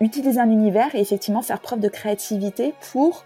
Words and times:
utiliser 0.00 0.40
un 0.40 0.50
univers 0.50 0.94
et 0.94 1.00
effectivement 1.00 1.42
faire 1.42 1.60
preuve 1.60 1.80
de 1.80 1.88
créativité 1.88 2.74
pour 2.92 3.24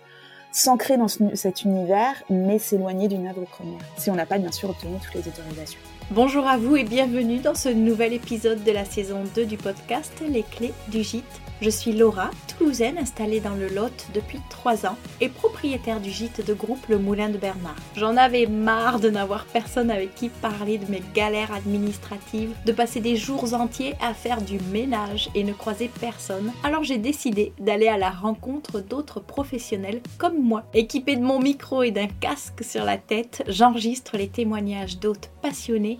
s'ancrer 0.52 0.96
dans 0.96 1.08
cet 1.08 1.64
univers, 1.64 2.14
mais 2.28 2.58
s'éloigner 2.58 3.08
d'une 3.08 3.26
œuvre 3.28 3.44
première, 3.44 3.80
si 3.96 4.10
on 4.10 4.14
n'a 4.14 4.26
pas 4.26 4.38
bien 4.38 4.52
sûr 4.52 4.70
obtenu 4.70 4.96
toutes 5.02 5.14
les 5.14 5.28
autorisations. 5.28 5.78
Bonjour 6.12 6.44
à 6.48 6.56
vous 6.56 6.74
et 6.74 6.82
bienvenue 6.82 7.38
dans 7.38 7.54
ce 7.54 7.68
nouvel 7.68 8.12
épisode 8.12 8.64
de 8.64 8.72
la 8.72 8.84
saison 8.84 9.22
2 9.36 9.46
du 9.46 9.56
podcast 9.56 10.12
Les 10.28 10.42
clés 10.42 10.72
du 10.88 11.04
gîte 11.04 11.40
je 11.62 11.68
suis 11.68 11.92
Laura, 11.92 12.30
toulousaine 12.56 12.96
installée 12.96 13.40
dans 13.40 13.54
le 13.54 13.68
Lot 13.68 14.06
depuis 14.14 14.40
3 14.48 14.86
ans 14.86 14.96
et 15.20 15.28
propriétaire 15.28 16.00
du 16.00 16.10
gîte 16.10 16.46
de 16.46 16.54
groupe 16.54 16.86
Le 16.88 16.98
Moulin 16.98 17.28
de 17.28 17.36
Bernard. 17.36 17.76
J'en 17.96 18.16
avais 18.16 18.46
marre 18.46 18.98
de 18.98 19.10
n'avoir 19.10 19.44
personne 19.44 19.90
avec 19.90 20.14
qui 20.14 20.30
parler 20.30 20.78
de 20.78 20.90
mes 20.90 21.02
galères 21.14 21.52
administratives, 21.52 22.54
de 22.64 22.72
passer 22.72 23.00
des 23.00 23.14
jours 23.14 23.52
entiers 23.52 23.94
à 24.00 24.14
faire 24.14 24.40
du 24.40 24.58
ménage 24.72 25.28
et 25.34 25.44
ne 25.44 25.52
croiser 25.52 25.90
personne. 26.00 26.50
Alors 26.64 26.82
j'ai 26.82 26.96
décidé 26.96 27.52
d'aller 27.58 27.88
à 27.88 27.98
la 27.98 28.10
rencontre 28.10 28.80
d'autres 28.80 29.20
professionnels 29.20 30.00
comme 30.16 30.42
moi. 30.42 30.62
Équipée 30.72 31.16
de 31.16 31.22
mon 31.22 31.40
micro 31.40 31.82
et 31.82 31.90
d'un 31.90 32.08
casque 32.08 32.64
sur 32.64 32.84
la 32.84 32.96
tête, 32.96 33.42
j'enregistre 33.48 34.16
les 34.16 34.28
témoignages 34.28 34.98
d'hôtes 34.98 35.28
passionnés 35.42 35.99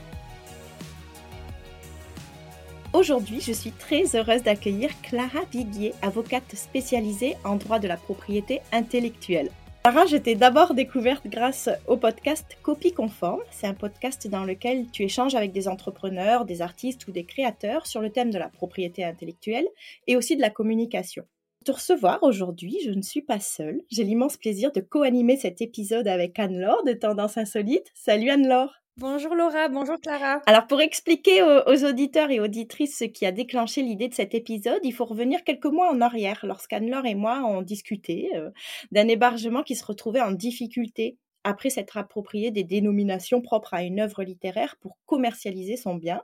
Aujourd'hui, 2.93 3.39
je 3.39 3.53
suis 3.53 3.71
très 3.71 4.17
heureuse 4.17 4.43
d'accueillir 4.43 4.89
Clara 5.01 5.45
Viguier, 5.49 5.93
avocate 6.01 6.55
spécialisée 6.55 7.35
en 7.45 7.55
droit 7.55 7.79
de 7.79 7.87
la 7.87 7.95
propriété 7.95 8.59
intellectuelle. 8.73 9.49
Clara, 9.83 10.05
je 10.07 10.17
t'ai 10.17 10.35
d'abord 10.35 10.73
découverte 10.73 11.25
grâce 11.25 11.69
au 11.87 11.95
podcast 11.95 12.57
Copie 12.61 12.91
Conforme. 12.91 13.39
C'est 13.49 13.65
un 13.65 13.73
podcast 13.73 14.27
dans 14.27 14.43
lequel 14.43 14.87
tu 14.91 15.03
échanges 15.03 15.35
avec 15.35 15.53
des 15.53 15.69
entrepreneurs, 15.69 16.43
des 16.43 16.61
artistes 16.61 17.07
ou 17.07 17.13
des 17.13 17.23
créateurs 17.23 17.87
sur 17.87 18.01
le 18.01 18.09
thème 18.09 18.29
de 18.29 18.37
la 18.37 18.49
propriété 18.49 19.05
intellectuelle 19.05 19.67
et 20.07 20.17
aussi 20.17 20.35
de 20.35 20.41
la 20.41 20.49
communication. 20.49 21.23
Pour 21.59 21.75
te 21.75 21.79
recevoir 21.79 22.21
aujourd'hui, 22.23 22.77
je 22.83 22.91
ne 22.91 23.01
suis 23.01 23.21
pas 23.21 23.39
seule. 23.39 23.81
J'ai 23.89 24.03
l'immense 24.03 24.35
plaisir 24.35 24.73
de 24.73 24.81
co-animer 24.81 25.37
cet 25.37 25.61
épisode 25.61 26.09
avec 26.09 26.37
Anne-Laure 26.37 26.83
de 26.83 26.93
Tendance 26.93 27.37
Insolite. 27.37 27.89
Salut 27.93 28.29
Anne-Laure 28.29 28.81
Bonjour 28.97 29.35
Laura, 29.35 29.69
bonjour 29.69 29.95
Clara. 30.01 30.41
Alors 30.45 30.67
pour 30.67 30.81
expliquer 30.81 31.41
aux, 31.41 31.85
auditeurs 31.85 32.29
et 32.29 32.41
auditrices 32.41 32.97
ce 32.97 33.05
qui 33.05 33.25
a 33.25 33.31
déclenché 33.31 33.81
l'idée 33.81 34.09
de 34.09 34.13
cet 34.13 34.35
épisode, 34.35 34.81
il 34.83 34.91
faut 34.91 35.05
revenir 35.05 35.45
quelques 35.45 35.65
mois 35.65 35.89
en 35.89 36.01
arrière 36.01 36.41
lorsqu'Anne-Laure 36.43 37.05
et 37.05 37.15
moi 37.15 37.41
on 37.45 37.61
discuté 37.61 38.29
euh, 38.35 38.49
d'un 38.91 39.07
hébergement 39.07 39.63
qui 39.63 39.75
se 39.75 39.85
retrouvait 39.85 40.19
en 40.19 40.31
difficulté 40.31 41.17
après 41.45 41.69
s'être 41.69 41.97
approprié 41.97 42.51
des 42.51 42.65
dénominations 42.65 43.41
propres 43.41 43.73
à 43.73 43.83
une 43.83 44.01
œuvre 44.01 44.23
littéraire 44.23 44.75
pour 44.81 44.97
commercialiser 45.05 45.77
son 45.77 45.95
bien. 45.95 46.21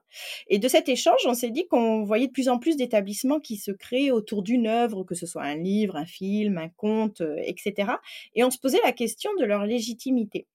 Et 0.47 0.59
de 0.59 0.67
cet 0.67 0.89
échange, 0.89 1.25
on 1.25 1.33
s'est 1.33 1.49
dit 1.49 1.67
qu'on 1.67 2.03
voyait 2.03 2.27
de 2.27 2.31
plus 2.31 2.49
en 2.49 2.59
plus 2.59 2.75
d'établissements 2.75 3.39
qui 3.39 3.57
se 3.57 3.71
créent 3.71 4.11
autour 4.11 4.43
d'une 4.43 4.67
œuvre, 4.67 5.03
que 5.03 5.15
ce 5.15 5.25
soit 5.25 5.43
un 5.43 5.55
livre, 5.55 5.95
un 5.95 6.05
film, 6.05 6.57
un 6.57 6.69
conte, 6.69 7.21
euh, 7.21 7.37
etc. 7.43 7.93
Et 8.35 8.43
on 8.43 8.51
se 8.51 8.59
posait 8.59 8.81
la 8.83 8.91
question 8.91 9.31
de 9.39 9.45
leur 9.45 9.65
légitimité. 9.65 10.47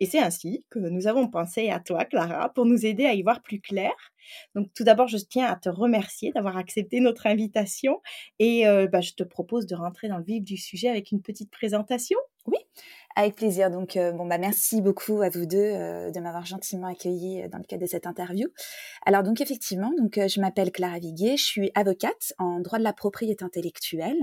Et 0.00 0.06
c'est 0.06 0.20
ainsi 0.20 0.64
que 0.70 0.78
nous 0.78 1.06
avons 1.06 1.28
pensé 1.28 1.70
à 1.70 1.80
toi, 1.80 2.04
Clara, 2.04 2.52
pour 2.52 2.66
nous 2.66 2.86
aider 2.86 3.04
à 3.04 3.14
y 3.14 3.22
voir 3.22 3.42
plus 3.42 3.60
clair. 3.60 3.92
Donc 4.54 4.68
tout 4.74 4.84
d'abord, 4.84 5.08
je 5.08 5.16
tiens 5.16 5.46
à 5.46 5.56
te 5.56 5.68
remercier 5.68 6.32
d'avoir 6.32 6.56
accepté 6.56 7.00
notre 7.00 7.26
invitation 7.26 8.00
et 8.38 8.66
euh, 8.66 8.86
bah, 8.86 9.00
je 9.00 9.12
te 9.12 9.22
propose 9.22 9.66
de 9.66 9.74
rentrer 9.74 10.08
dans 10.08 10.18
le 10.18 10.24
vif 10.24 10.44
du 10.44 10.56
sujet 10.56 10.88
avec 10.88 11.12
une 11.12 11.22
petite 11.22 11.50
présentation. 11.50 12.18
Oui, 12.46 12.58
avec 13.14 13.36
plaisir. 13.36 13.70
Donc, 13.70 13.96
euh, 13.96 14.12
bon, 14.12 14.24
bah, 14.26 14.38
merci 14.38 14.80
beaucoup 14.80 15.20
à 15.20 15.28
vous 15.28 15.44
deux 15.44 15.58
euh, 15.58 16.10
de 16.10 16.18
m'avoir 16.20 16.46
gentiment 16.46 16.86
accueilli 16.86 17.46
dans 17.50 17.58
le 17.58 17.64
cadre 17.64 17.82
de 17.82 17.86
cette 17.86 18.06
interview. 18.06 18.48
Alors, 19.04 19.22
donc, 19.22 19.42
effectivement, 19.42 19.92
donc, 19.98 20.14
je 20.14 20.40
m'appelle 20.40 20.72
Clara 20.72 20.98
Viguier, 20.98 21.36
je 21.36 21.44
suis 21.44 21.70
avocate 21.74 22.32
en 22.38 22.60
droit 22.60 22.78
de 22.78 22.84
la 22.84 22.94
propriété 22.94 23.44
intellectuelle. 23.44 24.18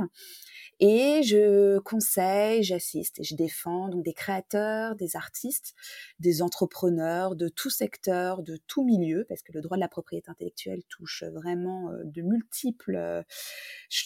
Et 0.82 1.24
je 1.24 1.80
conseille, 1.80 2.62
j'assiste 2.62 3.20
et 3.22 3.24
je 3.24 3.34
défends 3.34 3.88
donc 3.88 4.04
des 4.04 4.14
créateurs, 4.14 4.96
des 4.96 5.16
artistes, 5.16 5.74
des 6.20 6.42
entrepreneurs 6.42 7.36
de 7.36 7.48
tout 7.48 7.70
secteur, 7.70 8.44
de 8.44 8.58
tout 8.68 8.84
milieu, 8.84 9.26
parce 9.30 9.42
que 9.42 9.54
le 9.54 9.62
droit 9.62 9.78
de 9.78 9.82
la 9.82 9.88
propriété 9.88 10.30
intellectuelle 10.30 10.84
touche 10.90 11.24
vraiment 11.24 11.92
euh, 11.92 12.04
de 12.04 12.22
multiples 12.22 12.96
euh, 12.98 13.24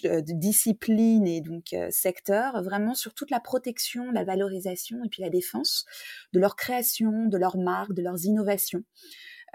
euh, 0.06 0.22
disciplines 0.22 1.26
et 1.26 1.42
donc 1.42 1.76
secteurs, 1.90 2.62
vraiment 2.62 2.94
sur 2.94 3.16
toute 3.16 3.32
la 3.32 3.40
protection, 3.40 4.12
la 4.12 4.24
valorisation 4.24 5.04
et 5.04 5.10
puis 5.10 5.24
la 5.24 5.30
défense 5.30 5.86
de 6.34 6.40
leur 6.40 6.56
création, 6.56 7.26
de 7.26 7.38
leurs 7.38 7.58
marques, 7.58 7.94
de 7.94 8.04
leurs 8.04 8.26
innovations. 8.26 8.84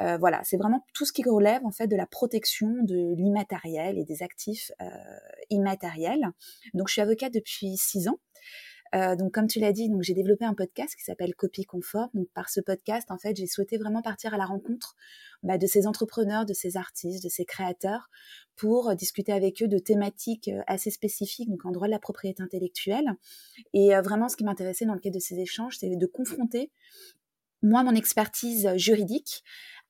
Euh, 0.01 0.17
voilà, 0.19 0.41
c'est 0.45 0.57
vraiment 0.57 0.85
tout 0.93 1.05
ce 1.05 1.13
qui 1.13 1.23
relève 1.23 1.65
en 1.65 1.71
fait 1.71 1.87
de 1.87 1.97
la 1.97 2.07
protection 2.07 2.69
de 2.83 3.15
l'immatériel 3.17 3.99
et 3.99 4.05
des 4.05 4.23
actifs 4.23 4.73
euh, 4.81 4.87
immatériels. 5.51 6.31
Donc, 6.75 6.89
je 6.89 6.95
suis 6.95 7.03
avocate 7.03 7.33
depuis 7.33 7.77
six 7.77 8.09
ans. 8.09 8.19
Euh, 8.95 9.17
donc, 9.17 9.33
comme 9.33 9.49
tu 9.49 9.59
l'as 9.59 9.73
dit, 9.73 9.89
donc 9.89 10.03
j'ai 10.03 10.15
développé 10.15 10.45
un 10.45 10.55
podcast 10.55 10.95
qui 10.95 11.03
s'appelle 11.03 11.35
Copie 11.35 11.65
Confort. 11.65 12.11
Donc, 12.15 12.29
par 12.33 12.49
ce 12.49 12.61
podcast, 12.61 13.11
en 13.11 13.19
fait, 13.19 13.37
j'ai 13.37 13.49
souhaité 13.49 13.77
vraiment 13.77 14.03
partir 14.03 14.35
à 14.35 14.37
la 14.37 14.47
rencontre 14.47 14.95
bah, 15.43 15.59
de 15.59 15.67
ces 15.67 15.89
entrepreneurs, 15.89 16.47
de 16.47 16.55
ces 16.55 16.77
artistes, 16.77 17.25
de 17.25 17.29
ces 17.29 17.45
créateurs, 17.45 18.09
pour 18.55 18.95
discuter 18.95 19.33
avec 19.33 19.63
eux 19.63 19.69
de 19.69 19.79
thématiques 19.79 20.49
assez 20.69 20.91
spécifiques, 20.91 21.51
donc 21.51 21.67
en 21.67 21.73
droit 21.73 21.89
de 21.89 21.93
la 21.93 21.99
propriété 21.99 22.41
intellectuelle. 22.41 23.15
Et 23.73 23.91
vraiment, 23.97 24.29
ce 24.29 24.37
qui 24.37 24.45
m'intéressait 24.45 24.85
dans 24.85 24.95
le 24.95 25.01
cadre 25.01 25.17
de 25.17 25.21
ces 25.21 25.41
échanges, 25.41 25.77
c'est 25.79 25.97
de 25.97 26.07
confronter 26.07 26.71
moi 27.65 27.83
mon 27.83 27.95
expertise 27.95 28.71
juridique 28.77 29.43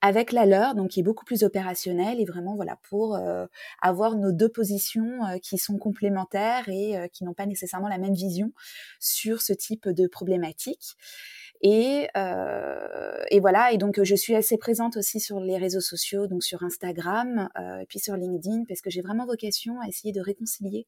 avec 0.04 0.32
la 0.32 0.44
leur, 0.44 0.74
donc 0.74 0.90
qui 0.90 1.00
est 1.00 1.02
beaucoup 1.02 1.24
plus 1.24 1.44
opérationnelle 1.44 2.20
et 2.20 2.26
vraiment 2.26 2.56
voilà 2.56 2.76
pour 2.90 3.16
euh, 3.16 3.46
avoir 3.80 4.16
nos 4.16 4.32
deux 4.32 4.50
positions 4.50 5.24
euh, 5.24 5.38
qui 5.38 5.56
sont 5.56 5.78
complémentaires 5.78 6.68
et 6.68 6.98
euh, 6.98 7.08
qui 7.08 7.24
n'ont 7.24 7.32
pas 7.32 7.46
nécessairement 7.46 7.88
la 7.88 7.96
même 7.96 8.12
vision 8.12 8.52
sur 9.00 9.40
ce 9.40 9.54
type 9.54 9.88
de 9.88 10.06
problématique. 10.06 10.92
Et, 11.62 12.08
voilà, 13.40 13.72
et 13.72 13.78
donc 13.78 14.02
je 14.02 14.14
suis 14.14 14.34
assez 14.34 14.58
présente 14.58 14.98
aussi 14.98 15.18
sur 15.18 15.40
les 15.40 15.56
réseaux 15.56 15.80
sociaux, 15.80 16.26
donc 16.26 16.44
sur 16.44 16.62
Instagram 16.62 17.48
puis 17.88 17.98
sur 17.98 18.16
LinkedIn, 18.16 18.64
parce 18.68 18.82
que 18.82 18.90
j'ai 18.90 19.00
vraiment 19.00 19.24
vocation 19.24 19.80
à 19.80 19.88
essayer 19.88 20.12
de 20.12 20.20
réconcilier 20.20 20.86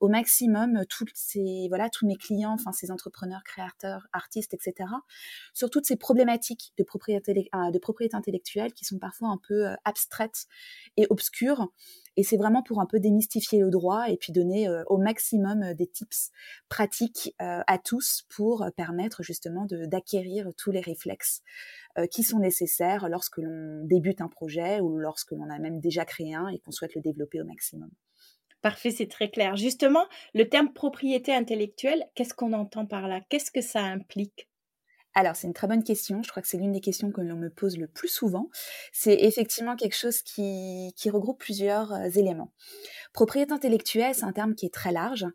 au 0.00 0.08
maximum 0.08 0.84
toutes 0.90 1.14
ces, 1.14 1.66
voilà, 1.68 1.88
tous 1.88 2.06
mes 2.06 2.16
clients, 2.16 2.52
enfin 2.52 2.72
ces 2.72 2.90
entrepreneurs, 2.90 3.42
créateurs, 3.42 4.06
artistes, 4.12 4.52
etc., 4.52 4.90
sur 5.54 5.70
toutes 5.70 5.86
ces 5.86 5.96
problématiques 5.96 6.74
de 6.76 6.84
propriété 6.84 7.48
intellectuelle 8.12 8.57
qui 8.66 8.84
sont 8.84 8.98
parfois 8.98 9.28
un 9.28 9.38
peu 9.46 9.68
euh, 9.68 9.74
abstraites 9.84 10.46
et 10.96 11.06
obscures 11.10 11.68
et 12.16 12.24
c'est 12.24 12.36
vraiment 12.36 12.62
pour 12.62 12.80
un 12.80 12.86
peu 12.86 12.98
démystifier 12.98 13.60
le 13.60 13.70
droit 13.70 14.08
et 14.08 14.16
puis 14.16 14.32
donner 14.32 14.68
euh, 14.68 14.82
au 14.86 14.98
maximum 14.98 15.62
euh, 15.62 15.74
des 15.74 15.86
tips 15.86 16.30
pratiques 16.68 17.34
à 17.38 17.78
tous 17.78 18.24
pour 18.28 18.66
permettre 18.76 19.22
justement 19.22 19.66
d'acquérir 19.70 20.50
tous 20.56 20.70
les 20.70 20.80
réflexes 20.80 21.42
qui 22.10 22.22
sont 22.22 22.38
nécessaires 22.38 23.08
lorsque 23.08 23.38
l'on 23.38 23.84
débute 23.84 24.20
un 24.20 24.28
projet 24.28 24.80
ou 24.80 24.98
lorsque 24.98 25.32
l'on 25.32 25.48
a 25.50 25.58
même 25.58 25.80
déjà 25.80 26.04
créé 26.04 26.34
un 26.34 26.48
et 26.48 26.58
qu'on 26.58 26.70
souhaite 26.70 26.94
le 26.94 27.00
développer 27.00 27.40
au 27.40 27.44
maximum. 27.44 27.90
Parfait, 28.60 28.90
c'est 28.90 29.06
très 29.06 29.30
clair. 29.30 29.56
Justement, 29.56 30.04
le 30.34 30.48
terme 30.48 30.72
propriété 30.72 31.32
intellectuelle, 31.32 32.04
qu'est-ce 32.14 32.34
qu'on 32.34 32.52
entend 32.52 32.86
par 32.86 33.06
là? 33.06 33.20
Qu'est-ce 33.28 33.50
que 33.50 33.60
ça 33.60 33.82
implique? 33.82 34.48
Alors, 35.14 35.34
c'est 35.34 35.46
une 35.46 35.54
très 35.54 35.66
bonne 35.66 35.82
question. 35.82 36.22
Je 36.22 36.30
crois 36.30 36.42
que 36.42 36.48
c'est 36.48 36.58
l'une 36.58 36.70
des 36.70 36.80
questions 36.80 37.10
que 37.10 37.20
l'on 37.20 37.36
me 37.36 37.50
pose 37.50 37.76
le 37.76 37.88
plus 37.88 38.08
souvent. 38.08 38.50
C'est 38.92 39.14
effectivement 39.14 39.74
quelque 39.74 39.96
chose 39.96 40.22
qui, 40.22 40.92
regroupe 41.10 41.40
plusieurs 41.40 41.92
euh, 41.92 42.08
éléments. 42.10 42.52
Propriété 43.12 43.52
intellectuelle, 43.52 44.14
c'est 44.14 44.24
un 44.24 44.32
terme 44.32 44.54
qui 44.54 44.66
est 44.66 44.72
très 44.72 44.92
large, 44.92 45.26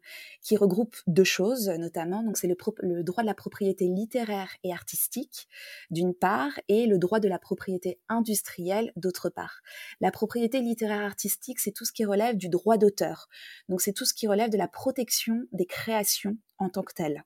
qui 0.41 0.55
regroupe 0.55 0.95
deux 1.07 1.23
choses 1.23 1.67
notamment. 1.67 2.23
Donc 2.23 2.37
c'est 2.37 2.47
le, 2.47 2.55
le, 2.81 3.03
droit 3.03 3.23
de 3.23 3.27
la 3.27 3.33
propriété 3.33 3.87
littéraire 3.87 4.51
et 4.63 4.71
artistique 4.71 5.47
d'une 5.89 6.13
part, 6.13 6.51
et 6.67 6.85
le 6.85 6.99
droit 6.99 7.19
de 7.19 7.27
la 7.27 7.39
propriété 7.39 7.99
industrielle 8.07 8.93
d'autre 8.95 9.29
part. 9.29 9.61
La 9.99 10.11
propriété 10.11 10.61
littéraire 10.61 11.01
artistique, 11.01 11.59
c'est 11.59 11.71
tout 11.71 11.83
ce 11.83 11.91
qui 11.91 12.05
relève 12.05 12.37
du 12.37 12.47
droit 12.47 12.77
d'auteur. 12.77 13.27
Donc 13.67 13.81
c'est 13.81 13.93
tout 13.93 14.05
ce 14.05 14.13
qui 14.13 14.27
relève 14.27 14.51
de 14.51 14.57
la 14.57 14.67
protection 14.67 15.41
des 15.51 15.65
créations 15.65 16.37
en 16.59 16.69
tant 16.69 16.83
que 16.83 16.93
telles 16.93 17.23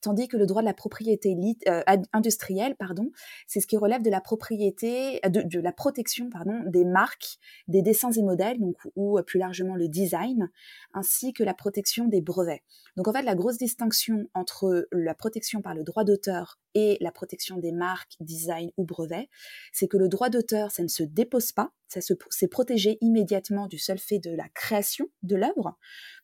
tandis 0.00 0.28
que 0.28 0.36
le 0.36 0.46
droit 0.46 0.62
de 0.62 0.66
la 0.66 0.74
propriété 0.74 1.36
euh, 1.68 1.82
industrielle, 2.12 2.76
pardon, 2.76 3.10
c'est 3.46 3.60
ce 3.60 3.66
qui 3.66 3.76
relève 3.76 4.02
de 4.02 4.10
la 4.10 4.20
propriété, 4.20 5.20
de, 5.28 5.60
la 5.60 5.72
protection, 5.72 6.30
pardon, 6.30 6.60
des 6.66 6.84
marques, 6.84 7.38
des 7.68 7.82
dessins 7.82 8.12
et 8.12 8.22
modèles, 8.22 8.58
donc 8.58 8.76
ou 8.96 9.18
euh, 9.18 9.22
plus 9.22 9.38
largement 9.38 9.76
le 9.76 9.88
design, 9.88 10.50
ainsi 10.94 11.32
que 11.32 11.44
la 11.44 11.54
protection 11.54 12.06
des 12.06 12.20
brevets. 12.20 12.62
Donc 12.96 13.08
en 13.08 13.12
fait, 13.12 13.22
la 13.22 13.34
grosse 13.34 13.58
distinction 13.58 14.28
entre 14.34 14.88
la 14.92 15.14
protection 15.14 15.62
par 15.62 15.74
le 15.74 15.84
droit 15.84 16.04
d'auteur 16.04 16.58
et 16.74 16.96
la 17.00 17.12
protection 17.12 17.58
des 17.58 17.72
marques, 17.72 18.14
design 18.20 18.70
ou 18.76 18.84
brevets, 18.84 19.28
c'est 19.72 19.88
que 19.88 19.96
le 19.96 20.08
droit 20.08 20.30
d'auteur, 20.30 20.70
ça 20.70 20.82
ne 20.82 20.88
se 20.88 21.02
dépose 21.02 21.52
pas, 21.52 21.72
ça 21.88 22.00
c'est 22.30 22.48
protégé 22.48 22.98
immédiatement 23.00 23.66
du 23.66 23.78
seul 23.78 23.98
fait 23.98 24.18
de 24.18 24.30
la 24.30 24.48
création 24.50 25.06
de 25.22 25.36
l'œuvre. 25.36 25.76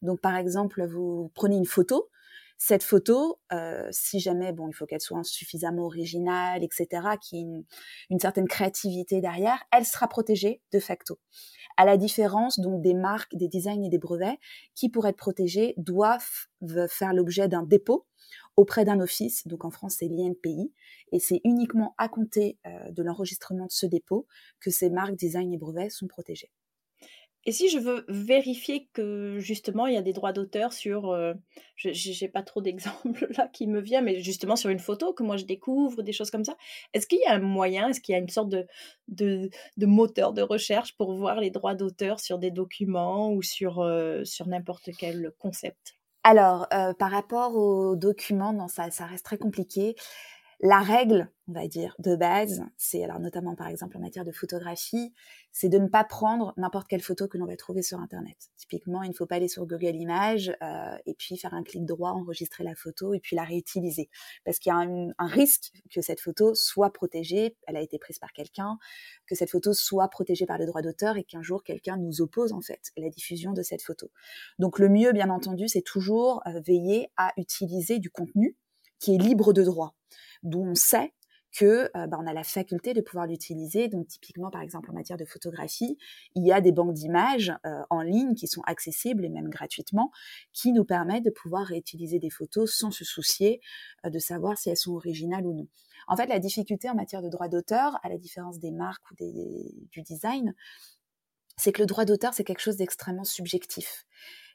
Donc 0.02 0.20
par 0.20 0.36
exemple, 0.36 0.86
vous 0.86 1.30
prenez 1.34 1.56
une 1.56 1.66
photo, 1.66 2.08
cette 2.58 2.82
photo, 2.82 3.38
euh, 3.52 3.86
si 3.90 4.18
jamais, 4.18 4.52
bon, 4.52 4.68
il 4.68 4.72
faut 4.72 4.86
qu'elle 4.86 5.00
soit 5.00 5.22
suffisamment 5.24 5.84
originale, 5.84 6.64
etc., 6.64 6.86
qu'il 7.20 7.38
y 7.38 7.42
ait 7.42 7.64
une, 8.10 8.18
certaine 8.18 8.48
créativité 8.48 9.20
derrière, 9.20 9.62
elle 9.72 9.84
sera 9.84 10.08
protégée 10.08 10.62
de 10.72 10.80
facto. 10.80 11.18
À 11.76 11.84
la 11.84 11.96
différence 11.98 12.58
donc 12.58 12.80
des 12.82 12.94
marques, 12.94 13.34
des 13.34 13.48
designs 13.48 13.84
et 13.84 13.90
des 13.90 13.98
brevets 13.98 14.38
qui, 14.74 14.88
pour 14.88 15.06
être 15.06 15.16
protégés, 15.16 15.74
doivent 15.76 16.46
faire 16.88 17.12
l'objet 17.12 17.48
d'un 17.48 17.62
dépôt 17.62 18.06
auprès 18.56 18.86
d'un 18.86 19.00
office, 19.00 19.46
donc 19.46 19.64
en 19.64 19.70
France 19.70 19.96
c'est 19.98 20.08
l'INPI, 20.08 20.72
et 21.12 21.20
c'est 21.20 21.42
uniquement 21.44 21.94
à 21.98 22.08
compter 22.08 22.58
euh, 22.66 22.90
de 22.90 23.02
l'enregistrement 23.02 23.66
de 23.66 23.70
ce 23.70 23.84
dépôt 23.84 24.26
que 24.60 24.70
ces 24.70 24.88
marques, 24.88 25.16
designs 25.16 25.52
et 25.52 25.58
brevets 25.58 25.90
sont 25.90 26.06
protégés. 26.06 26.50
Et 27.46 27.52
si 27.52 27.68
je 27.68 27.78
veux 27.78 28.04
vérifier 28.08 28.88
que 28.92 29.38
justement 29.38 29.86
il 29.86 29.94
y 29.94 29.96
a 29.96 30.02
des 30.02 30.12
droits 30.12 30.32
d'auteur 30.32 30.72
sur, 30.72 31.10
euh, 31.12 31.32
je 31.76 31.90
n'ai 31.90 32.28
pas 32.28 32.42
trop 32.42 32.60
d'exemples 32.60 33.28
là 33.38 33.48
qui 33.52 33.68
me 33.68 33.80
viennent, 33.80 34.04
mais 34.04 34.20
justement 34.20 34.56
sur 34.56 34.68
une 34.68 34.80
photo 34.80 35.12
que 35.12 35.22
moi 35.22 35.36
je 35.36 35.44
découvre, 35.44 36.02
des 36.02 36.12
choses 36.12 36.32
comme 36.32 36.44
ça, 36.44 36.56
est-ce 36.92 37.06
qu'il 37.06 37.20
y 37.20 37.24
a 37.24 37.34
un 37.34 37.38
moyen, 37.38 37.88
est-ce 37.88 38.00
qu'il 38.00 38.14
y 38.14 38.16
a 38.16 38.18
une 38.20 38.28
sorte 38.28 38.48
de, 38.48 38.66
de, 39.06 39.86
moteur 39.86 40.32
de 40.32 40.42
recherche 40.42 40.96
pour 40.96 41.14
voir 41.14 41.40
les 41.40 41.50
droits 41.50 41.76
d'auteur 41.76 42.18
sur 42.18 42.40
des 42.40 42.50
documents 42.50 43.32
ou 43.32 43.42
sur, 43.42 43.80
euh, 43.80 44.24
sur 44.24 44.48
n'importe 44.48 44.90
quel 44.98 45.30
concept? 45.38 45.94
Alors, 46.24 46.66
euh, 46.74 46.92
par 46.94 47.12
rapport 47.12 47.54
aux 47.54 47.94
documents, 47.94 48.52
non, 48.52 48.66
ça 48.66 48.82
reste 49.06 49.24
très 49.24 49.38
compliqué. 49.38 49.94
La 50.60 50.80
règle, 50.80 51.30
on 51.48 51.52
va 51.52 51.68
dire, 51.68 51.94
de 51.98 52.16
base, 52.16 52.64
c'est 52.78 53.04
alors 53.04 53.20
notamment 53.20 53.54
par 53.54 53.68
exemple 53.68 53.98
en 53.98 54.00
matière 54.00 54.24
de 54.24 54.32
photographie, 54.32 55.12
c'est 55.52 55.68
de 55.68 55.76
ne 55.76 55.86
pas 55.86 56.02
prendre 56.02 56.54
n'importe 56.56 56.88
quelle 56.88 57.02
photo 57.02 57.28
que 57.28 57.36
l'on 57.36 57.44
va 57.44 57.56
trouver 57.56 57.82
sur 57.82 58.00
Internet. 58.00 58.36
Typiquement, 58.56 59.02
il 59.02 59.10
ne 59.10 59.14
faut 59.14 59.26
pas 59.26 59.34
aller 59.34 59.48
sur 59.48 59.66
Google 59.66 59.94
Images 59.96 60.56
euh, 60.62 60.96
et 61.04 61.12
puis 61.12 61.36
faire 61.36 61.52
un 61.52 61.62
clic 61.62 61.84
droit, 61.84 62.12
enregistrer 62.12 62.64
la 62.64 62.74
photo 62.74 63.12
et 63.12 63.20
puis 63.20 63.36
la 63.36 63.44
réutiliser. 63.44 64.08
Parce 64.46 64.58
qu'il 64.58 64.70
y 64.70 64.72
a 64.72 64.78
un, 64.78 65.26
risque 65.26 65.72
que 65.90 66.00
cette 66.00 66.20
photo 66.20 66.54
soit 66.54 66.90
protégée, 66.90 67.54
elle 67.66 67.76
a 67.76 67.82
été 67.82 67.98
prise 67.98 68.18
par 68.18 68.32
quelqu'un, 68.32 68.78
que 69.26 69.34
cette 69.34 69.50
photo 69.50 69.74
soit 69.74 70.08
protégée 70.08 70.46
par 70.46 70.56
le 70.56 70.64
droit 70.64 70.80
d'auteur 70.80 71.18
et 71.18 71.24
qu'un 71.24 71.42
jour 71.42 71.64
quelqu'un 71.64 71.98
nous 71.98 72.22
oppose 72.22 72.54
en 72.54 72.62
fait 72.62 72.92
la 72.96 73.10
diffusion 73.10 73.52
de 73.52 73.60
cette 73.60 73.82
photo. 73.82 74.10
Donc 74.58 74.78
le 74.78 74.88
mieux, 74.88 75.12
bien 75.12 75.28
entendu, 75.28 75.68
c'est 75.68 75.82
toujours 75.82 76.42
euh, 76.46 76.60
veiller 76.60 77.10
à 77.18 77.34
utiliser 77.36 77.98
du 77.98 78.08
contenu 78.08 78.56
qui 78.98 79.14
est 79.14 79.18
libre 79.18 79.52
de 79.52 79.62
droit 79.62 79.94
dont 80.42 80.66
on 80.66 80.74
sait 80.74 81.12
que 81.56 81.90
euh, 81.96 82.06
bah, 82.06 82.18
on 82.20 82.26
a 82.26 82.34
la 82.34 82.44
faculté 82.44 82.92
de 82.92 83.00
pouvoir 83.00 83.26
l'utiliser. 83.26 83.88
Donc 83.88 84.08
typiquement, 84.08 84.50
par 84.50 84.60
exemple, 84.60 84.90
en 84.90 84.94
matière 84.94 85.16
de 85.16 85.24
photographie, 85.24 85.96
il 86.34 86.46
y 86.46 86.52
a 86.52 86.60
des 86.60 86.72
banques 86.72 86.92
d'images 86.92 87.52
euh, 87.64 87.82
en 87.88 88.02
ligne 88.02 88.34
qui 88.34 88.46
sont 88.46 88.60
accessibles 88.66 89.24
et 89.24 89.30
même 89.30 89.48
gratuitement, 89.48 90.10
qui 90.52 90.72
nous 90.72 90.84
permettent 90.84 91.24
de 91.24 91.30
pouvoir 91.30 91.66
réutiliser 91.66 92.18
des 92.18 92.30
photos 92.30 92.74
sans 92.74 92.90
se 92.90 93.04
soucier 93.04 93.60
euh, 94.04 94.10
de 94.10 94.18
savoir 94.18 94.58
si 94.58 94.68
elles 94.68 94.76
sont 94.76 94.92
originales 94.92 95.46
ou 95.46 95.54
non. 95.54 95.66
En 96.08 96.16
fait, 96.16 96.26
la 96.26 96.38
difficulté 96.38 96.90
en 96.90 96.94
matière 96.94 97.22
de 97.22 97.28
droit 97.28 97.48
d'auteur, 97.48 97.98
à 98.02 98.08
la 98.10 98.18
différence 98.18 98.58
des 98.58 98.70
marques 98.70 99.10
ou 99.10 99.14
du 99.90 100.02
design, 100.02 100.54
c'est 101.56 101.72
que 101.72 101.80
le 101.80 101.86
droit 101.86 102.04
d'auteur, 102.04 102.34
c'est 102.34 102.44
quelque 102.44 102.60
chose 102.60 102.76
d'extrêmement 102.76 103.24
subjectif. 103.24 104.04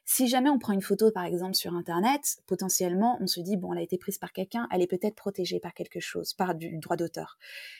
Si 0.04 0.28
jamais 0.28 0.50
on 0.50 0.58
prend 0.58 0.72
une 0.72 0.82
photo, 0.82 1.10
par 1.10 1.24
exemple, 1.24 1.54
sur 1.54 1.74
Internet, 1.74 2.38
potentiellement, 2.46 3.18
on 3.20 3.26
se 3.26 3.40
dit, 3.40 3.56
bon, 3.56 3.72
elle 3.72 3.78
a 3.78 3.82
été 3.82 3.98
prise 3.98 4.18
par 4.18 4.32
quelqu'un, 4.32 4.66
elle 4.72 4.82
est 4.82 4.86
peut-être 4.86 5.14
protégée 5.14 5.60
par 5.60 5.74
quelque 5.74 6.00
chose, 6.00 6.34
par 6.34 6.54
du 6.54 6.76
droit 6.78 6.96
d'auteur. 6.96 7.38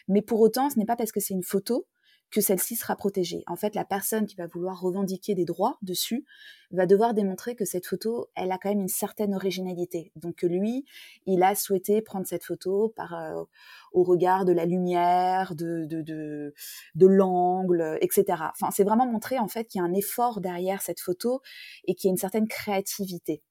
Mais 0.08 0.22
pour 0.22 0.40
autant, 0.40 0.70
ce 0.70 0.78
n'est 0.78 0.86
pas 0.86 0.96
parce 0.96 1.12
que 1.12 1.20
c'est 1.20 1.34
une 1.34 1.42
photo 1.42 1.86
que 2.32 2.40
celle-ci 2.40 2.76
sera 2.76 2.96
protégée. 2.96 3.44
En 3.46 3.56
fait, 3.56 3.74
la 3.74 3.84
personne 3.84 4.26
qui 4.26 4.36
va 4.36 4.46
vouloir 4.46 4.80
revendiquer 4.80 5.34
des 5.34 5.44
droits 5.44 5.78
dessus 5.82 6.24
va 6.70 6.86
devoir 6.86 7.12
démontrer 7.12 7.54
que 7.54 7.66
cette 7.66 7.86
photo, 7.86 8.30
elle 8.34 8.50
a 8.50 8.58
quand 8.58 8.70
même 8.70 8.80
une 8.80 8.88
certaine 8.88 9.34
originalité. 9.34 10.10
Donc 10.16 10.36
que 10.36 10.46
lui, 10.46 10.86
il 11.26 11.42
a 11.42 11.54
souhaité 11.54 12.00
prendre 12.00 12.26
cette 12.26 12.44
photo 12.44 12.88
par 12.96 13.14
euh, 13.14 13.44
au 13.92 14.02
regard 14.02 14.46
de 14.46 14.52
la 14.52 14.64
lumière, 14.64 15.54
de 15.54 15.84
de, 15.84 16.00
de, 16.00 16.54
de 16.94 17.06
l'angle, 17.06 17.98
etc. 18.00 18.24
Enfin, 18.52 18.70
c'est 18.72 18.84
vraiment 18.84 19.06
montrer 19.06 19.38
en 19.38 19.48
fait 19.48 19.66
qu'il 19.66 19.80
y 19.80 19.82
a 19.82 19.86
un 19.86 19.92
effort 19.92 20.40
derrière 20.40 20.80
cette 20.80 21.00
photo 21.00 21.42
et 21.86 21.94
qu'il 21.94 22.08
y 22.08 22.10
a 22.10 22.12
une 22.12 22.16
certaine 22.16 22.48
créativité. 22.48 23.42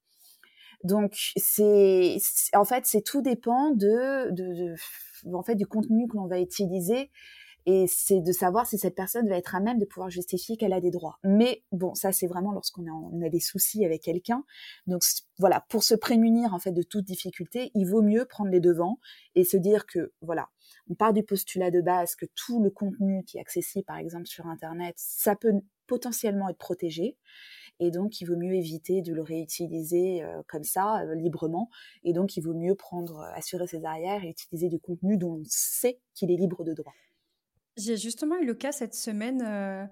Donc 0.84 1.14
c'est 1.38 2.18
en 2.56 2.66
fait 2.66 2.88
c'est 2.88 3.04
tout 3.04 3.22
dépend 3.22 3.70
de, 3.70 4.32
de, 4.32 4.74
de 4.74 4.76
en 5.36 5.44
fait 5.44 5.54
du 5.54 5.68
contenu 5.68 6.08
que 6.08 6.18
l'on 6.18 6.26
va 6.26 6.40
utiliser 6.40 7.12
et 7.66 7.86
c'est 7.88 8.22
de 8.22 8.32
savoir 8.32 8.66
si 8.66 8.78
cette 8.78 8.96
personne 8.96 9.28
va 9.28 9.38
être 9.38 9.56
à 9.56 9.60
même 9.60 9.78
de 9.78 9.86
pouvoir 9.86 10.10
justifier 10.10 10.58
qu'elle 10.58 10.74
a 10.74 10.82
des 10.82 10.92
droits. 10.92 11.20
Mais 11.24 11.64
bon, 11.72 11.94
ça 11.94 12.12
c'est 12.12 12.28
vraiment 12.28 12.52
lorsqu'on 12.52 12.86
a, 12.86 13.30
des 13.30 13.40
soucis 13.40 13.86
avec 13.86 14.02
quelqu'un. 14.02 14.44
Donc 14.88 15.04
voilà, 15.38 15.66
pour 15.70 15.84
se 15.84 15.96
prémunir 15.96 16.54
en 16.54 16.60
fait 16.60 16.72
de 16.72 16.84
toute 16.84 17.06
difficulté, 17.06 17.72
il 17.76 17.86
vaut 17.86 18.02
mieux 18.02 18.26
prendre 18.26 18.50
les 18.50 18.60
devants 18.60 19.00
et 19.36 19.44
se 19.44 19.58
dire 19.58 19.86
que 19.86 20.12
voilà, 20.22 20.50
on 20.90 20.96
part 20.96 21.14
du 21.14 21.24
postulat 21.24 21.72
de 21.72 21.82
base 21.82 22.16
que 22.16 22.26
tout 22.36 22.62
le 22.64 22.70
contenu 22.70 23.24
qui 23.26 23.38
est 23.38 23.42
accessible 23.42 23.86
par 23.86 23.98
exemple 23.98 24.28
sur 24.28 24.48
internet, 24.48 24.96
ça 24.98 25.36
peut 25.36 25.54
potentiellement 25.88 26.50
être 26.50 26.58
protégé 26.58 27.18
et 27.82 27.92
donc 27.92 28.22
il 28.22 28.26
vaut 28.26 28.38
mieux 28.38 28.54
éviter 28.54 29.02
de 29.02 29.14
le 29.14 29.22
réutiliser 29.22 30.24
euh, 30.24 30.42
comme 30.48 30.64
ça 30.64 31.02
euh, 31.02 31.16
librement 31.16 31.70
et 32.04 32.14
donc 32.14 32.38
il 32.38 32.42
vaut 32.42 32.54
mieux 32.54 32.76
prendre 32.76 33.20
euh, 33.20 33.34
assurer 33.34 33.68
ses 33.68 33.84
arrières 33.84 34.24
et 34.24 34.30
utiliser 34.30 34.70
du 34.70 34.80
contenu 34.80 35.18
dont 35.18 35.42
on 35.42 35.44
sait 35.48 36.00
qu'il 36.14 36.32
est 36.32 36.38
libre 36.38 36.64
de 36.64 36.74
droit. 36.74 36.94
J'ai 37.78 37.98
justement 37.98 38.38
eu 38.38 38.46
le 38.46 38.54
cas 38.54 38.72
cette 38.72 38.94
semaine 38.94 39.42
euh, 39.46 39.86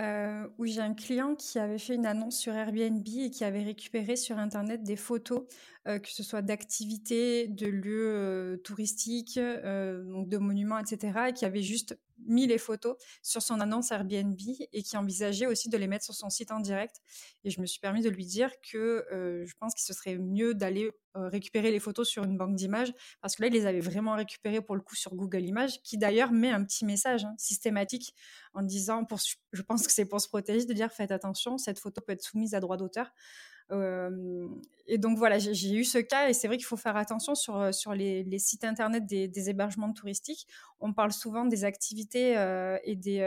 euh, 0.00 0.48
où 0.58 0.66
j'ai 0.66 0.80
un 0.80 0.94
client 0.94 1.34
qui 1.36 1.58
avait 1.58 1.78
fait 1.78 1.94
une 1.94 2.06
annonce 2.06 2.36
sur 2.36 2.54
Airbnb 2.54 3.06
et 3.06 3.30
qui 3.30 3.44
avait 3.44 3.62
récupéré 3.62 4.16
sur 4.16 4.38
Internet 4.38 4.82
des 4.82 4.96
photos, 4.96 5.42
euh, 5.86 5.98
que 5.98 6.08
ce 6.08 6.22
soit 6.22 6.42
d'activités, 6.42 7.46
de 7.46 7.66
lieux 7.66 8.60
touristiques, 8.64 9.38
de 9.38 10.38
monuments, 10.38 10.78
etc., 10.78 11.28
et 11.28 11.32
qui 11.32 11.44
avait 11.44 11.62
juste 11.62 11.96
mis 12.26 12.46
les 12.46 12.58
photos 12.58 12.96
sur 13.22 13.42
son 13.42 13.60
annonce 13.60 13.92
Airbnb 13.92 14.38
et 14.72 14.82
qui 14.82 14.96
envisageait 14.96 15.46
aussi 15.46 15.68
de 15.68 15.76
les 15.76 15.86
mettre 15.86 16.04
sur 16.04 16.14
son 16.14 16.30
site 16.30 16.50
en 16.52 16.60
direct. 16.60 16.96
Et 17.44 17.50
je 17.50 17.60
me 17.60 17.66
suis 17.66 17.80
permis 17.80 18.02
de 18.02 18.08
lui 18.08 18.26
dire 18.26 18.50
que 18.60 19.06
euh, 19.12 19.44
je 19.46 19.54
pense 19.58 19.74
qu'il 19.74 19.84
se 19.84 19.92
serait 19.92 20.16
mieux 20.18 20.54
d'aller 20.54 20.90
euh, 21.16 21.28
récupérer 21.28 21.70
les 21.70 21.80
photos 21.80 22.08
sur 22.08 22.24
une 22.24 22.36
banque 22.36 22.54
d'images 22.54 22.92
parce 23.20 23.36
que 23.36 23.42
là, 23.42 23.48
il 23.48 23.52
les 23.52 23.66
avait 23.66 23.80
vraiment 23.80 24.14
récupérées 24.14 24.60
pour 24.60 24.76
le 24.76 24.80
coup 24.80 24.94
sur 24.94 25.14
Google 25.14 25.44
Images, 25.44 25.82
qui 25.82 25.98
d'ailleurs 25.98 26.32
met 26.32 26.50
un 26.50 26.64
petit 26.64 26.84
message 26.84 27.24
hein, 27.24 27.34
systématique 27.36 28.14
en 28.54 28.62
disant, 28.62 29.04
pour, 29.04 29.18
je 29.52 29.62
pense 29.62 29.86
que 29.86 29.92
c'est 29.92 30.06
pour 30.06 30.20
se 30.20 30.28
protéger, 30.28 30.66
de 30.66 30.72
dire 30.72 30.92
faites 30.92 31.10
attention, 31.10 31.58
cette 31.58 31.78
photo 31.78 32.00
peut 32.00 32.12
être 32.12 32.22
soumise 32.22 32.54
à 32.54 32.60
droit 32.60 32.76
d'auteur 32.76 33.12
et 34.86 34.98
donc 34.98 35.18
voilà, 35.18 35.38
j'ai 35.38 35.74
eu 35.74 35.84
ce 35.84 35.98
cas 35.98 36.28
et 36.28 36.32
c'est 36.32 36.48
vrai 36.48 36.56
qu'il 36.56 36.66
faut 36.66 36.76
faire 36.76 36.96
attention 36.96 37.34
sur, 37.34 37.72
sur 37.72 37.94
les, 37.94 38.38
sites 38.38 38.64
internet 38.64 39.06
des, 39.06 39.50
hébergements 39.50 39.92
touristiques. 39.92 40.46
On 40.80 40.92
parle 40.92 41.12
souvent 41.12 41.44
des 41.44 41.64
activités 41.64 42.32
et 42.84 42.96
des, 42.96 43.20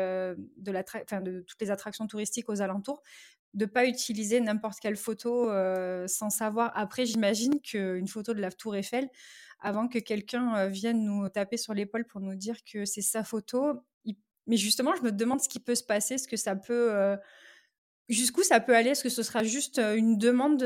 de, 0.58 0.72
la 0.72 0.84
de 1.22 1.42
toutes 1.42 1.62
les 1.62 1.72
attractions 1.72 2.08
touristiques 2.08 2.50
aux 2.50 2.62
alentours, 2.62 3.02
de 3.54 3.66
pas 3.66 3.86
utiliser 3.86 4.42
n'importe 4.42 4.80
quelle 4.82 4.98
photo 4.98 5.50
sans 6.08 6.30
savoir. 6.30 6.72
Après, 6.76 7.06
j'imagine 7.06 7.62
qu'une 7.62 8.08
photo 8.08 8.34
de 8.34 8.42
la 8.42 8.52
Tour 8.52 8.76
Eiffel, 8.76 9.10
avant 9.62 9.88
que 9.88 10.00
quelqu'un 10.00 10.68
vienne 10.68 11.06
nous 11.06 11.30
taper 11.30 11.56
sur 11.56 11.74
l'épaule 11.74 12.06
pour 12.06 12.20
nous 12.20 12.36
dire 12.36 12.58
que 12.66 12.84
c'est 12.84 13.02
sa 13.02 13.24
photo, 13.24 13.82
mais 14.46 14.58
justement, 14.58 14.94
je 14.96 15.04
me 15.04 15.12
demande 15.14 15.40
ce 15.40 15.48
qui 15.48 15.62
peut 15.62 15.76
se 15.76 15.84
passer, 15.86 16.18
ce 16.18 16.28
que 16.28 16.36
ça 16.36 16.58
peut 16.58 17.18
Jusqu'où 18.10 18.44
ça 18.44 18.60
peut 18.60 18.76
aller? 18.76 18.90
Est-ce 18.90 19.04
que 19.04 19.10
ce 19.10 19.24
sera 19.24 19.44
juste 19.44 19.80
une 19.80 20.18
demande 20.18 20.60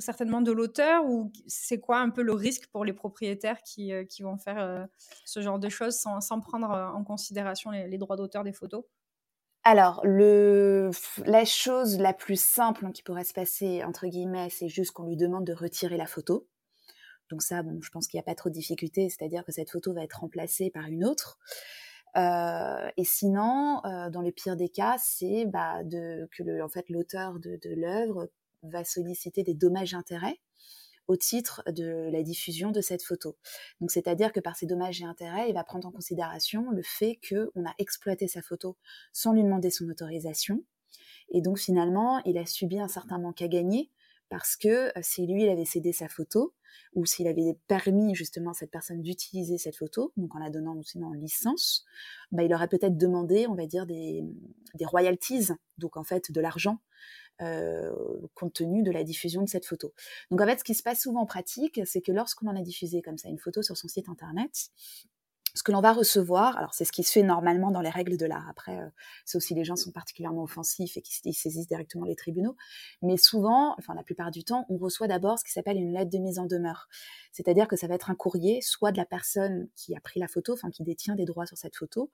certainement 0.00 0.42
de 0.42 0.52
l'auteur 0.52 1.06
ou 1.06 1.32
c'est 1.46 1.80
quoi 1.80 1.98
un 1.98 2.10
peu 2.10 2.22
le 2.22 2.34
risque 2.34 2.66
pour 2.66 2.84
les 2.84 2.92
propriétaires 2.92 3.62
qui, 3.62 3.90
qui 4.08 4.22
vont 4.22 4.36
faire 4.36 4.86
ce 5.24 5.40
genre 5.40 5.58
de 5.58 5.70
choses 5.70 5.96
sans, 5.96 6.40
prendre 6.40 6.68
en 6.68 7.02
considération 7.02 7.70
les, 7.70 7.98
droits 7.98 8.16
d'auteur 8.16 8.44
des 8.44 8.52
photos? 8.52 8.84
Alors, 9.66 10.02
la 10.04 11.44
chose 11.46 11.98
la 11.98 12.12
plus 12.12 12.38
simple 12.38 12.92
qui 12.92 13.02
pourrait 13.02 13.24
se 13.24 13.32
passer, 13.32 13.82
entre 13.82 14.06
guillemets, 14.06 14.50
c'est 14.50 14.68
juste 14.68 14.90
qu'on 14.90 15.06
lui 15.06 15.16
demande 15.16 15.46
de 15.46 15.54
retirer 15.54 15.96
la 15.96 16.06
photo. 16.06 16.46
Donc 17.30 17.42
ça, 17.42 17.62
bon, 17.62 17.80
je 17.80 17.90
pense 17.90 18.06
qu'il 18.06 18.18
n'y 18.18 18.22
a 18.22 18.24
pas 18.24 18.34
trop 18.34 18.50
de 18.50 18.54
difficulté, 18.54 19.08
c'est-à-dire 19.08 19.44
que 19.44 19.52
cette 19.52 19.70
photo 19.70 19.94
va 19.94 20.04
être 20.04 20.20
remplacée 20.20 20.70
par 20.70 20.84
une 20.86 21.04
autre. 21.04 21.38
Euh, 22.16 22.90
et 22.96 23.04
sinon, 23.04 23.80
euh, 23.84 24.08
dans 24.10 24.22
le 24.22 24.30
pire 24.30 24.56
des 24.56 24.68
cas, 24.68 24.96
c'est 24.98 25.46
bah, 25.46 25.82
de, 25.82 26.28
que 26.36 26.42
le, 26.42 26.62
en 26.62 26.68
fait 26.68 26.88
l'auteur 26.88 27.40
de, 27.40 27.58
de 27.62 27.74
l'œuvre 27.74 28.28
va 28.62 28.84
solliciter 28.84 29.42
des 29.42 29.54
dommages-intérêts 29.54 30.38
au 31.06 31.16
titre 31.16 31.62
de 31.70 32.08
la 32.10 32.22
diffusion 32.22 32.70
de 32.70 32.80
cette 32.80 33.02
photo. 33.02 33.36
Donc, 33.80 33.90
c'est-à-dire 33.90 34.32
que 34.32 34.40
par 34.40 34.56
ces 34.56 34.66
dommages 34.66 35.02
et 35.02 35.04
intérêts, 35.04 35.48
il 35.48 35.54
va 35.54 35.64
prendre 35.64 35.86
en 35.86 35.90
considération 35.90 36.70
le 36.70 36.82
fait 36.82 37.18
qu'on 37.28 37.66
a 37.66 37.74
exploité 37.78 38.26
sa 38.26 38.40
photo 38.40 38.76
sans 39.12 39.32
lui 39.32 39.42
demander 39.42 39.70
son 39.70 39.88
autorisation. 39.88 40.62
Et 41.30 41.42
donc, 41.42 41.58
finalement, 41.58 42.22
il 42.24 42.38
a 42.38 42.46
subi 42.46 42.78
un 42.78 42.88
certain 42.88 43.18
manque 43.18 43.42
à 43.42 43.48
gagner 43.48 43.90
parce 44.34 44.56
que 44.56 44.88
euh, 44.98 45.00
si 45.00 45.28
lui, 45.28 45.44
il 45.44 45.48
avait 45.48 45.64
cédé 45.64 45.92
sa 45.92 46.08
photo, 46.08 46.52
ou 46.96 47.06
s'il 47.06 47.28
avait 47.28 47.56
permis 47.68 48.16
justement 48.16 48.50
à 48.50 48.54
cette 48.54 48.72
personne 48.72 49.00
d'utiliser 49.00 49.58
cette 49.58 49.76
photo, 49.76 50.12
donc 50.16 50.34
en 50.34 50.40
la 50.40 50.50
donnant 50.50 50.82
sinon 50.82 51.10
en 51.10 51.12
licence, 51.12 51.84
bah, 52.32 52.42
il 52.42 52.52
aurait 52.52 52.66
peut-être 52.66 52.96
demandé, 52.96 53.46
on 53.46 53.54
va 53.54 53.66
dire, 53.66 53.86
des, 53.86 54.24
royalties, 54.80 55.52
donc 55.78 55.96
en 55.96 56.02
fait 56.02 56.32
de 56.32 56.40
l'argent 56.40 56.80
euh, 57.42 57.92
compte 58.34 58.54
tenu 58.54 58.82
de 58.82 58.90
la 58.90 59.04
diffusion 59.04 59.42
de 59.42 59.48
cette 59.48 59.66
photo. 59.66 59.94
Donc 60.32 60.40
en 60.40 60.46
fait, 60.46 60.58
ce 60.58 60.64
qui 60.64 60.74
se 60.74 60.82
passe 60.82 61.02
souvent 61.02 61.20
en 61.20 61.26
pratique, 61.26 61.80
c'est 61.84 62.00
que 62.00 62.10
lorsqu'on 62.10 62.48
en 62.48 62.56
a 62.56 62.62
diffusé 62.62 63.02
comme 63.02 63.18
ça 63.18 63.28
une 63.28 63.38
photo 63.38 63.62
sur 63.62 63.76
son 63.76 63.86
site 63.86 64.08
internet, 64.08 64.70
ce 65.54 65.62
que 65.62 65.70
l'on 65.70 65.80
va 65.80 65.92
recevoir, 65.92 66.56
alors 66.58 66.74
c'est 66.74 66.84
ce 66.84 66.90
qui 66.90 67.04
se 67.04 67.12
fait 67.12 67.22
normalement 67.22 67.70
dans 67.70 67.80
les 67.80 67.90
règles 67.90 68.16
de 68.16 68.26
l'art. 68.26 68.48
Après, 68.48 68.76
euh, 68.76 68.88
c'est 69.24 69.36
aussi 69.36 69.54
les 69.54 69.64
gens 69.64 69.76
sont 69.76 69.92
particulièrement 69.92 70.42
offensifs 70.42 70.96
et 70.96 71.02
qui 71.02 71.32
saisissent 71.32 71.68
directement 71.68 72.04
les 72.04 72.16
tribunaux. 72.16 72.56
Mais 73.02 73.16
souvent, 73.16 73.76
enfin 73.78 73.94
la 73.94 74.02
plupart 74.02 74.32
du 74.32 74.42
temps, 74.42 74.66
on 74.68 74.76
reçoit 74.76 75.06
d'abord 75.06 75.38
ce 75.38 75.44
qui 75.44 75.52
s'appelle 75.52 75.76
une 75.76 75.92
lettre 75.92 76.10
de 76.10 76.18
mise 76.18 76.40
en 76.40 76.46
demeure. 76.46 76.88
C'est-à-dire 77.30 77.68
que 77.68 77.76
ça 77.76 77.86
va 77.86 77.94
être 77.94 78.10
un 78.10 78.16
courrier, 78.16 78.60
soit 78.62 78.90
de 78.90 78.96
la 78.96 79.06
personne 79.06 79.68
qui 79.76 79.94
a 79.96 80.00
pris 80.00 80.18
la 80.18 80.26
photo, 80.26 80.54
enfin 80.54 80.70
qui 80.70 80.82
détient 80.82 81.14
des 81.14 81.24
droits 81.24 81.46
sur 81.46 81.56
cette 81.56 81.76
photo, 81.76 82.10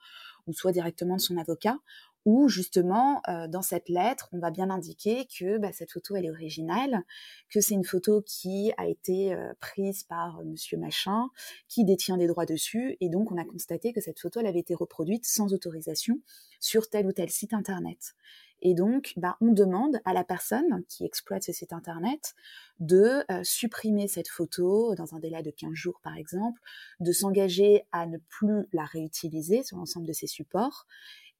ou 0.46 0.52
soit 0.52 0.72
directement 0.72 1.16
de 1.16 1.20
son 1.20 1.38
avocat, 1.38 1.78
où 2.24 2.48
justement, 2.48 3.22
euh, 3.28 3.48
dans 3.48 3.62
cette 3.62 3.88
lettre, 3.88 4.28
on 4.32 4.38
va 4.38 4.50
bien 4.50 4.70
indiquer 4.70 5.26
que 5.26 5.58
bah, 5.58 5.72
cette 5.72 5.92
photo, 5.92 6.16
elle 6.16 6.26
est 6.26 6.30
originale, 6.30 7.02
que 7.48 7.60
c'est 7.60 7.74
une 7.74 7.84
photo 7.84 8.22
qui 8.22 8.72
a 8.76 8.86
été 8.86 9.32
euh, 9.32 9.52
prise 9.60 10.04
par 10.04 10.40
euh, 10.40 10.44
monsieur 10.44 10.76
machin, 10.76 11.28
qui 11.68 11.84
détient 11.84 12.18
des 12.18 12.26
droits 12.26 12.46
dessus, 12.46 12.96
et 13.00 13.08
donc 13.08 13.32
on 13.32 13.38
a 13.38 13.44
constaté 13.44 13.92
que 13.92 14.00
cette 14.00 14.20
photo, 14.20 14.40
elle 14.40 14.46
avait 14.46 14.58
été 14.58 14.74
reproduite 14.74 15.24
sans 15.24 15.54
autorisation 15.54 16.20
sur 16.60 16.88
tel 16.88 17.06
ou 17.06 17.12
tel 17.12 17.30
site 17.30 17.54
internet. 17.54 18.14
Et 18.62 18.74
donc, 18.74 19.14
bah, 19.16 19.38
on 19.40 19.52
demande 19.52 20.00
à 20.04 20.12
la 20.12 20.22
personne 20.22 20.84
qui 20.86 21.06
exploite 21.06 21.42
ce 21.42 21.50
site 21.50 21.72
internet 21.72 22.34
de 22.78 23.24
supprimer 23.42 24.06
cette 24.06 24.28
photo 24.28 24.94
dans 24.96 25.14
un 25.14 25.18
délai 25.18 25.42
de 25.42 25.50
15 25.50 25.72
jours, 25.72 25.98
par 26.02 26.14
exemple, 26.18 26.60
de 27.00 27.10
s'engager 27.10 27.84
à 27.90 28.04
ne 28.04 28.18
plus 28.18 28.68
la 28.74 28.84
réutiliser 28.84 29.62
sur 29.62 29.78
l'ensemble 29.78 30.06
de 30.06 30.12
ses 30.12 30.26
supports 30.26 30.86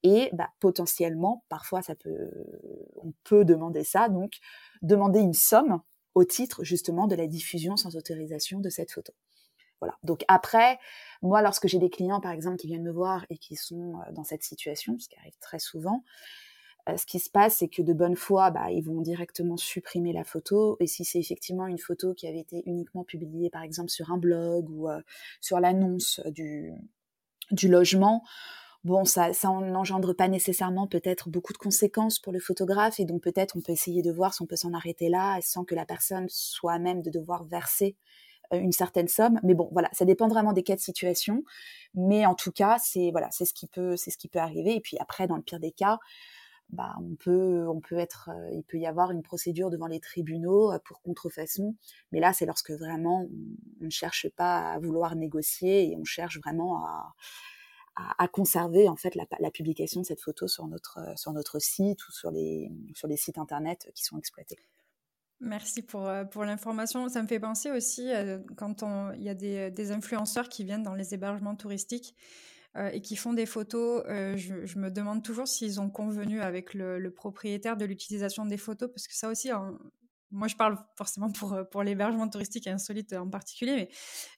et 0.02 0.30
bah, 0.32 0.50
potentiellement, 0.60 1.44
parfois, 1.48 1.82
ça 1.82 1.94
peut, 1.94 2.30
on 2.96 3.12
peut 3.24 3.44
demander 3.44 3.84
ça, 3.84 4.08
donc 4.08 4.38
demander 4.82 5.20
une 5.20 5.34
somme 5.34 5.80
au 6.14 6.24
titre 6.24 6.64
justement 6.64 7.06
de 7.06 7.14
la 7.14 7.26
diffusion 7.26 7.76
sans 7.76 7.96
autorisation 7.96 8.60
de 8.60 8.68
cette 8.68 8.92
photo. 8.92 9.12
Voilà. 9.80 9.96
Donc 10.02 10.24
après, 10.28 10.78
moi, 11.22 11.42
lorsque 11.42 11.66
j'ai 11.66 11.78
des 11.78 11.90
clients, 11.90 12.20
par 12.20 12.32
exemple, 12.32 12.56
qui 12.56 12.66
viennent 12.66 12.82
me 12.82 12.92
voir 12.92 13.24
et 13.30 13.38
qui 13.38 13.56
sont 13.56 13.94
euh, 13.94 14.12
dans 14.12 14.24
cette 14.24 14.42
situation, 14.42 14.98
ce 14.98 15.08
qui 15.08 15.16
arrive 15.18 15.38
très 15.40 15.58
souvent, 15.58 16.04
euh, 16.88 16.96
ce 16.96 17.06
qui 17.06 17.18
se 17.18 17.30
passe, 17.30 17.56
c'est 17.58 17.68
que 17.68 17.82
de 17.82 17.92
bonne 17.92 18.16
foi, 18.16 18.50
bah, 18.50 18.70
ils 18.70 18.82
vont 18.82 19.00
directement 19.00 19.56
supprimer 19.56 20.12
la 20.12 20.24
photo. 20.24 20.76
Et 20.80 20.86
si 20.86 21.04
c'est 21.04 21.18
effectivement 21.18 21.66
une 21.66 21.78
photo 21.78 22.14
qui 22.14 22.26
avait 22.26 22.40
été 22.40 22.62
uniquement 22.66 23.04
publiée, 23.04 23.50
par 23.50 23.62
exemple, 23.62 23.90
sur 23.90 24.10
un 24.12 24.18
blog 24.18 24.68
ou 24.70 24.88
euh, 24.88 25.00
sur 25.40 25.60
l'annonce 25.60 26.20
du, 26.26 26.72
du 27.50 27.68
logement, 27.68 28.22
bon, 28.84 29.04
ça, 29.04 29.32
ça 29.32 29.48
n'engendre 29.48 30.12
pas 30.12 30.28
nécessairement 30.28 30.86
peut-être 30.86 31.28
beaucoup 31.28 31.52
de 31.52 31.58
conséquences 31.58 32.18
pour 32.18 32.32
le 32.32 32.40
photographe 32.40 33.00
et 33.00 33.04
donc 33.04 33.22
peut-être 33.22 33.56
on 33.56 33.60
peut 33.60 33.72
essayer 33.72 34.02
de 34.02 34.12
voir 34.12 34.34
si 34.34 34.42
on 34.42 34.46
peut 34.46 34.56
s'en 34.56 34.72
arrêter 34.72 35.08
là 35.08 35.38
sans 35.42 35.64
que 35.64 35.74
la 35.74 35.86
personne 35.86 36.26
soit 36.28 36.78
même 36.78 37.02
de 37.02 37.10
devoir 37.10 37.44
verser 37.44 37.96
euh, 38.52 38.58
une 38.58 38.72
certaine 38.72 39.08
somme. 39.08 39.38
Mais 39.42 39.54
bon, 39.54 39.68
voilà, 39.72 39.88
ça 39.92 40.04
dépend 40.04 40.28
vraiment 40.28 40.52
des 40.52 40.62
cas 40.62 40.76
de 40.76 40.80
situation. 40.80 41.44
Mais 41.94 42.26
en 42.26 42.34
tout 42.34 42.52
cas, 42.52 42.78
c'est 42.82 43.10
voilà, 43.12 43.28
c'est 43.30 43.44
ce 43.44 43.54
qui 43.54 43.66
peut, 43.66 43.96
c'est 43.96 44.10
ce 44.10 44.18
qui 44.18 44.28
peut 44.28 44.38
arriver. 44.38 44.74
Et 44.76 44.80
puis 44.80 44.96
après, 44.98 45.26
dans 45.26 45.36
le 45.36 45.42
pire 45.42 45.60
des 45.60 45.72
cas, 45.72 45.98
bah, 46.70 46.94
on 47.00 47.16
peut, 47.16 47.66
on 47.68 47.80
peut 47.80 47.98
être, 47.98 48.30
euh, 48.30 48.50
il 48.52 48.62
peut 48.62 48.78
y 48.78 48.86
avoir 48.86 49.10
une 49.10 49.22
procédure 49.22 49.70
devant 49.70 49.88
les 49.88 50.00
tribunaux 50.00 50.72
euh, 50.72 50.78
pour 50.84 51.00
contrefaçon. 51.02 51.74
Mais 52.12 52.20
là, 52.20 52.32
c'est 52.32 52.46
lorsque 52.46 52.70
vraiment 52.70 53.28
on 53.80 53.84
ne 53.84 53.90
cherche 53.90 54.28
pas 54.36 54.72
à 54.72 54.78
vouloir 54.78 55.16
négocier 55.16 55.90
et 55.90 55.96
on 55.96 56.04
cherche 56.04 56.38
vraiment 56.38 56.84
à, 56.86 57.14
à, 58.18 58.28
conserver 58.28 58.88
en 58.88 58.96
fait 58.96 59.14
la, 59.14 59.50
publication 59.50 60.00
de 60.00 60.06
cette 60.06 60.20
photo 60.20 60.48
sur 60.48 60.66
notre, 60.66 60.98
euh, 60.98 61.16
sur 61.16 61.32
notre 61.32 61.58
site 61.58 62.06
ou 62.06 62.12
sur 62.12 62.30
les, 62.30 62.70
sur 62.94 63.08
les 63.08 63.16
sites 63.16 63.38
internet 63.38 63.90
qui 63.94 64.04
sont 64.04 64.18
exploités. 64.18 64.58
Merci 65.40 65.82
pour, 65.82 66.06
euh, 66.06 66.24
pour 66.24 66.44
l'information. 66.44 67.08
Ça 67.08 67.22
me 67.22 67.28
fait 67.28 67.40
penser 67.40 67.70
aussi 67.70 68.12
euh, 68.12 68.38
quand 68.56 68.84
il 69.14 69.22
y 69.22 69.28
a 69.28 69.34
des, 69.34 69.70
des, 69.70 69.90
influenceurs 69.90 70.48
qui 70.48 70.64
viennent 70.64 70.82
dans 70.82 70.94
les 70.94 71.14
hébergements 71.14 71.56
touristiques 71.56 72.14
et 72.92 73.00
qui 73.00 73.16
font 73.16 73.32
des 73.32 73.46
photos. 73.46 74.04
je, 74.06 74.78
me 74.78 74.90
demande 74.90 75.24
toujours 75.24 75.48
s'ils 75.48 75.80
ont 75.80 75.90
convenu 75.90 76.40
avec 76.40 76.72
le, 76.72 77.10
propriétaire 77.10 77.76
de 77.76 77.84
l'utilisation 77.84 78.46
des 78.46 78.58
photos, 78.58 78.88
parce 78.88 79.08
que 79.08 79.14
ça 79.16 79.28
aussi, 79.28 79.50
moi, 80.30 80.48
je 80.48 80.56
parle 80.56 80.76
forcément 80.96 81.30
pour, 81.30 81.52
euh, 81.54 81.64
pour 81.64 81.82
l'hébergement 81.82 82.28
touristique 82.28 82.66
insolite 82.66 83.12
en 83.12 83.28
particulier, 83.28 83.74
mais 83.74 83.88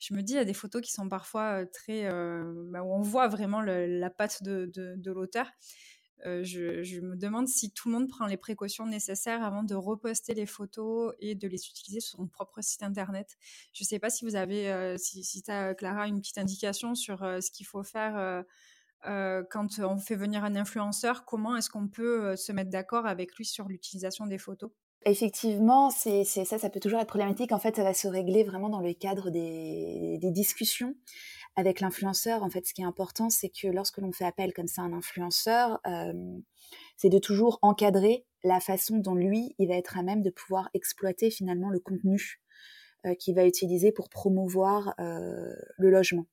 je 0.00 0.14
me 0.14 0.22
dis, 0.22 0.32
il 0.34 0.36
y 0.36 0.38
a 0.38 0.44
des 0.44 0.54
photos 0.54 0.82
qui 0.82 0.92
sont 0.92 1.08
parfois 1.08 1.62
euh, 1.62 1.66
très. 1.66 2.06
Euh, 2.06 2.42
bah, 2.70 2.82
où 2.82 2.92
on 2.92 3.02
voit 3.02 3.28
vraiment 3.28 3.60
la 3.60 4.10
patte 4.10 4.42
de, 4.42 4.70
de, 4.74 5.12
l'auteur. 5.12 5.46
je, 6.24 6.82
je, 6.82 7.00
me 7.00 7.16
demande 7.16 7.48
si 7.48 7.72
tout 7.72 7.88
le 7.88 7.94
monde 7.94 8.08
prend 8.08 8.26
les 8.26 8.36
précautions 8.36 8.86
nécessaires 8.86 9.44
avant 9.44 9.62
de 9.62 9.74
reposter 9.74 10.34
les 10.34 10.46
photos 10.46 11.12
et 11.20 11.34
de 11.34 11.48
les 11.48 11.66
utiliser 11.66 12.00
sur 12.00 12.18
son 12.18 12.26
propre 12.26 12.62
site 12.62 12.82
internet. 12.82 13.36
Je 13.72 13.84
ne 13.84 13.86
sais 13.86 13.98
pas 13.98 14.10
si 14.10 14.24
vous 14.24 14.36
avez, 14.36 14.96
si, 14.98 15.24
si 15.24 15.42
tu 15.42 15.50
as, 15.50 15.74
Clara, 15.74 16.06
une 16.06 16.20
petite 16.20 16.38
indication 16.38 16.94
sur 16.94 17.18
ce 17.18 17.50
qu'il 17.50 17.66
faut 17.66 17.82
faire. 17.82 18.44
quand 19.04 19.78
on 19.80 19.98
fait 19.98 20.16
venir 20.16 20.44
un 20.44 20.56
influenceur, 20.56 21.24
comment 21.24 21.56
est-ce 21.56 21.70
qu'on 21.70 21.88
peut 21.88 22.36
se 22.36 22.52
mettre 22.52 22.70
d'accord 22.70 23.06
avec 23.06 23.34
lui 23.36 23.44
sur 23.44 23.68
l'utilisation 23.68 24.26
des 24.26 24.38
photos? 24.38 24.70
Effectivement, 25.04 25.90
c'est 25.90 26.24
ça, 26.24 26.58
ça 26.58 26.70
peut 26.70 26.78
toujours 26.78 27.00
être 27.00 27.08
problématique. 27.08 27.50
En 27.52 27.58
fait, 27.58 27.74
ça 27.74 27.82
va 27.82 27.92
se 27.92 28.06
régler 28.06 28.44
vraiment 28.44 28.68
dans 28.68 28.80
le 28.80 28.92
cadre 28.92 29.30
des, 29.30 30.18
discussions 30.22 30.94
avec 31.56 31.80
l'influenceur. 31.80 32.42
En 32.44 32.50
fait, 32.50 32.66
ce 32.66 32.72
qui 32.72 32.82
est 32.82 32.84
important, 32.84 33.28
c'est 33.28 33.48
que 33.48 33.66
lorsque 33.66 33.98
l'on 33.98 34.12
fait 34.12 34.24
appel 34.24 34.52
comme 34.52 34.68
ça 34.68 34.82
à 34.82 34.84
un 34.84 34.92
influenceur, 34.92 35.80
euh, 35.86 36.12
c'est 36.96 37.08
de 37.08 37.18
toujours 37.18 37.58
encadrer 37.62 38.26
la 38.44 38.60
façon 38.60 38.98
dont 38.98 39.14
lui, 39.14 39.54
il 39.58 39.68
va 39.68 39.74
être 39.74 39.98
à 39.98 40.02
même 40.02 40.22
de 40.22 40.30
pouvoir 40.30 40.68
exploiter 40.72 41.30
finalement 41.30 41.70
le 41.70 41.80
contenu 41.80 42.40
euh, 43.06 43.14
qu'il 43.14 43.34
va 43.34 43.44
utiliser 43.44 43.90
pour 43.90 44.08
promouvoir 44.08 44.94
euh, 45.00 45.52
le 45.78 45.90
logement. 45.90 46.26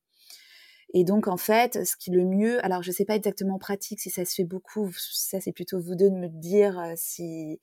Et 0.94 1.04
donc, 1.04 1.28
en 1.28 1.38
fait, 1.38 1.86
ce 1.86 1.96
qui 1.96 2.12
est 2.12 2.16
le 2.16 2.26
mieux, 2.26 2.64
alors 2.64 2.84
je 2.84 2.90
ne 2.90 2.96
sais 2.96 3.06
pas 3.06 3.16
exactement 3.16 3.56
en 3.56 3.60
pratique 3.60 4.00
si 4.00 4.12
ça 4.12 4.26
se 4.26 4.36
fait 4.36 4.44
beaucoup, 4.44 4.92
ça 4.96 5.40
c'est 5.40 5.52
plutôt 5.52 5.80
vous 5.80 5.96
deux 5.96 6.10
de 6.10 6.16
me 6.16 6.28
dire 6.28 6.94
si 6.96 7.60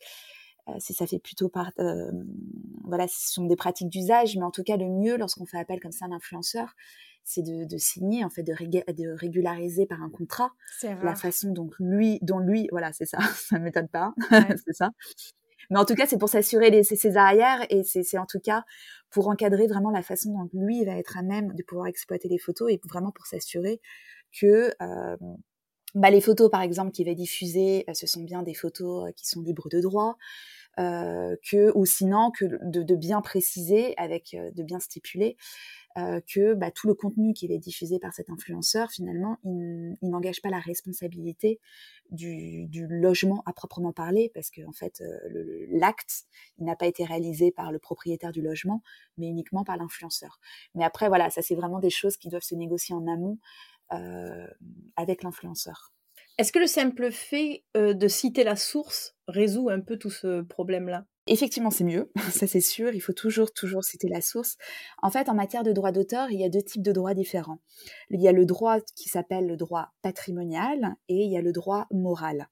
si 0.79 0.95
ça 0.95 1.07
fait 1.07 1.19
plutôt 1.19 1.49
part, 1.49 1.71
euh, 1.79 2.11
voilà, 2.85 3.07
ce 3.09 3.33
sont 3.33 3.45
des 3.47 3.57
pratiques 3.57 3.89
d'usage, 3.89 4.37
mais 4.37 4.45
en 4.45 4.51
tout 4.51 4.63
cas, 4.63 4.77
le 4.77 4.87
mieux 4.87 5.17
lorsqu'on 5.17 5.47
fait 5.47 5.59
appel 5.59 5.81
comme 5.81 5.93
ça 5.93 6.07
à 6.07 6.09
un 6.09 6.13
influenceur, 6.13 6.75
c'est 7.25 7.43
de, 7.43 7.65
de, 7.65 7.77
signer, 7.77 8.25
en 8.25 8.31
fait, 8.31 8.43
de, 8.43 8.53
de, 8.53 9.17
régulariser 9.17 9.87
par 9.87 10.03
un 10.03 10.11
contrat 10.11 10.53
la 11.03 11.17
façon 11.17 11.53
dont 11.53 11.71
lui, 11.81 12.19
dont 12.23 12.39
lui, 12.39 12.69
voilà, 12.71 12.93
c'est 12.93 13.07
ça, 13.07 13.19
ça 13.35 13.59
ne 13.59 13.65
m'étonne 13.65 13.89
pas, 13.89 14.15
c'est 14.65 14.75
ça. 14.75 14.91
Mais 15.71 15.79
en 15.79 15.85
tout 15.85 15.95
cas, 15.95 16.07
c'est 16.07 16.19
pour 16.19 16.29
s'assurer 16.29 16.85
ses 16.85 17.17
arrières 17.17 17.67
et 17.71 17.83
c'est 17.83 18.19
en 18.19 18.27
tout 18.27 18.39
cas 18.39 18.65
pour 19.11 19.29
encadrer 19.29 19.67
vraiment 19.67 19.91
la 19.91 20.03
façon 20.03 20.33
dont 20.33 20.49
lui 20.53 20.85
va 20.85 20.93
être 20.97 21.17
à 21.17 21.23
même 21.23 21.55
de 21.55 21.63
pouvoir 21.65 21.89
exploiter 21.89 22.29
les 22.29 22.39
photos 22.39 22.71
et 22.71 22.81
vraiment 22.89 23.11
pour 23.11 23.27
s'assurer 23.27 23.81
que 24.33 24.71
euh, 24.81 25.17
bah, 25.97 26.11
les 26.11 26.21
photos, 26.21 26.51
par 26.51 26.61
exemple, 26.61 26.93
qu'il 26.93 27.07
va 27.07 27.15
diffuser, 27.15 27.85
euh, 27.89 27.95
ce 27.95 28.07
sont 28.07 28.23
bien 28.23 28.43
des 28.43 28.53
photos 28.53 29.09
euh, 29.09 29.13
qui 29.13 29.27
sont 29.27 29.41
libres 29.41 29.71
de 29.71 29.81
droit, 29.81 30.11
euh, 30.11 30.15
que, 30.77 31.73
ou 31.77 31.87
sinon 31.87 32.31
que 32.31 32.45
de, 32.45 32.95
bien 32.95 33.21
préciser, 33.21 33.95
avec 33.97 34.35
euh, 34.35 34.51
de 34.51 34.63
bien 34.63 34.79
stipuler 34.79 35.37
euh, 35.97 36.21
que 36.31 36.53
bah, 36.55 36.71
tout 36.71 36.87
le 36.87 36.95
contenu 36.95 37.33
qui 37.33 37.51
est 37.51 37.59
diffusé 37.59 37.99
par 37.99 38.13
cet 38.13 38.29
influenceur, 38.29 38.91
finalement, 38.91 39.39
il, 39.45 39.97
n'engage 40.03 40.43
pas 40.43 40.51
la 40.51 40.61
responsabilité 40.61 41.59
du, 42.11 42.69
logement 42.91 43.43
à 43.47 43.53
proprement 43.53 43.93
parler, 43.93 44.31
parce 44.35 44.51
que 44.51 44.61
en 44.67 44.73
fait, 44.73 45.03
l'acte, 45.71 46.25
n'a 46.59 46.77
pas 46.77 46.87
été 46.87 47.05
réalisé 47.05 47.51
par 47.51 47.73
le 47.73 47.79
propriétaire 47.79 48.33
du 48.33 48.43
logement, 48.43 48.83
mais 49.17 49.29
uniquement 49.29 49.65
par 49.65 49.77
l'influenceur. 49.77 50.39
Mais 50.75 50.85
après, 50.85 51.09
voilà, 51.09 51.31
ça 51.31 51.41
c'est 51.41 51.55
vraiment 51.55 51.79
des 51.79 51.91
choses 51.91 52.17
qui 52.17 52.29
doivent 52.29 52.43
se 52.43 52.55
négocier 52.55 52.95
en 52.95 53.07
amont 53.07 53.39
euh, 53.93 54.49
avec 54.97 55.23
l'influenceur. 55.23 55.93
Est-ce 56.39 56.53
que 56.53 56.59
le 56.59 56.67
simple 56.67 57.11
fait 57.11 57.65
de 57.75 58.09
citer 58.09 58.45
la 58.45 58.57
source 58.57 59.17
résout 59.27 59.71
un 59.71 59.81
peu 59.81 59.97
tout 59.97 60.11
ce 60.11 60.43
problème-là? 60.43 61.07
Effectivement, 61.29 61.71
c'est 61.71 61.85
mieux, 61.85 62.13
ça 62.31 62.47
c'est 62.47 62.61
sûr, 62.61 62.95
il 62.95 63.01
faut 63.01 63.13
toujours, 63.13 63.53
toujours 63.53 63.83
citer 63.83 64.09
la 64.09 64.21
source. 64.21 64.57
En 65.03 65.11
fait, 65.11 65.29
en 65.29 65.35
matière 65.35 65.65
de 65.65 65.73
droit 65.73 65.91
d'auteur, 65.91 66.31
il 66.31 66.39
y 66.39 66.45
a 66.45 66.49
deux 66.49 66.63
types 66.63 66.83
de 66.83 66.93
droits 66.93 67.15
différents. 67.15 67.59
Il 68.11 68.21
y 68.21 68.29
a 68.29 68.33
le 68.33 68.45
droit 68.45 68.81
qui 68.95 69.09
s'appelle 69.09 69.47
le 69.47 69.57
droit 69.57 69.93
patrimonial 70.03 70.95
et 71.09 71.25
il 71.25 71.33
y 71.33 71.37
a 71.37 71.43
le 71.43 71.53
droit 71.53 71.87
moral. 71.91 72.49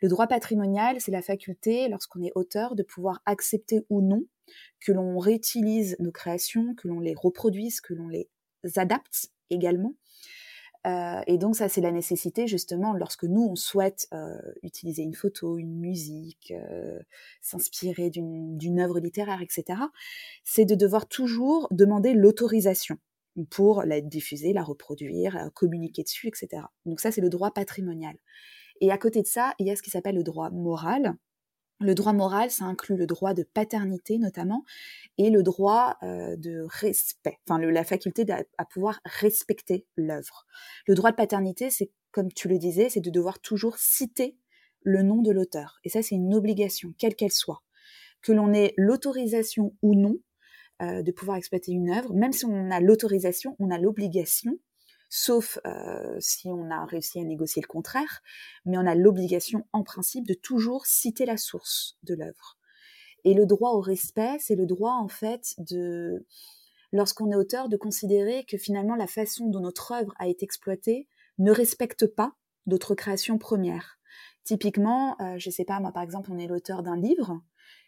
Le 0.00 0.08
droit 0.08 0.26
patrimonial, 0.26 1.00
c'est 1.00 1.12
la 1.12 1.22
faculté, 1.22 1.88
lorsqu'on 1.88 2.22
est 2.22 2.32
auteur, 2.34 2.74
de 2.74 2.82
pouvoir 2.82 3.22
accepter 3.24 3.86
ou 3.88 4.02
non 4.02 4.24
que 4.80 4.92
l'on 4.92 5.18
réutilise 5.18 5.96
nos 6.00 6.10
créations, 6.10 6.74
que 6.74 6.88
l'on 6.88 7.00
les 7.00 7.14
reproduise, 7.14 7.80
que 7.80 7.94
l'on 7.94 8.08
les 8.08 8.28
adapte 8.76 9.28
également. 9.48 9.94
Euh, 10.86 11.20
et 11.26 11.38
donc 11.38 11.56
ça, 11.56 11.68
c'est 11.68 11.80
la 11.80 11.92
nécessité 11.92 12.46
justement 12.46 12.92
lorsque 12.92 13.24
nous, 13.24 13.42
on 13.42 13.56
souhaite 13.56 14.08
euh, 14.12 14.36
utiliser 14.62 15.02
une 15.02 15.14
photo, 15.14 15.58
une 15.58 15.78
musique, 15.78 16.52
euh, 16.56 16.98
s'inspirer 17.40 18.10
d'une 18.10 18.80
œuvre 18.80 18.98
littéraire, 18.98 19.42
etc., 19.42 19.80
c'est 20.44 20.64
de 20.64 20.74
devoir 20.74 21.06
toujours 21.06 21.68
demander 21.70 22.14
l'autorisation 22.14 22.98
pour 23.50 23.82
la 23.84 24.00
diffuser, 24.00 24.52
la 24.52 24.62
reproduire, 24.62 25.50
communiquer 25.54 26.02
dessus, 26.02 26.28
etc. 26.28 26.64
Donc 26.84 27.00
ça, 27.00 27.10
c'est 27.12 27.20
le 27.20 27.30
droit 27.30 27.52
patrimonial. 27.52 28.16
Et 28.80 28.90
à 28.90 28.98
côté 28.98 29.22
de 29.22 29.26
ça, 29.26 29.54
il 29.58 29.66
y 29.66 29.70
a 29.70 29.76
ce 29.76 29.82
qui 29.82 29.90
s'appelle 29.90 30.16
le 30.16 30.24
droit 30.24 30.50
moral. 30.50 31.14
Le 31.82 31.94
droit 31.94 32.12
moral, 32.12 32.50
ça 32.50 32.64
inclut 32.64 32.96
le 32.96 33.06
droit 33.06 33.34
de 33.34 33.42
paternité 33.42 34.18
notamment 34.18 34.64
et 35.18 35.30
le 35.30 35.42
droit 35.42 35.96
euh, 36.02 36.36
de 36.36 36.64
respect, 36.68 37.38
enfin 37.48 37.58
la 37.58 37.84
faculté 37.84 38.24
à 38.58 38.64
pouvoir 38.64 39.00
respecter 39.04 39.86
l'œuvre. 39.96 40.46
Le 40.86 40.94
droit 40.94 41.10
de 41.10 41.16
paternité, 41.16 41.70
c'est 41.70 41.90
comme 42.12 42.32
tu 42.32 42.48
le 42.48 42.58
disais, 42.58 42.88
c'est 42.88 43.00
de 43.00 43.10
devoir 43.10 43.40
toujours 43.40 43.78
citer 43.78 44.36
le 44.82 45.02
nom 45.02 45.22
de 45.22 45.30
l'auteur. 45.30 45.80
Et 45.84 45.88
ça, 45.88 46.02
c'est 46.02 46.14
une 46.14 46.34
obligation, 46.34 46.94
quelle 46.98 47.16
qu'elle 47.16 47.32
soit. 47.32 47.62
Que 48.20 48.32
l'on 48.32 48.52
ait 48.52 48.74
l'autorisation 48.76 49.74
ou 49.82 49.94
non 49.94 50.18
euh, 50.82 51.02
de 51.02 51.12
pouvoir 51.12 51.36
exploiter 51.36 51.72
une 51.72 51.90
œuvre, 51.90 52.12
même 52.14 52.32
si 52.32 52.44
on 52.44 52.70
a 52.70 52.80
l'autorisation, 52.80 53.56
on 53.58 53.70
a 53.70 53.78
l'obligation 53.78 54.58
sauf 55.14 55.58
euh, 55.66 56.16
si 56.20 56.48
on 56.48 56.70
a 56.70 56.86
réussi 56.86 57.20
à 57.20 57.24
négocier 57.24 57.60
le 57.60 57.66
contraire, 57.66 58.22
mais 58.64 58.78
on 58.78 58.86
a 58.86 58.94
l'obligation 58.94 59.66
en 59.74 59.82
principe 59.82 60.26
de 60.26 60.32
toujours 60.32 60.86
citer 60.86 61.26
la 61.26 61.36
source 61.36 61.98
de 62.02 62.14
l'œuvre. 62.14 62.56
Et 63.24 63.34
le 63.34 63.44
droit 63.44 63.72
au 63.72 63.82
respect, 63.82 64.38
c'est 64.40 64.54
le 64.54 64.64
droit 64.64 64.94
en 64.94 65.08
fait 65.08 65.54
de, 65.58 66.24
lorsqu'on 66.92 67.30
est 67.30 67.36
auteur, 67.36 67.68
de 67.68 67.76
considérer 67.76 68.44
que 68.44 68.56
finalement 68.56 68.94
la 68.94 69.06
façon 69.06 69.50
dont 69.50 69.60
notre 69.60 69.92
œuvre 69.92 70.14
a 70.18 70.28
été 70.28 70.46
exploitée 70.46 71.08
ne 71.36 71.52
respecte 71.52 72.06
pas 72.06 72.32
d'autres 72.64 72.94
créations 72.94 73.36
premières. 73.36 73.98
Typiquement, 74.44 75.20
euh, 75.20 75.34
je 75.36 75.50
sais 75.50 75.66
pas, 75.66 75.78
moi 75.78 75.92
par 75.92 76.04
exemple, 76.04 76.30
on 76.32 76.38
est 76.38 76.46
l'auteur 76.46 76.82
d'un 76.82 76.96
livre, 76.96 77.38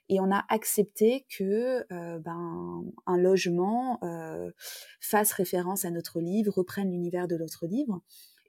et 0.08 0.20
on 0.20 0.30
a 0.30 0.44
accepté 0.49 1.26
que 1.30 1.84
euh, 1.92 2.18
ben, 2.18 2.84
un 3.06 3.16
logement 3.16 3.99
euh, 4.02 4.50
fasse 5.00 5.32
référence 5.32 5.84
à 5.84 5.90
notre 5.90 6.20
livre, 6.20 6.52
reprenne 6.54 6.90
l'univers 6.90 7.28
de 7.28 7.37
notre 7.37 7.66
livre. 7.66 8.00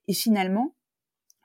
Et 0.07 0.13
finalement, 0.13 0.75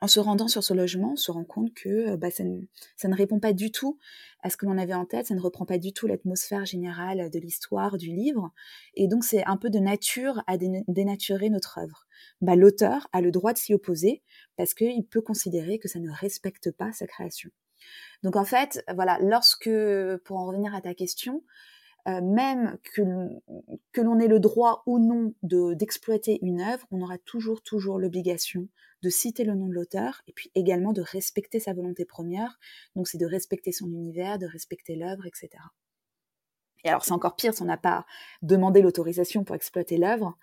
en 0.02 0.08
se 0.08 0.18
rendant 0.18 0.48
sur 0.48 0.64
ce 0.64 0.72
logement, 0.72 1.12
on 1.12 1.16
se 1.16 1.30
rend 1.30 1.44
compte 1.44 1.74
que 1.74 2.16
bah, 2.16 2.30
ça, 2.30 2.42
ne, 2.44 3.14
répond 3.14 3.38
pas 3.38 3.52
du 3.52 3.70
tout 3.70 3.98
à 4.42 4.48
ce 4.48 4.56
que 4.56 4.64
l'on 4.64 4.78
avait 4.78 4.94
en 4.94 5.04
tête, 5.04 5.26
ça 5.26 5.34
ne 5.34 5.40
reprend 5.40 5.66
pas 5.66 5.76
du 5.76 5.92
tout 5.92 6.06
l'atmosphère 6.06 6.64
générale 6.64 7.30
de 7.30 7.38
l'histoire 7.38 7.98
du 7.98 8.08
livre, 8.08 8.50
et 8.94 9.08
donc 9.08 9.24
c'est 9.24 9.44
un 9.44 9.58
peu 9.58 9.68
de 9.68 9.78
nature 9.78 10.42
à 10.46 10.56
dénaturer 10.56 11.50
notre 11.50 11.78
œuvre. 11.78 12.06
Bah, 12.40 12.56
L'auteur 12.56 13.08
a 13.12 13.20
le 13.20 13.30
droit 13.30 13.52
de 13.52 13.58
s'y 13.58 13.74
opposer 13.74 14.22
parce 14.56 14.72
qu'il 14.72 15.04
peut 15.04 15.20
considérer 15.20 15.78
que 15.78 15.88
ça 15.88 15.98
ne 15.98 16.10
respecte 16.10 16.70
pas 16.70 16.92
sa 16.92 17.06
création. 17.06 17.50
Donc 18.22 18.36
en 18.36 18.44
fait, 18.44 18.84
voilà, 18.94 19.18
lorsque, 19.20 19.70
pour 20.24 20.38
en 20.38 20.46
revenir 20.46 20.74
à 20.74 20.80
ta 20.80 20.94
question, 20.94 21.42
euh, 22.08 22.20
même 22.22 22.78
que, 22.94 24.00
l'on 24.00 24.18
ait 24.18 24.28
le 24.28 24.40
droit 24.40 24.82
ou 24.86 24.98
non 24.98 25.34
d'exploiter 25.42 26.38
une 26.42 26.60
œuvre, 26.60 26.86
on 26.90 27.02
aura 27.02 27.18
toujours, 27.18 27.62
toujours 27.62 27.98
l'obligation 27.98 28.68
de 29.02 29.10
citer 29.10 29.44
le 29.44 29.54
nom 29.54 29.66
de 29.66 29.74
l'auteur 29.74 30.22
et 30.26 30.32
puis 30.32 30.50
également 30.54 30.92
de 30.92 31.02
respecter 31.02 31.60
sa 31.60 31.72
volonté 31.72 32.04
première. 32.04 32.58
Donc 32.96 33.08
c'est 33.08 33.18
de 33.18 33.26
respecter 33.26 33.72
son 33.72 33.86
univers, 33.86 34.38
de 34.38 34.46
respecter 34.46 34.96
l'œuvre, 34.96 35.26
etc. 35.26 35.50
Et 36.84 36.88
alors 36.88 37.04
c'est 37.04 37.12
encore 37.12 37.36
pire 37.36 37.54
si 37.54 37.62
on 37.62 37.66
n'a 37.66 37.76
pas 37.76 38.06
demandé 38.42 38.80
l'autorisation 38.80 39.44
pour 39.44 39.56
exploiter 39.56 39.98
l'œuvre. 39.98 40.38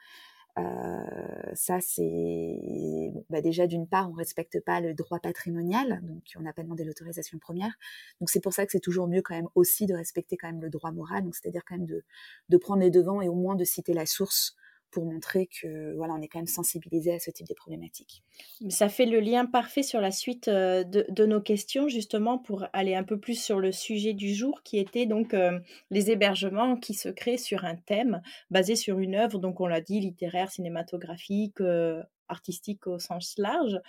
Euh, 0.58 1.52
ça, 1.54 1.80
c'est 1.82 3.12
bah 3.30 3.41
déjà 3.41 3.67
d'une 3.67 3.88
part, 3.88 4.10
on 4.10 4.13
respecte 4.13 4.60
pas 4.63 4.82
le 4.82 4.93
droit 4.96 5.20
patrimonial, 5.20 6.00
donc 6.04 6.24
on 6.36 6.41
n'a 6.41 6.54
pas 6.54 6.63
demandé 6.63 6.84
l'autorisation 6.84 7.38
première. 7.38 7.74
Donc 8.20 8.30
c'est 8.32 8.39
pour 8.41 8.54
ça 8.54 8.65
que 8.65 8.72
c'est 8.72 8.80
toujours 8.80 9.08
mieux 9.08 9.22
quand 9.22 9.36
même 9.36 9.50
aussi 9.56 9.86
de 9.86 9.93
respecter 9.93 10.36
quand 10.36 10.48
même 10.48 10.62
le 10.62 10.70
droit 10.70 10.91
moral, 10.91 11.24
donc 11.24 11.36
c'est-à-dire 11.36 11.62
quand 11.65 11.78
même 11.78 11.86
de, 11.86 12.04
de 12.50 12.58
prendre 12.58 12.82
les 12.82 12.89
devants 12.89 13.22
et 13.22 13.28
au 13.30 13.36
moins 13.36 13.56
de 13.56 13.63
citer 13.65 13.93
la 13.93 14.06
source 14.08 14.56
pour 14.91 15.06
montrer 15.06 15.47
que 15.47 15.93
voilà, 15.95 16.13
on 16.13 16.21
est 16.21 16.28
quand 16.28 16.39
même 16.39 16.47
sensibilisé 16.47 17.13
à 17.13 17.19
ce 17.19 17.30
type 17.32 17.47
de 17.47 17.54
problématiques. 17.54 18.23
Ça 18.69 18.89
fait 18.89 19.06
le 19.06 19.19
lien 19.19 19.45
parfait 19.45 19.84
sur 19.84 20.00
la 20.00 20.12
suite 20.12 20.47
euh, 20.47 20.84
de, 20.84 21.26
nos 21.26 21.41
questions, 21.41 21.88
justement, 21.88 22.38
pour 22.38 22.65
aller 22.73 22.95
un 22.95 23.04
peu 23.04 23.19
plus 23.19 23.41
sur 23.41 23.60
le 23.60 23.71
sujet 23.71 24.13
du 24.13 24.34
jour, 24.34 24.62
qui 24.63 24.78
était 24.78 25.06
donc 25.06 25.34
euh, 25.34 25.60
les 25.91 26.12
hébergements 26.12 26.78
qui 26.78 26.93
se 26.93 27.10
créent 27.10 27.38
sur 27.38 27.65
un 27.65 27.76
thème 27.76 28.21
basé 28.50 28.76
sur 28.76 29.00
une 29.00 29.15
œuvre, 29.15 29.39
donc 29.39 29.60
on 29.60 29.67
l'a 29.67 29.82
dit, 29.82 30.00
littéraire, 30.00 30.50
cinématographique, 30.50 31.62
euh, 31.62 32.02
artistique 32.30 32.88
au 32.88 33.00
sens 33.00 33.36
large. 33.38 33.80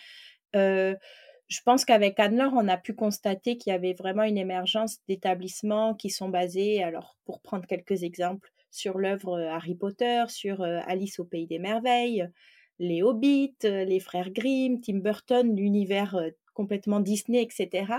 je 0.55 1.63
pense 1.65 1.85
qu'avec 1.85 2.21
Anne-Laure, 2.21 2.53
on 2.55 2.69
a 2.69 2.77
pu 2.77 2.95
constater 2.95 3.57
qu'il 3.57 3.73
y 3.73 3.75
avait 3.75 3.95
vraiment 3.95 4.23
une 4.23 4.37
émergence 4.37 4.99
d'établissements 5.09 5.95
qui 5.95 6.11
sont 6.11 6.29
basés, 6.29 6.83
alors 6.83 7.17
pour 7.25 7.41
prendre 7.41 7.67
quelques 7.67 8.03
exemples, 8.03 8.53
sur 8.79 8.99
l'œuvre 8.99 9.41
Harry 9.41 9.75
Potter, 9.75 10.25
sur 10.29 10.63
Alice 10.63 11.19
au 11.19 11.25
pays 11.25 11.47
des 11.47 11.59
merveilles, 11.59 12.29
les 12.79 13.03
Hobbits, 13.03 13.57
les 13.63 14.01
frères 14.01 14.31
Grimm, 14.31 14.81
Tim 14.81 14.99
Burton, 14.99 15.55
l'univers 15.55 16.17
complètement 16.55 17.01
Disney, 17.01 17.43
etc. 17.43 17.93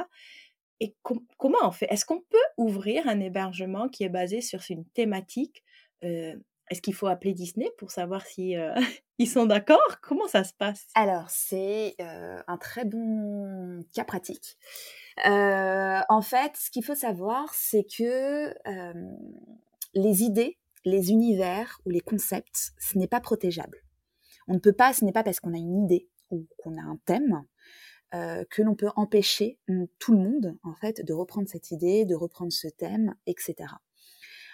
Et 0.80 0.96
comment 1.38 1.58
on 1.64 1.72
fait? 1.72 1.88
Est-ce 1.90 2.06
qu'on 2.06 2.22
peut 2.22 2.38
ouvrir 2.58 3.08
un 3.08 3.20
hébergement 3.20 3.90
qui 3.90 4.04
est 4.06 4.10
basé 4.10 4.40
sur 4.40 4.62
une 4.70 4.86
thématique 4.86 5.64
Est-ce 6.02 6.82
qu'il 6.82 6.94
faut 6.94 7.08
appeler 7.08 7.34
Disney 7.34 7.70
pour 7.78 7.92
savoir 7.92 8.26
si 8.26 8.56
ils 9.18 9.28
sont 9.28 9.46
d'accord? 9.46 10.00
Comment 10.02 10.28
ça 10.28 10.46
se 10.46 10.54
passe? 10.54 10.88
Alors 10.96 11.30
c'est 11.30 11.96
un 12.00 12.58
très 12.58 12.86
bon 12.86 13.84
cas 13.94 14.06
pratique. 14.06 14.58
en 15.26 16.22
fait, 16.22 16.56
ce 16.56 16.72
qu'il 16.72 16.86
faut 16.86 16.96
savoir, 16.96 17.54
c'est 17.54 17.86
que 17.98 18.54
les 19.94 20.24
idées, 20.24 20.58
les 20.86 21.12
univers 21.12 21.80
ou 21.86 21.90
les 21.90 22.02
concepts, 22.02 22.74
ce 22.80 22.98
n'est 22.98 23.08
pas 23.08 23.20
protégeable. 23.20 23.84
On 24.48 24.54
ne 24.54 24.60
peut 24.60 24.74
pas, 24.74 24.94
ce 24.94 25.06
n'est 25.06 25.12
pas 25.12 25.24
parce 25.24 25.40
qu'on 25.40 25.54
a 25.54 25.58
une 25.58 25.84
idée 25.86 26.10
ou 26.32 26.48
qu'on 26.58 26.78
a 26.78 26.82
un 26.82 26.98
thème 27.06 27.46
euh, 28.16 28.44
que 28.50 28.64
l'on 28.64 28.76
peut 28.76 28.90
empêcher 28.96 29.60
tout 30.00 30.14
le 30.14 30.20
monde, 30.20 30.58
en 30.64 30.74
fait, 30.74 31.06
de 31.06 31.14
reprendre 31.14 31.48
cette 31.48 31.70
idée, 31.70 32.06
de 32.06 32.16
reprendre 32.16 32.52
ce 32.52 32.68
thème, 32.68 33.14
etc. 33.28 33.68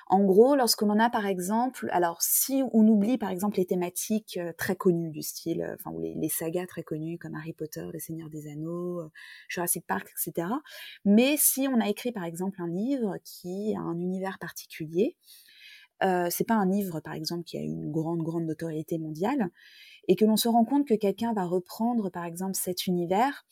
En 0.08 0.24
gros, 0.24 0.56
lorsqu'on 0.56 0.90
en 0.90 1.00
a 1.00 1.10
par 1.10 1.26
exemple, 1.26 1.88
alors 1.92 2.22
si 2.22 2.62
on 2.74 2.88
oublie 2.88 3.18
par 3.18 3.32
exemple 3.32 3.58
les 3.58 3.66
thématiques 3.66 4.38
euh, 4.38 4.52
très 4.56 4.76
connues 4.76 5.10
du 5.10 5.24
style, 5.24 5.64
euh, 5.64 5.76
enfin 5.80 5.90
ou 5.92 6.00
les, 6.00 6.30
sagas 6.30 6.68
très 6.68 6.84
connues 6.84 7.18
comme 7.18 7.34
Harry 7.34 7.54
Potter, 7.54 7.88
Les 7.92 8.00
Seigneurs 8.00 8.30
des 8.30 8.48
Anneaux, 8.48 9.10
Jurassic 9.48 9.88
Park, 9.88 10.08
etc. 10.12 10.48
Mais 11.06 11.38
si 11.38 11.68
on 11.68 11.80
a 11.80 11.90
écrit 11.90 12.12
par 12.12 12.26
exemple 12.26 12.62
un 12.62 12.68
livre 12.68 13.16
qui 13.24 13.74
a 13.76 13.80
un 13.80 13.98
univers 13.98 14.38
particulier, 14.38 15.16
euh, 16.04 16.28
c'est 16.30 16.44
pas 16.44 16.56
un 16.56 16.70
livre, 16.70 17.00
par 17.00 17.14
exemple, 17.14 17.44
qui 17.44 17.58
a 17.58 17.62
une 17.62 17.92
grande, 17.92 18.22
grande 18.22 18.46
notoriété 18.46 18.98
mondiale, 18.98 19.50
et 20.08 20.16
que 20.16 20.26
l'on 20.26 20.38
se 20.38 20.48
rend 20.48 20.66
compte 20.66 20.88
que 20.88 20.94
quelqu'un 20.94 21.34
va 21.34 21.46
reprendre, 21.46 22.10
par 22.10 22.26
exemple, 22.26 22.56
cet 22.56 22.88
univers, 22.88 23.46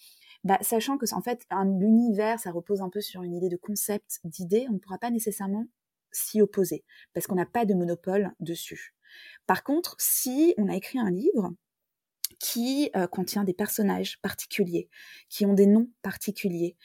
bah, 0.44 0.58
sachant 0.62 0.98
que 0.98 1.06
en 1.14 1.22
fait, 1.22 1.46
un 1.50 1.80
univers, 1.80 2.40
ça 2.40 2.52
repose 2.52 2.82
un 2.82 2.90
peu 2.90 3.02
sur 3.02 3.24
une 3.24 3.34
idée 3.34 3.50
de 3.50 3.58
concept, 3.58 4.20
d'idée, 4.26 4.66
on 4.70 4.74
ne 4.74 4.78
pourra 4.80 4.98
pas 4.98 5.10
nécessairement 5.10 5.68
s'y 6.12 6.42
opposer, 6.42 6.84
parce 7.14 7.28
qu'on 7.28 7.36
n'a 7.36 7.46
pas 7.46 7.66
de 7.66 7.74
monopole 7.74 8.34
dessus. 8.40 8.94
Par 9.48 9.64
contre, 9.64 9.96
si 10.00 10.54
on 10.58 10.68
a 10.68 10.76
écrit 10.76 11.00
un 11.00 11.12
livre 11.12 11.54
qui 12.40 12.90
euh, 12.96 13.08
contient 13.08 13.44
des 13.44 13.54
personnages 13.54 14.20
particuliers, 14.22 14.90
qui 15.30 15.46
ont 15.46 15.54
des 15.54 15.66
noms 15.66 15.90
particuliers, 16.02 16.76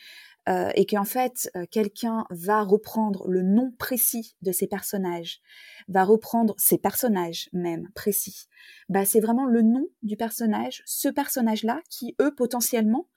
euh, 0.48 0.70
et 0.74 0.86
qu'en 0.86 1.04
fait 1.04 1.50
euh, 1.56 1.66
quelqu'un 1.70 2.24
va 2.30 2.62
reprendre 2.62 3.28
le 3.28 3.42
nom 3.42 3.72
précis 3.78 4.36
de 4.42 4.52
ces 4.52 4.66
personnages, 4.66 5.40
va 5.88 6.04
reprendre 6.04 6.54
ces 6.58 6.78
personnages 6.78 7.48
même 7.52 7.88
précis, 7.94 8.48
bah 8.88 9.04
c'est 9.04 9.20
vraiment 9.20 9.46
le 9.46 9.62
nom 9.62 9.86
du 10.02 10.16
personnage, 10.16 10.82
ce 10.86 11.08
personnage-là 11.08 11.80
qui 11.90 12.16
eux 12.20 12.34
potentiellement 12.34 13.08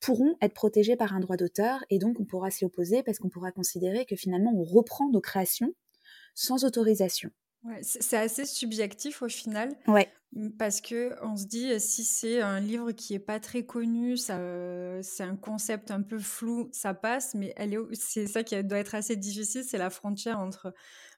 pourront 0.00 0.36
être 0.42 0.54
protégés 0.54 0.96
par 0.96 1.14
un 1.14 1.20
droit 1.20 1.36
d'auteur 1.36 1.84
et 1.90 1.98
donc 1.98 2.20
on 2.20 2.24
pourra 2.24 2.50
s'y 2.50 2.64
opposer 2.64 3.02
parce 3.02 3.18
qu'on 3.18 3.30
pourra 3.30 3.52
considérer 3.52 4.04
que 4.04 4.16
finalement 4.16 4.52
on 4.54 4.62
reprend 4.62 5.08
nos 5.10 5.20
créations 5.20 5.72
sans 6.34 6.64
autorisation. 6.64 7.30
C'est 7.82 8.16
assez 8.16 8.44
subjectif 8.44 9.22
au 9.22 9.28
final. 9.28 9.74
Ouais. 9.86 10.08
Parce 10.58 10.80
que 10.80 11.14
on 11.22 11.36
se 11.36 11.46
dit 11.46 11.78
si 11.78 12.04
c'est 12.04 12.40
un 12.40 12.58
livre 12.58 12.90
qui 12.90 13.14
est 13.14 13.20
pas 13.20 13.38
très 13.38 13.64
connu, 13.64 14.16
ça, 14.16 14.38
c'est 15.02 15.22
un 15.22 15.36
concept 15.36 15.92
un 15.92 16.02
peu 16.02 16.18
flou, 16.18 16.68
ça 16.72 16.92
passe. 16.92 17.34
Mais 17.34 17.52
elle 17.56 17.74
est, 17.74 17.78
c'est 17.92 18.26
ça 18.26 18.42
qui 18.42 18.60
doit 18.64 18.78
être 18.78 18.96
assez 18.96 19.14
difficile, 19.16 19.62
c'est 19.62 19.78
la 19.78 19.90
frontière 19.90 20.40
entre 20.40 20.74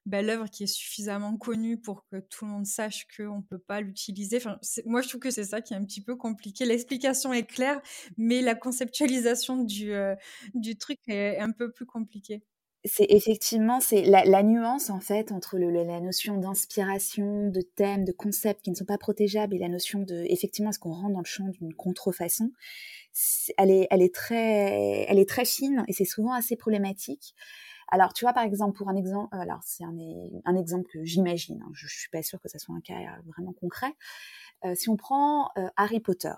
ben, 0.07 0.25
l'œuvre 0.25 0.49
qui 0.49 0.65
est 0.65 0.67
suffisamment 0.69 1.37
connue 1.37 1.79
pour 1.79 2.07
que 2.07 2.21
tout 2.21 2.45
le 2.45 2.53
monde 2.53 2.67
sache 2.67 3.07
qu'on 3.17 3.39
ne 3.39 3.43
peut 3.43 3.59
pas 3.59 3.81
l'utiliser. 3.81 4.37
Enfin, 4.37 4.59
moi, 4.85 5.03
je 5.03 5.09
trouve 5.09 5.21
que 5.21 5.31
c'est 5.31 5.45
ça 5.45 5.61
qui 5.61 5.75
est 5.75 5.77
un 5.77 5.85
petit 5.85 6.03
peu 6.03 6.15
compliqué. 6.15 6.65
L'explication 6.65 7.33
est 7.33 7.47
claire, 7.47 7.81
mais 8.17 8.41
la 8.41 8.55
conceptualisation 8.55 9.65
du, 9.65 9.93
euh, 9.93 10.15
du 10.55 10.77
truc 10.79 11.01
est 11.09 11.39
un 11.39 11.51
peu 11.51 11.73
plus 11.73 11.87
compliquée 11.87 12.45
c'est 12.87 13.07
effectivement 13.09 13.81
c'est 13.81 14.03
la, 14.03 14.43
nuance 14.43 14.91
en 14.91 15.01
fait 15.01 15.33
entre 15.33 15.59
la 15.59 16.01
notion 16.01 16.39
d'inspiration, 16.39 17.49
de 17.49 17.61
thème, 17.61 18.05
de 18.05 18.13
concept 18.13 18.63
qui 18.63 18.71
ne 18.71 18.77
sont 18.77 18.85
pas 18.85 18.99
protégeables 18.99 19.55
et 19.55 19.59
la 19.59 19.69
notion 19.69 20.01
de 20.01 20.25
effectivement 20.29 20.71
est-ce 20.71 20.79
qu'on 20.79 20.93
rentre 20.93 21.15
dans 21.15 21.21
le 21.21 21.25
champ 21.25 21.49
d'une 21.49 21.75
contrefaçon. 21.75 22.53
Elle 23.57 23.71
est, 23.71 23.87
elle 23.91 24.03
est 24.03 24.15
très, 24.15 25.07
elle 25.09 25.19
est 25.19 25.29
très 25.29 25.45
fine 25.45 25.85
et 25.89 25.93
c'est 25.93 26.05
souvent 26.05 26.33
assez 26.33 26.57
problématique. 26.57 27.35
Alors 27.89 28.13
tu 28.13 28.25
vois 28.25 28.33
par 28.33 28.45
exemple 28.45 28.77
pour 28.77 28.89
un 28.89 28.97
exemple, 28.97 29.29
alors 29.33 29.61
c'est 29.65 29.85
un, 29.85 29.97
un, 30.45 30.57
exemple 30.57 30.89
que 30.93 31.05
j'imagine, 31.05 31.63
hein, 31.63 31.71
je, 31.73 31.87
je 31.87 31.99
suis 31.99 32.11
pas 32.11 32.23
sûre 32.23 32.41
que 32.41 32.49
ça 32.49 32.59
soit 32.59 32.75
un 32.75 32.81
cas 32.81 32.95
vraiment 33.27 33.53
concret. 33.53 33.95
Euh, 34.65 34.75
si 34.75 34.89
on 34.89 34.97
prend 34.97 35.51
euh, 35.57 35.69
Harry 35.77 36.01
Potter, 36.01 36.35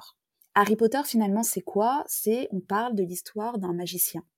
Harry 0.55 0.77
Potter 0.77 1.01
finalement 1.05 1.43
c'est 1.43 1.63
quoi? 1.63 2.05
C'est 2.07 2.49
on 2.53 2.61
parle 2.61 2.95
de 2.95 3.03
l'histoire 3.03 3.59
d'un 3.59 3.73
magicien 3.73 4.23
euh, 4.23 4.38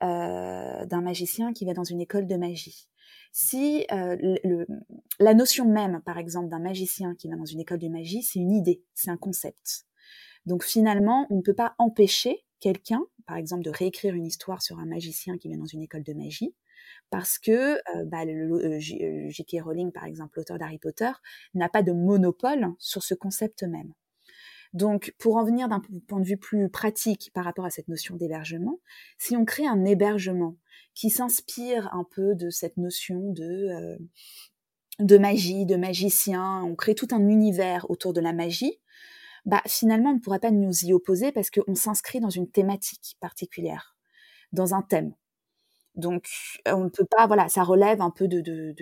d'un 0.00 1.00
magicien 1.00 1.52
qui 1.52 1.64
va 1.64 1.72
dans 1.72 1.84
une 1.84 2.00
école 2.00 2.26
de 2.26 2.36
magie. 2.36 2.88
Si 3.32 3.86
euh, 3.92 4.16
le, 4.18 4.66
la 5.20 5.34
notion 5.34 5.66
même, 5.66 6.00
par 6.06 6.16
exemple, 6.16 6.48
d'un 6.48 6.58
magicien 6.58 7.14
qui 7.14 7.28
va 7.28 7.36
dans 7.36 7.44
une 7.44 7.60
école 7.60 7.78
de 7.78 7.88
magie, 7.88 8.22
c'est 8.22 8.38
une 8.38 8.52
idée, 8.52 8.82
c'est 8.94 9.10
un 9.10 9.18
concept. 9.18 9.84
Donc 10.46 10.64
finalement, 10.64 11.26
on 11.28 11.36
ne 11.36 11.42
peut 11.42 11.54
pas 11.54 11.74
empêcher 11.78 12.44
quelqu'un, 12.60 13.02
par 13.26 13.36
exemple, 13.36 13.62
de 13.62 13.70
réécrire 13.70 14.14
une 14.14 14.24
histoire 14.24 14.62
sur 14.62 14.78
un 14.78 14.86
magicien 14.86 15.36
qui 15.36 15.50
va 15.50 15.56
dans 15.56 15.66
une 15.66 15.82
école 15.82 16.02
de 16.02 16.14
magie, 16.14 16.54
parce 17.10 17.38
que 17.38 17.76
euh, 17.76 18.04
bah, 18.06 18.24
J.K. 18.78 19.62
Rowling, 19.62 19.92
par 19.92 20.04
exemple, 20.04 20.38
l'auteur 20.38 20.58
d'Harry 20.58 20.78
Potter, 20.78 21.10
n'a 21.54 21.68
pas 21.68 21.82
de 21.82 21.92
monopole 21.92 22.72
sur 22.78 23.02
ce 23.02 23.14
concept 23.14 23.64
même. 23.64 23.92
Donc, 24.76 25.14
pour 25.18 25.36
en 25.36 25.44
venir 25.44 25.68
d'un 25.68 25.80
point 26.06 26.20
de 26.20 26.26
vue 26.26 26.36
plus 26.36 26.68
pratique 26.68 27.30
par 27.32 27.46
rapport 27.46 27.64
à 27.64 27.70
cette 27.70 27.88
notion 27.88 28.14
d'hébergement, 28.14 28.78
si 29.16 29.34
on 29.34 29.46
crée 29.46 29.66
un 29.66 29.86
hébergement 29.86 30.54
qui 30.92 31.08
s'inspire 31.08 31.88
un 31.94 32.04
peu 32.04 32.34
de 32.34 32.50
cette 32.50 32.76
notion 32.76 33.32
de, 33.32 33.42
euh, 33.42 33.96
de 34.98 35.16
magie, 35.16 35.64
de 35.64 35.76
magicien, 35.76 36.62
on 36.62 36.74
crée 36.74 36.94
tout 36.94 37.08
un 37.10 37.26
univers 37.26 37.90
autour 37.90 38.12
de 38.12 38.20
la 38.20 38.34
magie, 38.34 38.78
bah, 39.46 39.62
finalement, 39.66 40.10
on 40.10 40.16
ne 40.16 40.20
pourrait 40.20 40.40
pas 40.40 40.50
nous 40.50 40.84
y 40.84 40.92
opposer 40.92 41.32
parce 41.32 41.48
qu'on 41.48 41.74
s'inscrit 41.74 42.20
dans 42.20 42.28
une 42.28 42.50
thématique 42.50 43.16
particulière, 43.18 43.96
dans 44.52 44.74
un 44.74 44.82
thème. 44.82 45.14
Donc, 45.96 46.28
on 46.66 46.84
ne 46.84 46.88
peut 46.90 47.06
pas, 47.06 47.26
voilà, 47.26 47.48
ça 47.48 47.62
relève 47.62 48.02
un 48.02 48.10
peu 48.10 48.28
de, 48.28 48.42
de, 48.42 48.74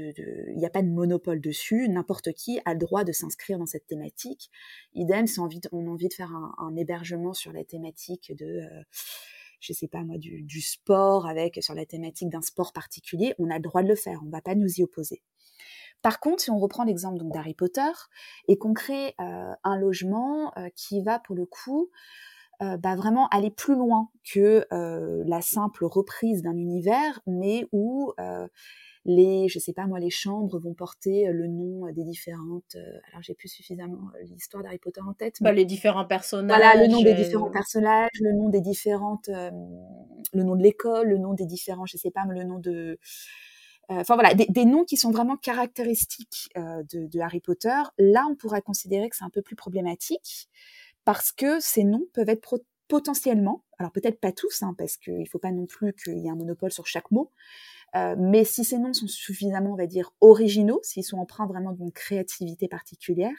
il 0.49 0.57
n'y 0.57 0.67
a 0.67 0.71
pas 0.71 0.83
de 0.83 0.89
monopole 0.89 1.41
dessus. 1.41 1.89
N'importe 1.89 2.33
qui 2.33 2.61
a 2.65 2.73
le 2.73 2.79
droit 2.81 3.05
de 3.05 3.13
s'inscrire 3.13 3.59
dans 3.59 3.67
cette 3.67 3.87
thématique. 3.87 4.51
Idem, 4.95 5.29
si 5.29 5.39
on 5.39 5.43
a 5.43 5.47
envie 5.47 5.61
de, 5.61 5.69
on 5.71 5.87
a 5.87 5.91
envie 5.91 6.09
de 6.09 6.15
faire 6.15 6.33
un, 6.33 6.75
hébergement 6.77 7.33
sur 7.33 7.53
la 7.53 7.63
thématique 7.63 8.33
de, 8.37 8.45
euh, 8.47 8.83
je 9.61 9.73
sais 9.73 9.87
pas 9.87 10.03
moi, 10.03 10.19
du, 10.19 10.61
sport 10.61 11.29
avec 11.29 11.63
sur 11.63 11.75
la 11.75 11.87
thématique 11.87 12.31
d'un 12.31 12.43
sport 12.43 12.73
particulier, 12.73 13.35
on 13.39 13.49
a 13.49 13.57
le 13.57 13.63
droit 13.63 13.85
de 13.85 13.89
le 13.89 13.95
faire. 13.95 14.19
On 14.23 14.27
ne 14.27 14.33
va 14.33 14.41
pas 14.41 14.57
nous 14.57 14.81
y 14.81 14.83
opposer. 14.83 15.23
Par 16.03 16.19
contre, 16.19 16.43
si 16.43 16.51
on 16.51 16.59
reprend 16.59 16.83
l'exemple 16.83 17.19
donc 17.19 17.33
d'Harry 17.33 17.55
Potter 17.55 17.93
et 18.49 18.59
qu'on 18.59 18.75
crée 18.75 19.15
un 19.19 19.79
logement 19.79 20.53
qui 20.77 21.01
va 21.03 21.19
pour 21.19 21.35
le 21.35 21.47
coup 21.47 21.91
euh, 22.65 22.77
bah, 22.77 22.95
vraiment 22.95 23.29
aller 23.29 23.51
plus 23.51 23.75
loin 23.75 24.09
que 24.25 24.65
euh, 24.73 25.23
la 25.27 25.41
simple 25.41 25.85
reprise 25.85 26.43
d'un 26.43 26.57
univers, 26.57 27.21
mais 27.27 27.67
où 27.73 28.13
euh, 28.19 28.47
les, 29.05 29.49
je 29.49 29.59
sais 29.59 29.73
pas 29.73 29.87
moi, 29.87 29.99
les 29.99 30.11
chambres 30.11 30.59
vont 30.59 30.73
porter 30.73 31.27
le 31.31 31.47
nom 31.47 31.91
des 31.93 32.05
différentes. 32.05 32.77
alors 33.11 33.23
j'ai 33.23 33.35
plus 33.35 33.49
suffisamment 33.49 34.11
l'histoire 34.23 34.63
d'Harry 34.63 34.79
Potter 34.79 35.03
en 35.07 35.13
tête. 35.13 35.37
Bah, 35.41 35.51
mais, 35.51 35.59
les 35.59 35.65
différents 35.67 36.07
personnages. 36.07 36.57
Voilà, 36.57 36.81
le 36.81 36.91
nom 36.91 37.03
des 37.03 37.15
différents 37.15 37.51
personnages, 37.51 38.09
le 38.21 38.33
nom 38.33 38.49
des 38.49 38.61
différentes, 38.61 39.29
le 39.29 40.43
nom 40.43 40.57
de 40.57 40.63
l'école, 40.63 41.09
le 41.09 41.19
nom 41.19 41.35
des 41.35 41.47
différents, 41.47 41.87
je 41.87 41.99
sais 41.99 42.11
pas, 42.11 42.25
le 42.29 42.45
nom 42.45 42.59
de. 42.59 42.99
Enfin 43.91 44.15
voilà, 44.15 44.33
des, 44.33 44.65
noms 44.65 44.85
qui 44.85 44.97
sont 44.97 45.11
vraiment 45.11 45.37
caractéristiques 45.37 46.49
de, 46.57 47.07
de, 47.07 47.21
Harry 47.21 47.41
Potter. 47.41 47.83
Là, 47.99 48.25
on 48.31 48.35
pourrait 48.35 48.63
considérer 48.63 49.11
que 49.11 49.17
c'est 49.17 49.25
un 49.25 49.31
peu 49.31 49.43
plus 49.43 49.57
problématique 49.57 50.49
parce 51.05 51.33
que 51.33 51.61
ces 51.61 51.85
noms 51.85 52.07
peuvent 52.13 52.29
être 52.29 52.63
potentiellement, 52.89 53.65
alors 53.79 53.93
peut-être 53.93 54.21
pas 54.21 54.33
tous, 54.33 54.63
hein, 54.63 54.75
parce 54.77 54.97
qu'il 54.97 55.21
ne 55.21 55.25
faut 55.25 55.39
pas 55.39 55.53
non 55.53 55.67
plus 55.67 55.95
qu'il 55.95 56.19
y 56.19 56.27
ait 56.27 56.31
un 56.31 56.37
monopole 56.37 56.73
sur 56.73 56.87
chaque 56.87 57.11
mot, 57.11 57.31
euh, 57.95 58.17
mais 58.19 58.45
si 58.45 58.65
ces 58.65 58.79
noms 58.79 58.93
sont 58.93 59.07
suffisamment, 59.07 59.73
on 59.73 59.77
va 59.77 59.87
dire, 59.87 60.13
originaux, 60.21 60.81
s'ils 60.83 61.05
sont 61.05 61.19
empreints 61.19 61.47
vraiment 61.47 61.73
d'une 61.73 61.93
créativité 61.93 62.69
particulière, 62.69 63.37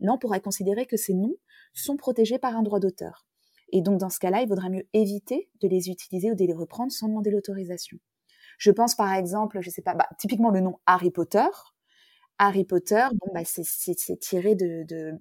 là 0.00 0.12
on 0.12 0.18
pourrait 0.18 0.40
considérer 0.40 0.86
que 0.86 0.96
ces 0.96 1.14
noms 1.14 1.36
sont 1.74 1.96
protégés 1.96 2.38
par 2.38 2.56
un 2.56 2.62
droit 2.62 2.80
d'auteur. 2.80 3.26
Et 3.72 3.82
donc 3.82 3.98
dans 4.00 4.10
ce 4.10 4.18
cas-là, 4.18 4.42
il 4.42 4.48
vaudrait 4.48 4.70
mieux 4.70 4.88
éviter 4.94 5.48
de 5.60 5.68
les 5.68 5.90
utiliser 5.90 6.32
ou 6.32 6.34
de 6.34 6.44
les 6.44 6.52
reprendre 6.52 6.90
sans 6.90 7.08
demander 7.08 7.30
l'autorisation. 7.30 7.98
Je 8.58 8.70
pense 8.70 8.94
par 8.94 9.12
exemple, 9.12 9.60
je 9.60 9.70
sais 9.70 9.82
pas, 9.82 9.94
bah, 9.94 10.08
typiquement 10.18 10.50
le 10.50 10.60
nom 10.60 10.78
Harry 10.86 11.10
Potter. 11.10 11.46
Harry 12.38 12.64
Potter, 12.64 13.06
bon, 13.12 13.32
bah, 13.34 13.42
c'est 13.44 14.18
tiré 14.18 14.54
de, 14.54 15.12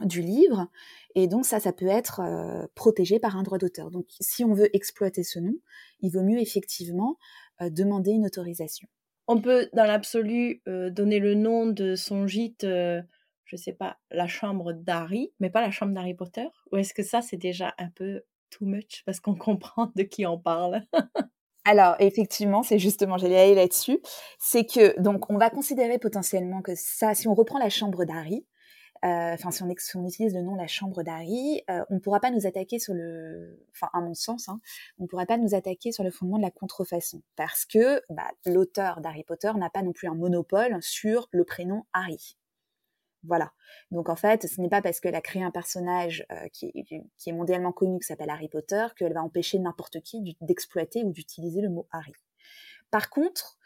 du 0.00 0.22
livre. 0.22 0.68
Et 1.14 1.26
donc 1.26 1.46
ça, 1.46 1.60
ça 1.60 1.72
peut 1.72 1.86
être 1.86 2.20
euh, 2.20 2.66
protégé 2.74 3.18
par 3.18 3.36
un 3.36 3.42
droit 3.42 3.58
d'auteur. 3.58 3.90
Donc 3.90 4.06
si 4.20 4.44
on 4.44 4.52
veut 4.52 4.74
exploiter 4.74 5.24
ce 5.24 5.38
nom, 5.38 5.54
il 6.00 6.10
vaut 6.10 6.22
mieux 6.22 6.40
effectivement 6.40 7.18
euh, 7.60 7.70
demander 7.70 8.12
une 8.12 8.26
autorisation. 8.26 8.88
On 9.26 9.40
peut, 9.40 9.68
dans 9.74 9.84
l'absolu, 9.84 10.62
euh, 10.68 10.90
donner 10.90 11.18
le 11.18 11.34
nom 11.34 11.66
de 11.66 11.96
son 11.96 12.26
gîte, 12.26 12.64
je 12.64 13.56
sais 13.56 13.72
pas, 13.72 13.98
la 14.10 14.26
chambre 14.26 14.72
d'Harry, 14.72 15.32
mais 15.40 15.50
pas 15.50 15.60
la 15.60 15.70
chambre 15.70 15.92
d'Harry 15.92 16.14
Potter 16.14 16.46
Ou 16.72 16.76
est-ce 16.76 16.94
que 16.94 17.02
ça, 17.02 17.20
c'est 17.20 17.36
déjà 17.36 17.74
un 17.78 17.90
peu 17.90 18.22
too 18.50 18.64
much? 18.64 19.02
Parce 19.04 19.20
qu'on 19.20 19.34
comprend 19.36 19.92
de 19.96 20.02
qui 20.02 20.26
on 20.26 20.38
parle 20.38 20.82
Alors, 21.64 21.96
effectivement, 21.98 22.62
c'est 22.62 22.78
justement, 22.78 23.18
j'allais 23.18 23.38
aller 23.38 23.54
là-dessus, 23.54 24.00
c'est 24.38 24.64
que, 24.64 24.98
donc, 25.02 25.30
on 25.30 25.36
va 25.36 25.50
considérer 25.50 25.98
potentiellement 25.98 26.62
que 26.62 26.72
ça, 26.74 27.12
si 27.12 27.28
on 27.28 27.34
reprend 27.34 27.58
la 27.58 27.68
chambre 27.68 28.06
d'Harry, 28.06 28.46
enfin 29.02 29.50
si, 29.50 29.62
on, 29.62 30.06
utilise 30.06 30.34
le 30.34 30.42
nom 30.42 30.54
la 30.54 30.66
chambre 30.66 31.02
d'Harry, 31.02 31.62
euh, 31.70 31.84
on 31.90 31.94
ne 31.94 32.00
pourra 32.00 32.20
pas 32.20 32.30
nous 32.30 32.46
attaquer 32.46 32.78
sur 32.78 32.94
le, 32.94 33.64
enfin 33.72 33.88
à 33.92 34.00
mon 34.00 34.14
sens, 34.14 34.48
hein, 34.48 34.60
on 34.98 35.04
ne 35.04 35.08
pourra 35.08 35.26
pas 35.26 35.36
nous 35.36 35.54
attaquer 35.54 35.92
sur 35.92 36.04
le 36.04 36.10
fondement 36.10 36.38
de 36.38 36.42
la 36.42 36.50
contrefaçon, 36.50 37.22
parce 37.36 37.64
que 37.64 38.02
bah, 38.10 38.30
l'auteur 38.46 39.00
d'Harry 39.00 39.24
Potter 39.24 39.52
n'a 39.56 39.70
pas 39.70 39.82
non 39.82 39.92
plus 39.92 40.08
un 40.08 40.14
monopole 40.14 40.78
sur 40.80 41.28
le 41.32 41.44
prénom 41.44 41.84
Harry. 41.92 42.36
Voilà. 43.24 43.52
Donc 43.90 44.08
en 44.08 44.16
fait, 44.16 44.46
ce 44.46 44.60
n'est 44.60 44.68
pas 44.68 44.80
parce 44.80 45.00
qu'elle 45.00 45.16
a 45.16 45.20
créé 45.20 45.42
un 45.42 45.50
personnage 45.50 46.24
euh, 46.30 46.48
qui, 46.52 46.72
qui, 46.84 47.30
est 47.30 47.32
mondialement 47.32 47.72
connu, 47.72 47.98
qui 47.98 48.06
s'appelle 48.06 48.30
Harry 48.30 48.48
Potter, 48.48 48.86
qu'elle 48.96 49.12
va 49.12 49.22
empêcher 49.22 49.58
n'importe 49.58 50.00
qui 50.00 50.36
d'exploiter 50.40 51.02
ou 51.04 51.12
d'utiliser 51.12 51.60
le 51.60 51.68
mot 51.68 51.88
Harry. 51.90 52.14
Par 52.90 53.10
contre, 53.10 53.57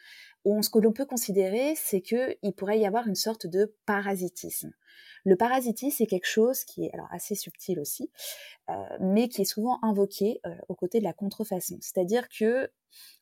ce 0.45 0.71
que 0.71 0.79
l'on 0.79 0.93
peut 0.93 1.07
considérer, 1.07 1.75
c'est 1.77 2.01
qu'il 2.01 2.53
pourrait 2.57 2.81
y 2.81 2.87
avoir 2.87 3.07
une 3.07 3.15
sorte 3.15 3.47
de 3.47 3.75
parasitisme. 3.87 4.73
Le 5.25 5.37
parasitisme, 5.37 5.97
c'est 5.97 6.07
quelque 6.07 6.27
chose 6.27 6.65
qui 6.65 6.85
est 6.85 6.93
alors 6.93 7.07
assez 7.11 7.35
subtil 7.35 7.79
aussi, 7.79 8.11
euh, 8.71 8.75
mais 9.01 9.29
qui 9.29 9.43
est 9.43 9.47
souvent 9.47 9.79
invoqué 9.83 10.41
euh, 10.47 10.55
aux 10.69 10.75
côtés 10.75 10.99
de 10.99 11.05
la 11.05 11.13
contrefaçon. 11.13 11.79
C'est-à-dire 11.81 12.29
que 12.29 12.71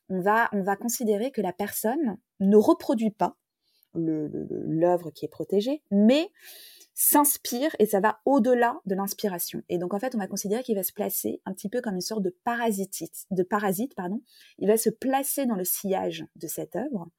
on 0.09 0.19
va, 0.19 0.49
on 0.51 0.63
va 0.63 0.75
considérer 0.75 1.31
que 1.31 1.41
la 1.41 1.53
personne 1.53 2.17
ne 2.39 2.57
reproduit 2.57 3.11
pas 3.11 3.37
l'œuvre 3.93 5.11
qui 5.11 5.25
est 5.25 5.29
protégée, 5.29 5.83
mais 5.91 6.31
s'inspire 6.93 7.75
et 7.79 7.85
ça 7.85 7.99
va 7.99 8.19
au-delà 8.25 8.79
de 8.85 8.95
l'inspiration. 8.95 9.61
Et 9.69 9.77
donc 9.77 9.93
en 9.93 9.99
fait, 9.99 10.15
on 10.15 10.19
va 10.19 10.27
considérer 10.27 10.63
qu'il 10.63 10.75
va 10.75 10.83
se 10.83 10.93
placer 10.93 11.41
un 11.45 11.53
petit 11.53 11.69
peu 11.69 11.81
comme 11.81 11.95
une 11.95 12.01
sorte 12.01 12.21
de 12.21 12.35
parasite, 12.43 13.03
de 13.31 13.43
parasite, 13.43 13.95
pardon. 13.95 14.21
Il 14.59 14.67
va 14.67 14.77
se 14.77 14.89
placer 14.89 15.45
dans 15.45 15.55
le 15.55 15.63
sillage 15.63 16.25
de 16.35 16.47
cette 16.47 16.75
œuvre 16.75 17.09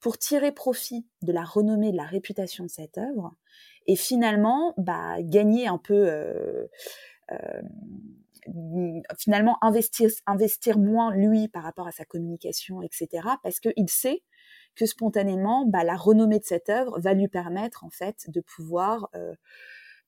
pour 0.00 0.18
tirer 0.18 0.52
profit 0.52 1.06
de 1.22 1.32
la 1.32 1.44
renommée, 1.44 1.90
de 1.90 1.96
la 1.96 2.04
réputation 2.04 2.64
de 2.64 2.70
cette 2.70 2.98
œuvre 2.98 3.34
et 3.86 3.96
finalement 3.96 4.74
bah, 4.76 5.16
gagner 5.20 5.66
un 5.66 5.78
peu 5.78 6.06
euh, 6.08 6.66
euh, 7.32 7.62
finalement 9.18 9.58
investir 9.62 10.10
investir 10.26 10.78
moins 10.78 11.12
lui 11.12 11.48
par 11.48 11.64
rapport 11.64 11.88
à 11.88 11.92
sa 11.92 12.04
communication 12.04 12.80
etc 12.80 13.26
parce 13.42 13.58
qu'il 13.58 13.88
sait 13.88 14.22
que 14.76 14.86
spontanément 14.86 15.66
bah, 15.66 15.84
la 15.84 15.96
renommée 15.96 16.38
de 16.38 16.44
cette 16.44 16.68
œuvre 16.68 17.00
va 17.00 17.14
lui 17.14 17.28
permettre 17.28 17.84
en 17.84 17.90
fait 17.90 18.28
de 18.28 18.40
pouvoir 18.40 19.08
euh, 19.14 19.34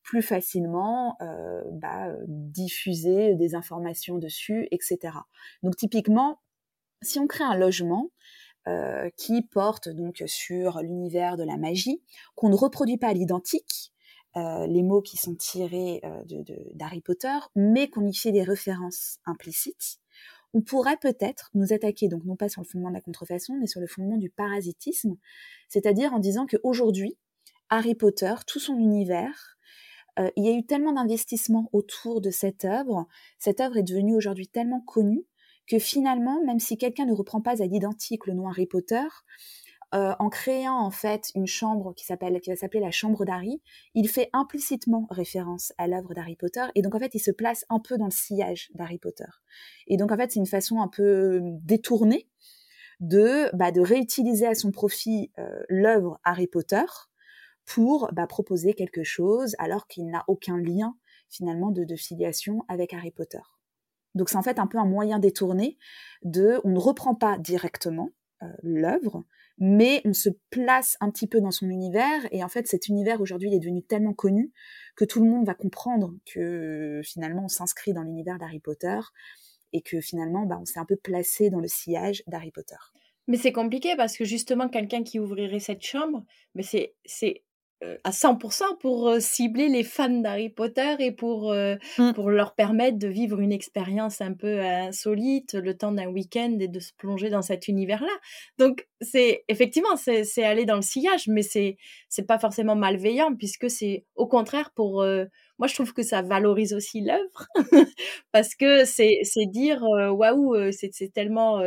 plus 0.02 0.22
facilement 0.22 1.16
euh, 1.20 1.62
bah, 1.72 2.14
diffuser 2.26 3.34
des 3.34 3.54
informations 3.54 4.18
dessus 4.18 4.68
etc 4.70 5.14
donc 5.62 5.76
typiquement 5.76 6.40
si 7.02 7.18
on 7.18 7.26
crée 7.26 7.44
un 7.44 7.56
logement 7.56 8.10
qui 9.16 9.40
porte 9.40 9.88
donc 9.88 10.22
sur 10.26 10.82
l'univers 10.82 11.38
de 11.38 11.42
la 11.42 11.56
magie, 11.56 12.02
qu'on 12.34 12.50
ne 12.50 12.54
reproduit 12.54 12.98
pas 12.98 13.08
à 13.08 13.12
l'identique, 13.14 13.94
les 14.34 14.82
mots 14.82 15.00
qui 15.00 15.16
sont 15.16 15.34
tirés 15.34 16.02
d'Harry 16.74 17.00
Potter, 17.00 17.38
mais 17.56 17.88
qu'on 17.88 18.06
y 18.06 18.14
fait 18.14 18.30
des 18.30 18.42
références 18.42 19.20
implicites, 19.24 20.00
on 20.54 20.62
pourrait 20.62 20.96
peut-être 20.96 21.50
nous 21.54 21.72
attaquer, 21.72 22.08
donc 22.08 22.24
non 22.24 22.36
pas 22.36 22.48
sur 22.48 22.62
le 22.62 22.66
fondement 22.66 22.88
de 22.88 22.94
la 22.94 23.00
contrefaçon, 23.00 23.56
mais 23.58 23.66
sur 23.66 23.80
le 23.80 23.86
fondement 23.86 24.16
du 24.16 24.30
parasitisme, 24.30 25.16
c'est-à-dire 25.68 26.12
en 26.14 26.18
disant 26.18 26.46
qu'aujourd'hui, 26.46 27.16
Harry 27.70 27.94
Potter, 27.94 28.34
tout 28.46 28.60
son 28.60 28.78
univers, 28.78 29.58
euh, 30.18 30.30
il 30.36 30.44
y 30.44 30.48
a 30.48 30.56
eu 30.56 30.64
tellement 30.64 30.92
d'investissements 30.92 31.68
autour 31.72 32.20
de 32.20 32.30
cette 32.30 32.64
œuvre, 32.64 33.06
cette 33.38 33.60
œuvre 33.60 33.76
est 33.76 33.82
devenue 33.82 34.16
aujourd'hui 34.16 34.48
tellement 34.48 34.80
connue 34.80 35.24
que 35.66 35.78
finalement, 35.78 36.42
même 36.44 36.60
si 36.60 36.78
quelqu'un 36.78 37.04
ne 37.04 37.12
reprend 37.12 37.42
pas 37.42 37.62
à 37.62 37.66
l'identique 37.66 38.26
le 38.26 38.32
nom 38.32 38.48
Harry 38.48 38.66
Potter, 38.66 39.04
euh, 39.94 40.14
en 40.18 40.28
créant 40.28 40.78
en 40.78 40.90
fait 40.90 41.30
une 41.34 41.46
chambre 41.46 41.94
qui 41.94 42.04
s'appelle 42.04 42.40
qui 42.40 42.50
va 42.50 42.56
s'appeler 42.56 42.80
la 42.80 42.90
chambre 42.90 43.24
d'Harry, 43.24 43.62
il 43.94 44.08
fait 44.08 44.28
implicitement 44.32 45.06
référence 45.10 45.72
à 45.78 45.86
l'œuvre 45.86 46.12
d'Harry 46.12 46.36
Potter 46.36 46.64
et 46.74 46.82
donc 46.82 46.94
en 46.94 46.98
fait 46.98 47.14
il 47.14 47.20
se 47.20 47.30
place 47.30 47.64
un 47.70 47.80
peu 47.80 47.96
dans 47.96 48.04
le 48.04 48.10
sillage 48.10 48.70
d'Harry 48.74 48.98
Potter. 48.98 49.24
Et 49.86 49.96
donc 49.96 50.12
en 50.12 50.16
fait 50.16 50.32
c'est 50.32 50.40
une 50.40 50.46
façon 50.46 50.82
un 50.82 50.88
peu 50.88 51.40
détournée 51.42 52.28
de 53.00 53.54
bah, 53.56 53.72
de 53.72 53.80
réutiliser 53.80 54.46
à 54.46 54.54
son 54.54 54.72
profit 54.72 55.32
euh, 55.38 55.62
l'œuvre 55.68 56.20
Harry 56.22 56.48
Potter 56.48 56.84
pour 57.64 58.10
bah, 58.12 58.26
proposer 58.26 58.74
quelque 58.74 59.04
chose 59.04 59.54
alors 59.58 59.86
qu'il 59.86 60.10
n'a 60.10 60.24
aucun 60.26 60.58
lien 60.58 60.96
finalement 61.30 61.70
de, 61.70 61.84
de 61.84 61.96
filiation 61.96 62.64
avec 62.68 62.92
Harry 62.92 63.10
Potter. 63.10 63.40
Donc 64.14 64.28
c'est 64.28 64.36
en 64.36 64.42
fait 64.42 64.58
un 64.58 64.66
peu 64.66 64.78
un 64.78 64.84
moyen 64.84 65.18
détourné 65.18 65.78
de 66.22 66.60
on 66.64 66.70
ne 66.70 66.78
reprend 66.78 67.14
pas 67.14 67.38
directement 67.38 68.10
euh, 68.42 68.46
l'œuvre, 68.62 69.24
mais 69.58 70.00
on 70.04 70.12
se 70.12 70.28
place 70.50 70.96
un 71.00 71.10
petit 71.10 71.26
peu 71.26 71.40
dans 71.40 71.50
son 71.50 71.68
univers 71.68 72.26
et 72.30 72.44
en 72.44 72.48
fait 72.48 72.66
cet 72.66 72.88
univers 72.88 73.20
aujourd'hui 73.20 73.54
est 73.54 73.58
devenu 73.58 73.82
tellement 73.82 74.14
connu 74.14 74.52
que 74.96 75.04
tout 75.04 75.22
le 75.22 75.30
monde 75.30 75.46
va 75.46 75.54
comprendre 75.54 76.14
que 76.26 77.00
finalement 77.04 77.44
on 77.44 77.48
s'inscrit 77.48 77.92
dans 77.92 78.02
l'univers 78.02 78.38
d'Harry 78.38 78.60
Potter 78.60 79.00
et 79.72 79.82
que 79.82 80.00
finalement 80.00 80.46
bah, 80.46 80.58
on 80.60 80.64
s'est 80.64 80.78
un 80.78 80.84
peu 80.84 80.96
placé 80.96 81.50
dans 81.50 81.60
le 81.60 81.68
sillage 81.68 82.22
d'Harry 82.26 82.50
Potter. 82.50 82.76
Mais 83.26 83.36
c'est 83.36 83.52
compliqué 83.52 83.94
parce 83.96 84.16
que 84.16 84.24
justement 84.24 84.68
quelqu'un 84.68 85.02
qui 85.02 85.20
ouvrirait 85.20 85.60
cette 85.60 85.82
chambre, 85.82 86.24
mais 86.54 86.62
c'est 86.62 87.42
à 88.04 88.10
100% 88.10 88.78
pour 88.80 89.08
euh, 89.08 89.20
cibler 89.20 89.68
les 89.68 89.84
fans 89.84 90.08
d'Harry 90.08 90.48
Potter 90.50 90.96
et 90.98 91.12
pour, 91.12 91.52
euh, 91.52 91.76
mmh. 91.98 92.12
pour 92.12 92.30
leur 92.30 92.54
permettre 92.54 92.98
de 92.98 93.08
vivre 93.08 93.40
une 93.40 93.52
expérience 93.52 94.20
un 94.20 94.32
peu 94.32 94.60
insolite 94.60 95.54
le 95.54 95.76
temps 95.76 95.92
d'un 95.92 96.08
week-end 96.08 96.56
et 96.60 96.68
de 96.68 96.80
se 96.80 96.92
plonger 96.94 97.30
dans 97.30 97.42
cet 97.42 97.68
univers-là. 97.68 98.12
Donc, 98.58 98.86
c'est 99.00 99.44
effectivement, 99.48 99.96
c'est 99.96 100.42
aller 100.42 100.64
dans 100.64 100.76
le 100.76 100.82
sillage, 100.82 101.28
mais 101.28 101.42
c'est 101.42 101.76
c'est 102.08 102.26
pas 102.26 102.38
forcément 102.38 102.74
malveillant 102.74 103.34
puisque 103.36 103.70
c'est 103.70 104.04
au 104.16 104.26
contraire 104.26 104.70
pour. 104.74 105.04
moi, 105.58 105.68
je 105.68 105.74
trouve 105.74 105.92
que 105.92 106.02
ça 106.02 106.22
valorise 106.22 106.74
aussi 106.74 107.00
l'œuvre 107.00 107.46
parce 108.32 108.54
que 108.56 108.84
c'est 108.84 109.22
dire 109.46 109.82
waouh, 109.82 110.72
c'est 110.72 111.12
tellement 111.12 111.60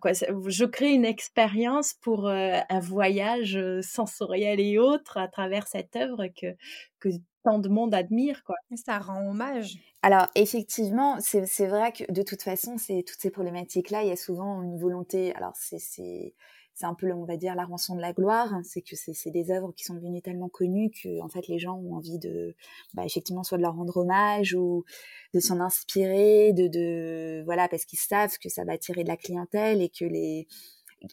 quoi, 0.00 0.12
je 0.12 0.64
crée 0.64 0.92
une 0.92 1.04
expérience 1.04 1.94
pour 1.94 2.28
un 2.28 2.80
voyage 2.80 3.58
sensoriel 3.82 4.60
et 4.60 4.78
autres 4.78 5.18
à 5.18 5.28
travers 5.28 5.66
cette 5.66 5.96
œuvre 5.96 6.26
que, 6.28 6.54
que 7.00 7.08
tant 7.42 7.58
de 7.58 7.68
monde 7.68 7.94
admire. 7.94 8.42
Quoi. 8.44 8.56
Ça 8.74 8.98
rend 8.98 9.28
hommage. 9.28 9.76
Alors 10.02 10.28
effectivement, 10.34 11.18
c'est 11.20 11.66
vrai 11.66 11.92
que 11.92 12.10
de 12.10 12.22
toute 12.22 12.42
façon, 12.42 12.76
c'est 12.78 13.04
toutes 13.06 13.20
ces 13.20 13.30
problématiques-là, 13.30 14.02
il 14.02 14.08
y 14.08 14.12
a 14.12 14.16
souvent 14.16 14.62
une 14.62 14.78
volonté. 14.78 15.34
Alors 15.34 15.52
c'est 15.54 16.34
c'est 16.82 16.88
un 16.88 16.94
peu, 16.94 17.12
on 17.12 17.24
va 17.24 17.36
dire, 17.36 17.54
la 17.54 17.64
rançon 17.64 17.94
de 17.94 18.00
la 18.00 18.12
gloire. 18.12 18.52
C'est 18.64 18.82
que 18.82 18.96
c'est 18.96 19.30
des 19.30 19.52
œuvres 19.52 19.72
qui 19.72 19.84
sont 19.84 19.94
devenues 19.94 20.20
tellement 20.20 20.48
connues 20.48 20.90
que, 20.90 21.22
en 21.22 21.28
fait, 21.28 21.46
les 21.46 21.60
gens 21.60 21.76
ont 21.76 21.94
envie 21.94 22.18
de, 22.18 22.56
bah, 22.94 23.04
effectivement, 23.04 23.44
soit 23.44 23.56
de 23.56 23.62
leur 23.62 23.76
rendre 23.76 23.96
hommage 23.98 24.54
ou 24.54 24.84
de 25.32 25.38
s'en 25.38 25.60
inspirer, 25.60 26.52
de, 26.52 26.66
de, 26.66 27.44
voilà, 27.44 27.68
parce 27.68 27.84
qu'ils 27.84 28.00
savent 28.00 28.36
que 28.38 28.48
ça 28.48 28.64
va 28.64 28.72
attirer 28.72 29.04
de 29.04 29.08
la 29.08 29.16
clientèle 29.16 29.80
et 29.80 29.90
que 29.90 30.04
les, 30.04 30.48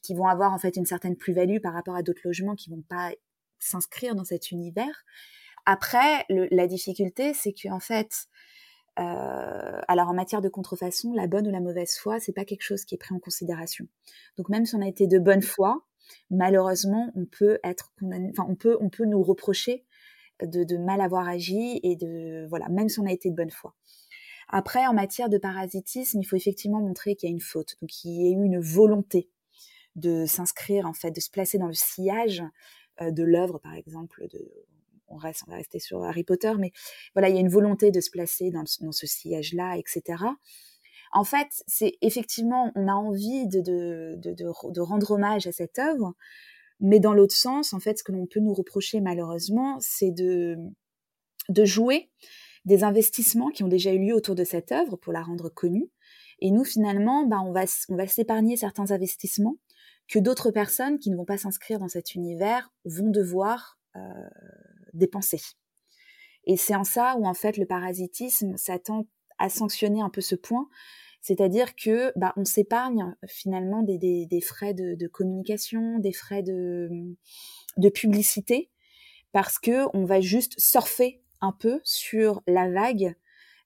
qui 0.02 0.16
vont 0.16 0.26
avoir 0.26 0.54
en 0.54 0.58
fait 0.58 0.76
une 0.76 0.88
certaine 0.88 1.16
plus-value 1.16 1.60
par 1.62 1.74
rapport 1.74 1.96
à 1.96 2.02
d'autres 2.02 2.22
logements 2.24 2.56
qui 2.56 2.72
vont 2.72 2.84
pas 2.90 3.12
s'inscrire 3.60 4.16
dans 4.16 4.26
cet 4.26 4.50
univers. 4.50 5.06
Après, 5.68 6.26
la 6.30 6.66
difficulté, 6.66 7.36
c'est 7.36 7.54
que 7.54 7.70
en 7.70 7.80
fait, 7.80 8.26
euh, 8.98 9.82
alors 9.88 10.10
en 10.10 10.14
matière 10.14 10.42
de 10.42 10.50
contrefaçon, 10.50 11.14
la 11.14 11.28
bonne 11.28 11.48
ou 11.48 11.52
la 11.52 11.60
mauvaise 11.60 11.98
foi, 11.98 12.20
c'est 12.20 12.34
pas 12.34 12.46
quelque 12.46 12.64
chose 12.64 12.86
qui 12.86 12.96
est 12.96 12.98
pris 12.98 13.14
en 13.14 13.20
considération. 13.20 13.88
Donc 14.38 14.50
même 14.50 14.66
si 14.66 14.76
on 14.76 14.82
a 14.82 14.88
été 14.88 15.08
de 15.08 15.20
bonne 15.20 15.42
foi, 15.42 15.86
malheureusement, 16.30 17.12
on 17.16 17.26
peut 17.26 17.60
être 17.64 17.94
enfin 18.02 18.46
on 18.50 18.56
peut 18.56 18.78
on 18.82 18.90
peut 18.90 19.06
nous 19.06 19.22
reprocher 19.22 19.86
de, 20.42 20.78
mal 20.78 21.02
avoir 21.02 21.28
agi 21.28 21.80
et 21.84 21.96
de 21.96 22.48
voilà, 22.50 22.70
même 22.70 22.90
si 22.90 23.00
on 23.00 23.06
a 23.06 23.12
été 23.12 23.30
de 23.30 23.36
bonne 23.36 23.52
foi. 23.52 23.76
Après, 24.48 24.88
en 24.88 24.94
matière 24.94 25.30
de 25.30 25.38
parasitisme, 25.38 26.20
il 26.20 26.24
faut 26.24 26.36
effectivement 26.36 26.80
montrer 26.80 27.16
qu'il 27.16 27.30
y 27.30 27.32
a 27.32 27.34
une 27.34 27.42
faute, 27.42 27.76
donc 27.82 27.90
qu'il 27.90 28.12
y 28.12 28.28
a 28.28 28.32
eu 28.32 28.44
une 28.44 28.60
volonté 28.60 29.30
de 29.96 30.26
s'inscrire 30.26 30.86
en 30.86 30.94
fait, 30.94 31.12
de 31.12 31.20
se 31.20 31.30
placer 31.30 31.58
dans 31.58 31.68
le 31.68 31.74
sillage 31.74 32.44
euh, 33.02 33.12
de 33.12 33.24
l'œuvre, 33.24 33.60
par 33.60 33.74
exemple, 33.74 34.28
de 34.32 34.52
on 35.10 35.18
reste, 35.18 35.44
on 35.48 35.52
va 35.52 35.58
rester 35.58 35.80
sur 35.80 36.04
Harry 36.04 36.24
Potter, 36.24 36.54
mais 36.58 36.72
voilà, 37.14 37.30
il 37.30 37.36
y 37.36 37.38
a 37.38 37.42
une 37.42 37.50
volonté 37.50 37.92
de 37.92 38.00
se 38.02 38.10
placer 38.10 38.52
dans, 38.52 38.66
ce 38.66 39.08
sillage-là, 39.08 39.78
etc. 39.78 40.24
En 41.12 41.24
fait, 41.24 41.48
c'est 41.68 41.98
effectivement, 42.02 42.72
on 42.76 42.88
a 42.88 42.94
envie 42.94 43.48
de, 43.48 43.62
de, 44.16 44.82
rendre 44.82 45.12
hommage 45.12 45.48
à 45.48 45.52
cette 45.52 45.80
œuvre, 45.80 46.14
mais 46.80 47.00
dans 47.00 47.14
l'autre 47.14 47.36
sens, 47.36 47.74
en 47.74 47.80
fait, 47.80 47.98
ce 47.98 48.04
que 48.04 48.12
l'on 48.12 48.28
peut 48.28 48.40
nous 48.40 48.54
reprocher 48.54 49.02
malheureusement, 49.02 49.78
c'est 49.80 50.12
de, 50.12 50.58
de 51.50 51.66
jouer 51.66 52.10
des 52.66 52.84
investissements 52.84 53.50
qui 53.50 53.64
ont 53.64 53.68
déjà 53.68 53.94
eu 53.94 54.00
lieu 54.00 54.14
autour 54.14 54.36
de 54.36 54.44
cette 54.44 54.72
œuvre 54.72 54.96
pour 54.98 55.14
la 55.14 55.24
rendre 55.24 55.50
connue. 55.50 55.90
Et 56.40 56.52
nous, 56.52 56.64
finalement, 56.64 57.26
bah, 57.26 57.42
on 57.44 57.52
va, 57.52 57.64
on 57.90 57.96
va 57.96 58.08
s'épargner 58.08 58.56
certains 58.56 58.92
investissements 58.92 59.58
que 60.08 60.20
d'autres 60.20 60.52
personnes 60.52 61.00
qui 61.00 61.10
ne 61.12 61.18
vont 61.18 61.26
pas 61.26 61.38
s'inscrire 61.38 61.80
dans 61.80 61.88
cet 61.88 62.16
univers 62.16 62.72
vont 62.86 63.10
devoir 63.10 63.80
euh, 63.96 64.00
dépenser. 64.94 65.42
Et 66.46 66.58
c'est 66.58 66.76
en 66.76 66.84
ça 66.84 67.16
où 67.18 67.28
en 67.28 67.34
fait 67.34 67.58
le 67.58 67.66
parasitisme 67.66 68.58
s'attend 68.58 69.06
à 69.38 69.50
sanctionner 69.50 70.02
un 70.02 70.10
peu 70.10 70.22
ce 70.22 70.36
point, 70.36 70.68
c'est-à-dire 71.22 71.76
que 71.76 72.12
bah, 72.16 72.34
on 72.38 72.46
s'épargne 72.46 73.16
finalement 73.28 73.84
des, 73.84 73.98
des, 73.98 74.42
frais 74.42 74.74
de, 74.74 75.08
communication, 75.08 76.00
des 76.00 76.14
frais 76.14 76.44
de, 76.44 76.90
de 77.78 77.90
publicité, 77.90 78.70
parce 79.32 79.60
que 79.60 79.86
on 79.94 80.06
va 80.06 80.22
juste 80.22 80.60
surfer 80.60 81.22
un 81.42 81.52
peu 81.52 81.82
sur 81.84 82.42
la 82.48 82.70
vague 82.70 83.16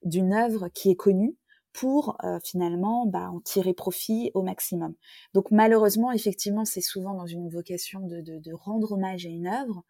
d'une 0.02 0.32
œuvre 0.32 0.68
qui 0.68 0.90
est 0.90 0.96
connue 0.96 1.36
pour 1.72 2.16
euh, 2.22 2.38
finalement 2.44 3.06
bah, 3.06 3.30
en 3.30 3.40
tirer 3.40 3.74
profit 3.74 4.30
au 4.34 4.42
maximum. 4.42 4.94
Donc 5.32 5.50
malheureusement, 5.50 6.12
effectivement, 6.12 6.64
c'est 6.64 6.80
souvent 6.80 7.14
dans 7.14 7.26
une 7.26 7.48
vocation 7.48 8.06
de, 8.06 8.20
de 8.20 8.52
rendre 8.52 8.92
hommage 8.92 9.26
à 9.26 9.28
une 9.28 9.48
œuvre, 9.48 9.84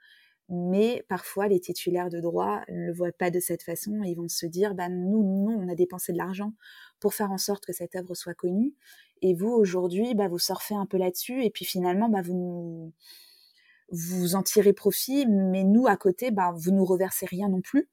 mais 0.48 1.04
parfois 1.08 1.48
les 1.48 1.60
titulaires 1.60 2.10
de 2.10 2.20
droit 2.20 2.60
ne 2.68 2.86
le 2.86 2.92
voient 2.92 3.12
pas 3.12 3.30
de 3.30 3.40
cette 3.40 3.62
façon 3.62 4.02
et 4.04 4.10
ils 4.10 4.16
vont 4.16 4.28
se 4.28 4.46
dire 4.46 4.74
bah 4.74 4.88
nous 4.88 5.22
non 5.22 5.58
on 5.58 5.68
a 5.68 5.74
dépensé 5.74 6.12
de 6.12 6.18
l'argent 6.18 6.52
pour 7.00 7.14
faire 7.14 7.32
en 7.32 7.38
sorte 7.38 7.64
que 7.64 7.72
cette 7.72 7.94
œuvre 7.96 8.14
soit 8.14 8.34
connue 8.34 8.74
et 9.22 9.34
vous 9.34 9.48
aujourd'hui 9.48 10.14
bah 10.14 10.28
vous 10.28 10.38
surfez 10.38 10.74
un 10.74 10.86
peu 10.86 10.98
là-dessus 10.98 11.42
et 11.44 11.50
puis 11.50 11.64
finalement 11.64 12.08
bah 12.08 12.22
vous 12.22 12.92
vous 13.90 14.34
en 14.34 14.42
tirez 14.42 14.72
profit 14.72 15.26
mais 15.26 15.64
nous 15.64 15.86
à 15.86 15.96
côté 15.96 16.30
bah 16.30 16.52
vous 16.54 16.72
nous 16.72 16.84
reversez 16.84 17.26
rien 17.26 17.48
non 17.48 17.62
plus 17.62 17.88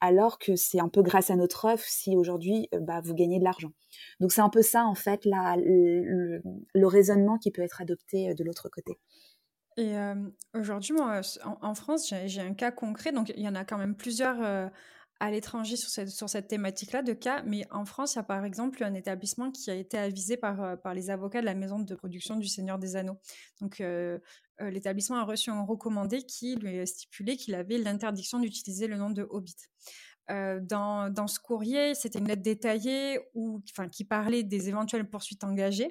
alors 0.00 0.38
que 0.38 0.56
c'est 0.56 0.80
un 0.80 0.88
peu 0.88 1.02
grâce 1.02 1.30
à 1.30 1.36
notre 1.36 1.64
offre 1.64 1.84
si 1.86 2.16
aujourd'hui 2.16 2.68
euh, 2.74 2.80
bah, 2.80 3.00
vous 3.02 3.14
gagnez 3.14 3.38
de 3.38 3.44
l'argent. 3.44 3.72
Donc 4.20 4.32
c'est 4.32 4.40
un 4.40 4.50
peu 4.50 4.62
ça 4.62 4.84
en 4.84 4.94
fait 4.94 5.22
le 5.24 6.86
raisonnement 6.86 7.38
qui 7.38 7.50
peut 7.50 7.62
être 7.62 7.80
adopté 7.80 8.30
euh, 8.30 8.34
de 8.34 8.44
l'autre 8.44 8.68
côté. 8.68 8.98
Et 9.76 9.94
aujourd'hui, 10.54 10.94
moi, 10.94 11.20
en, 11.44 11.74
France, 11.74 12.12
j'ai 12.26 12.40
un 12.40 12.54
cas 12.54 12.70
concret. 12.70 13.12
Donc, 13.12 13.32
il 13.36 13.42
y 13.42 13.48
en 13.48 13.54
a 13.54 13.64
quand 13.64 13.76
même 13.76 13.94
plusieurs 13.94 14.70
à 15.18 15.30
l'étranger 15.30 15.76
sur 15.76 15.88
cette, 15.88 16.10
sur 16.10 16.28
cette 16.28 16.48
thématique-là 16.48 17.02
de 17.02 17.12
cas. 17.12 17.42
Mais 17.44 17.66
en 17.70 17.84
France, 17.84 18.14
il 18.14 18.16
y 18.16 18.20
a 18.20 18.22
par 18.22 18.44
exemple 18.44 18.82
un 18.84 18.94
établissement 18.94 19.50
qui 19.50 19.70
a 19.70 19.74
été 19.74 19.98
avisé 19.98 20.38
par, 20.38 20.80
par 20.80 20.94
les 20.94 21.10
avocats 21.10 21.40
de 21.40 21.46
la 21.46 21.54
maison 21.54 21.78
de 21.78 21.94
production 21.94 22.36
du 22.36 22.48
Seigneur 22.48 22.78
des 22.78 22.96
Anneaux. 22.96 23.18
Donc, 23.60 23.82
l'établissement 24.60 25.18
a 25.18 25.24
reçu 25.24 25.50
un 25.50 25.62
recommandé 25.62 26.22
qui 26.22 26.56
lui 26.56 26.78
a 26.78 26.86
stipulé 26.86 27.36
qu'il 27.36 27.54
avait 27.54 27.76
l'interdiction 27.76 28.38
d'utiliser 28.38 28.86
le 28.86 28.96
nom 28.96 29.10
de 29.10 29.26
Hobbit. 29.28 29.56
dans, 30.28 31.12
dans, 31.12 31.26
ce 31.26 31.38
courrier, 31.38 31.94
c'était 31.94 32.18
une 32.18 32.28
lettre 32.28 32.42
détaillée 32.42 33.20
où, 33.34 33.62
enfin, 33.70 33.90
qui 33.90 34.06
parlait 34.06 34.42
des 34.42 34.70
éventuelles 34.70 35.08
poursuites 35.08 35.44
engagées 35.44 35.90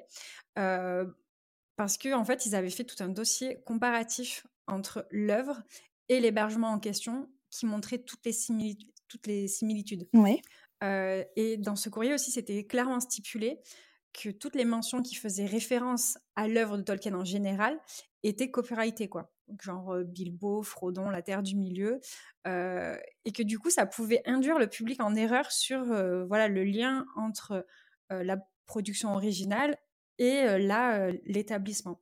parce 1.76 1.98
qu'en 1.98 2.20
en 2.20 2.24
fait, 2.24 2.46
ils 2.46 2.54
avaient 2.54 2.70
fait 2.70 2.84
tout 2.84 3.02
un 3.02 3.08
dossier 3.08 3.62
comparatif 3.64 4.46
entre 4.66 5.06
l'œuvre 5.10 5.62
et 6.08 6.20
l'hébergement 6.20 6.68
en 6.68 6.78
question 6.78 7.30
qui 7.50 7.66
montrait 7.66 7.98
toutes 7.98 8.24
les, 8.24 8.32
similitudes. 8.32 8.92
Toutes 9.08 9.26
les 9.26 9.46
similitudes. 9.48 10.08
Oui. 10.14 10.40
et 10.82 11.56
dans 11.58 11.76
ce 11.76 11.88
courrier 11.88 12.14
aussi, 12.14 12.30
c'était 12.30 12.64
clairement 12.64 13.00
stipulé 13.00 13.60
que 14.12 14.30
toutes 14.30 14.56
les 14.56 14.64
mentions 14.64 15.02
qui 15.02 15.14
faisaient 15.14 15.46
référence 15.46 16.18
à 16.36 16.48
l'œuvre 16.48 16.78
de 16.78 16.82
Tolkien 16.82 17.14
en 17.14 17.24
général 17.24 17.78
étaient 18.22 18.50
copyrightées, 18.50 19.08
quoi. 19.08 19.30
Genre 19.60 19.98
Bilbo, 20.04 20.62
Frodon, 20.62 21.10
La 21.10 21.22
Terre 21.22 21.42
du 21.42 21.54
Milieu, 21.54 22.00
et 22.46 23.32
que 23.32 23.42
du 23.42 23.58
coup, 23.58 23.70
ça 23.70 23.86
pouvait 23.86 24.22
induire 24.24 24.58
le 24.58 24.66
public 24.66 25.00
en 25.02 25.14
erreur 25.14 25.52
sur 25.52 25.84
voilà 26.26 26.48
le 26.48 26.64
lien 26.64 27.06
entre 27.14 27.64
la 28.10 28.38
production 28.66 29.14
originale 29.14 29.78
et 30.18 30.58
là 30.58 31.10
l'établissement. 31.24 32.00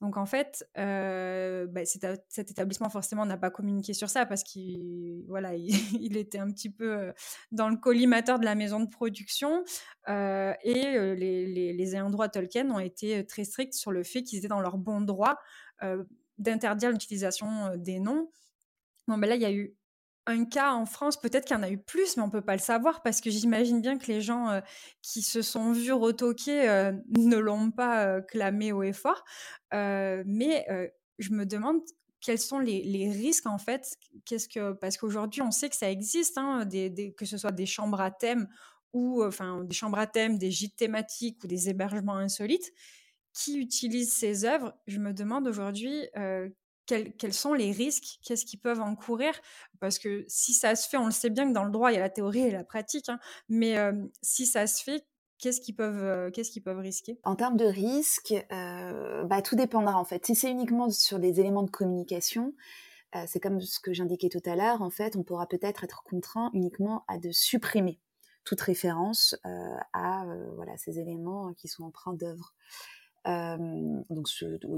Donc 0.00 0.16
en 0.16 0.24
fait, 0.24 0.66
bah, 0.76 1.84
cet, 1.84 2.50
établissement 2.50 2.88
forcément 2.88 3.26
n'a 3.26 3.36
pas 3.36 3.50
communiqué 3.50 3.92
sur 3.92 4.08
ça 4.08 4.24
parce 4.24 4.42
qu'il 4.42 5.24
voilà, 5.28 5.54
il, 5.54 6.16
était 6.16 6.38
un 6.38 6.50
petit 6.50 6.70
peu 6.70 7.12
dans 7.52 7.68
le 7.68 7.76
collimateur 7.76 8.38
de 8.38 8.46
la 8.46 8.54
maison 8.54 8.80
de 8.80 8.88
production 8.88 9.62
et 10.08 10.54
les, 10.64 11.72
les, 11.74 11.94
ayants 11.94 12.08
droit 12.08 12.28
Tolkien 12.30 12.70
ont 12.70 12.78
été 12.78 13.26
très 13.26 13.44
stricts 13.44 13.74
sur 13.74 13.90
le 13.90 14.02
fait 14.02 14.22
qu'ils 14.22 14.38
étaient 14.38 14.48
dans 14.48 14.62
leur 14.62 14.78
bon 14.78 15.02
droit 15.02 15.38
d'interdire 16.38 16.90
l'utilisation 16.90 17.76
des 17.76 18.00
noms. 18.00 18.30
Bon, 19.06 19.18
ben 19.18 19.28
là, 19.28 19.34
il 19.34 19.42
y 19.42 19.46
a 19.46 19.52
eu 19.52 19.74
un 20.26 20.44
cas 20.44 20.72
en 20.72 20.86
France, 20.86 21.20
peut-être 21.20 21.44
qu'il 21.46 21.56
y 21.56 21.58
en 21.58 21.62
a 21.62 21.70
eu 21.70 21.78
plus, 21.78 22.16
mais 22.16 22.22
on 22.22 22.26
ne 22.26 22.32
peut 22.32 22.40
pas 22.42 22.54
le 22.54 22.60
savoir 22.60 23.02
parce 23.02 23.20
que 23.20 23.30
j'imagine 23.30 23.80
bien 23.80 23.98
que 23.98 24.06
les 24.06 24.20
gens 24.20 24.60
qui 25.02 25.22
se 25.22 25.42
sont 25.42 25.72
vus 25.72 25.92
retoquer 25.92 26.92
ne 27.18 27.36
l'ont 27.36 27.70
pas 27.70 28.20
clamé 28.22 28.72
haut 28.72 28.82
et 28.82 28.92
fort. 28.92 29.24
mais 29.72 30.66
je 31.18 31.32
me 31.32 31.44
demande 31.44 31.80
quels 32.20 32.38
sont 32.38 32.58
les, 32.58 33.10
risques 33.10 33.46
en 33.46 33.58
fait. 33.58 33.96
Qu'est-ce 34.24 34.48
que 34.48 34.72
parce 34.72 34.96
qu'aujourd'hui 34.96 35.42
on 35.42 35.50
sait 35.50 35.68
que 35.68 35.76
ça 35.76 35.90
existe, 35.90 36.36
hein, 36.38 36.68
que 37.16 37.26
ce 37.26 37.38
soit 37.38 37.52
des 37.52 37.66
chambres 37.66 38.00
à 38.00 38.10
thème 38.10 38.48
ou 38.92 39.24
enfin 39.24 39.64
des 39.64 39.74
chambres 39.74 39.98
à 39.98 40.06
thème, 40.06 40.38
des 40.38 40.50
gîtes 40.50 40.76
thématiques 40.76 41.42
ou 41.44 41.46
des 41.46 41.68
hébergements 41.68 42.16
insolites 42.16 42.72
qui 43.32 43.58
utilisent 43.58 44.12
ces 44.12 44.44
œuvres? 44.44 44.74
Je 44.86 44.98
me 44.98 45.12
demande 45.12 45.48
aujourd'hui 45.48 46.08
quels, 47.18 47.34
sont 47.34 47.54
les 47.54 47.72
risques, 47.72 48.18
qu'est-ce 48.24 48.44
qu'ils 48.44 48.60
peuvent 48.60 48.80
encourir? 48.80 49.32
Parce 49.80 49.98
que 49.98 50.24
si 50.28 50.54
ça 50.54 50.74
se 50.76 50.88
fait, 50.88 50.96
on 50.96 51.06
le 51.06 51.10
sait 51.10 51.30
bien 51.30 51.48
que 51.48 51.52
dans 51.52 51.64
le 51.64 51.70
droit, 51.70 51.90
il 51.90 51.94
y 51.94 51.98
a 51.98 52.00
la 52.00 52.10
théorie 52.10 52.40
et 52.40 52.50
la 52.50 52.64
pratique, 52.64 53.08
hein, 53.08 53.18
mais 53.48 53.76
si 54.22 54.46
ça 54.46 54.66
se 54.66 54.82
fait, 54.82 55.04
qu'est-ce 55.38 55.60
qu'ils 55.60 55.76
peuvent, 55.76 56.30
peuvent 56.64 56.78
risquer? 56.78 57.18
En 57.24 57.36
termes 57.36 57.56
de 57.56 57.64
risque, 57.64 58.34
bah, 58.50 59.42
tout 59.42 59.56
dépendra 59.56 59.96
en 59.96 60.04
fait. 60.04 60.26
Si 60.26 60.34
c'est 60.34 60.50
uniquement 60.50 60.90
sur 60.90 61.18
des 61.18 61.40
éléments 61.40 61.62
de 61.62 61.70
communication, 61.70 62.54
c'est 63.26 63.40
comme 63.40 63.60
ce 63.60 63.80
que 63.80 63.92
j'indiquais 63.92 64.28
tout 64.28 64.42
à 64.44 64.56
l'heure, 64.56 64.82
en 64.82 64.90
fait, 64.90 65.16
on 65.16 65.22
pourra 65.22 65.46
peut-être 65.46 65.84
être 65.84 66.02
contraint 66.04 66.50
uniquement 66.54 67.04
à 67.08 67.18
de 67.18 67.30
supprimer 67.30 68.00
toute 68.44 68.60
référence 68.60 69.36
à 69.92 70.24
voilà, 70.56 70.76
ces 70.76 70.98
éléments 70.98 71.52
qui 71.54 71.68
sont 71.68 71.84
empreints 71.84 72.14
d'œuvres 72.14 72.54
donc 73.24 74.28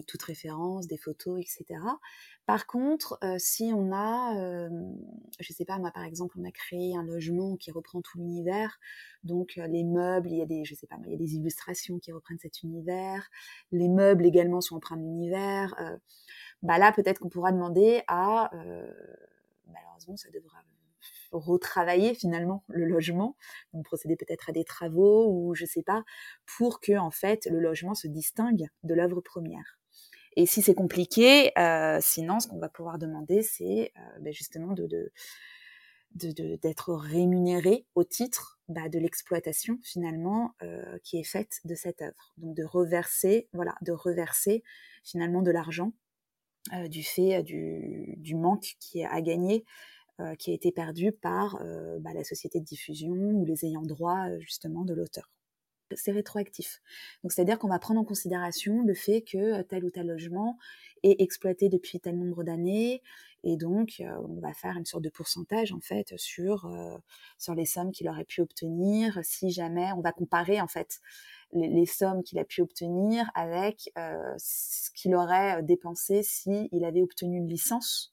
toute 0.07 0.23
référence, 0.23 0.87
des 0.87 0.97
photos, 0.97 1.41
etc. 1.41 1.81
Par 2.47 2.67
contre, 2.67 3.19
si 3.39 3.73
on 3.75 3.93
a, 3.93 4.69
je 5.41 5.53
sais 5.53 5.65
pas 5.65 5.79
moi 5.79 5.91
par 5.93 6.05
exemple, 6.05 6.37
on 6.39 6.45
a 6.45 6.51
créé 6.51 6.97
un 6.97 7.05
logement 7.05 7.57
qui 7.57 7.71
reprend 7.71 8.03
tout 8.03 8.19
l'univers, 8.19 8.79
donc 9.25 9.55
les 9.57 9.85
meubles, 9.85 10.31
il 10.31 10.39
y 10.39 10.43
a 10.43 10.47
des, 10.47 10.65
je 10.65 10.75
sais 10.75 10.87
pas, 10.87 10.97
il 11.05 11.13
y 11.13 11.15
a 11.15 11.19
des 11.19 11.35
illustrations 11.37 11.99
qui 11.99 12.13
reprennent 12.13 12.41
cet 12.41 12.63
univers, 12.63 13.29
les 13.71 13.89
meubles 13.89 14.27
également 14.27 14.61
sont 14.61 14.77
empreints 14.77 14.97
de 14.97 15.03
l'univers. 15.03 15.75
bah 16.63 16.79
là, 16.79 16.93
peut-être 16.93 17.21
qu'on 17.21 17.29
pourra 17.29 17.53
demander 17.53 18.03
à, 18.09 18.51
malheureusement, 19.67 20.17
ça 20.17 20.31
devra 20.31 20.59
retravailler 21.33 22.15
finalement 22.15 22.65
le 22.69 22.87
logement, 22.87 23.37
donc 23.73 23.85
procéder 23.85 24.17
peut-être 24.17 24.51
à 24.51 24.53
des 24.53 24.65
travaux 24.65 25.27
ou 25.31 25.55
je 25.55 25.65
sais 25.65 25.83
pas, 25.83 26.05
pour 26.57 26.81
que 26.81 26.97
en 26.99 27.11
fait 27.11 27.47
le 27.47 27.61
logement 27.61 27.95
se 27.95 28.07
distingue 28.07 28.67
de 28.83 28.95
l'œuvre 28.95 29.21
première. 29.21 29.79
Et 30.37 30.47
si 30.47 30.63
c'est 30.63 30.75
compliqué, 30.75 31.57
euh, 31.59 31.99
sinon 32.01 32.41
ce 32.41 32.49
qu'on 32.49 32.59
va 32.59 32.69
pouvoir 32.69 32.99
demander, 32.99 33.43
c'est 33.43 33.93
euh, 33.97 34.19
ben, 34.21 34.33
justement 34.33 34.73
de, 34.73 35.13
d'être 36.15 36.95
rémunéré 36.95 37.87
au 37.95 38.05
titre 38.05 38.61
bah, 38.69 38.89
de 38.89 38.99
l'exploitation 38.99 39.79
finalement 39.83 40.55
euh, 40.63 40.99
qui 41.03 41.19
est 41.19 41.25
faite 41.25 41.61
de 41.65 41.75
cette 41.75 42.03
œuvre. 42.03 42.33
Donc 42.39 42.57
de 42.57 42.65
reverser, 42.65 43.49
voilà, 43.53 43.75
de 43.83 43.93
reverser 43.93 44.63
finalement 45.05 45.43
de 45.43 45.51
l'argent 45.51 45.93
du 46.89 47.03
fait 47.03 47.43
du, 47.43 48.15
du, 48.19 48.37
manque 48.37 48.77
qui 48.79 49.03
a 49.03 49.21
gagné 49.21 49.65
euh, 50.23 50.35
qui 50.37 50.51
a 50.51 50.55
été 50.55 50.71
perdu 50.73 51.11
par 51.11 51.61
euh, 51.63 51.99
bah, 51.99 52.13
la 52.15 52.23
société 52.23 52.61
de 52.61 52.65
diffusion 52.65 53.13
ou 53.13 53.45
les 53.45 53.65
ayants 53.65 53.83
droit 53.83 54.29
euh, 54.29 54.39
justement 54.41 54.85
de 54.85 54.95
l'auteur. 54.95 55.31
C'est 55.95 56.13
rétroactif. 56.13 56.81
Donc 57.23 57.33
c'est-à-dire 57.33 57.59
qu'on 57.59 57.69
va 57.69 57.79
prendre 57.79 58.01
en 58.01 58.05
considération 58.05 58.83
le 58.83 58.95
fait 58.95 59.23
que 59.23 59.63
tel 59.63 59.85
ou 59.85 59.91
tel 59.91 60.07
logement 60.07 60.59
est 61.03 61.21
exploité 61.21 61.69
depuis 61.69 61.99
tel 61.99 62.19
nombre 62.19 62.45
d'années 62.45 63.03
et 63.45 63.57
donc 63.57 64.01
on 64.01 64.41
va 64.41 64.55
faire 64.55 64.79
une 64.79 64.87
sorte 64.87 65.03
de 65.03 65.11
pourcentage 65.11 65.73
en 65.73 65.81
fait 65.81 66.15
sur 66.17 66.73
sur 67.37 67.55
les 67.55 67.67
sommes 67.67 67.93
qu'il 67.93 68.09
aurait 68.09 68.25
pu 68.25 68.41
obtenir 68.41 69.19
si 69.23 69.51
jamais 69.51 69.93
on 69.93 70.01
va 70.01 70.13
comparer 70.13 70.63
en 70.63 70.69
fait 70.69 71.01
les, 71.53 71.85
sommes 71.85 72.23
qu'il 72.23 72.39
a 72.39 72.45
pu 72.45 72.63
obtenir 72.63 73.31
avec 73.35 73.93
ce 74.39 74.91
qu'il 74.95 75.15
aurait 75.15 75.63
dépensé 75.63 76.23
si 76.23 76.71
il 76.73 76.87
avait 76.87 77.03
obtenu 77.03 77.37
une 77.37 77.49
licence 77.49 78.12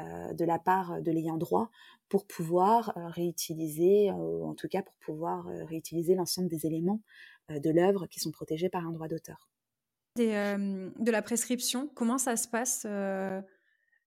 de 0.00 0.44
la 0.44 0.58
part 0.58 1.02
de 1.02 1.10
l'ayant 1.10 1.36
droit 1.36 1.70
pour 2.08 2.26
pouvoir 2.26 2.96
euh, 2.96 3.08
réutiliser, 3.08 4.10
ou 4.12 4.46
en 4.46 4.54
tout 4.54 4.68
cas 4.68 4.82
pour 4.82 4.94
pouvoir 4.94 5.46
euh, 5.48 5.64
réutiliser 5.64 6.14
l'ensemble 6.14 6.48
des 6.48 6.66
éléments 6.66 7.00
de 7.50 7.70
l'œuvre 7.70 8.06
qui 8.06 8.20
sont 8.20 8.30
protégés 8.30 8.68
par 8.68 8.86
un 8.86 8.92
droit 8.92 9.08
d'auteur. 9.08 9.48
de 10.16 11.10
la 11.10 11.22
prescription, 11.22 11.88
comment 11.94 12.18
ça 12.18 12.36
se 12.36 12.46
passe 12.46 12.86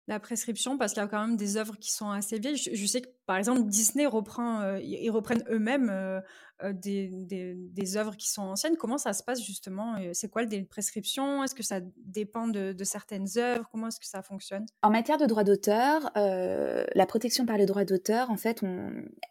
la 0.08 0.18
prescription 0.18 0.78
parce 0.78 0.94
qu'il 0.94 1.02
y 1.02 1.04
a 1.04 1.08
quand 1.08 1.20
même 1.20 1.36
des 1.36 1.58
œuvres 1.58 1.76
qui 1.76 1.92
sont 1.92 2.10
assez 2.10 2.38
vieilles. 2.38 2.56
Je, 2.56 2.86
sais 2.86 3.02
que 3.02 3.08
par 3.26 3.36
exemple 3.36 3.64
Disney 3.64 4.06
reprend, 4.06 4.62
euh, 4.62 4.80
ils 4.80 5.10
reprennent 5.10 5.44
eux-mêmes 5.50 5.90
euh, 5.90 6.20
euh, 6.64 6.72
des, 6.72 7.10
des, 7.12 7.96
œuvres 7.98 8.16
qui 8.16 8.30
sont 8.30 8.42
anciennes. 8.42 8.78
Comment 8.78 8.96
ça 8.96 9.12
se 9.12 9.22
passe 9.22 9.42
justement 9.44 9.96
C'est 10.14 10.30
quoi 10.30 10.42
le 10.42 10.48
délai 10.48 10.62
de 10.62 10.68
prescription? 10.68 11.44
Est-ce 11.44 11.54
que 11.54 11.62
ça 11.62 11.80
dépend 11.98 12.48
de, 12.48 12.74
certaines 12.84 13.26
œuvres? 13.36 13.68
Comment 13.70 13.88
est-ce 13.88 14.00
que 14.00 14.06
ça 14.06 14.22
fonctionne? 14.22 14.64
En 14.82 14.90
matière 14.90 15.18
de 15.18 15.26
droit 15.26 15.44
d'auteur, 15.44 16.10
la 16.14 17.06
protection 17.06 17.44
par 17.44 17.58
le 17.58 17.66
droit 17.66 17.84
d'auteur, 17.84 18.30
en 18.30 18.38
fait, 18.38 18.64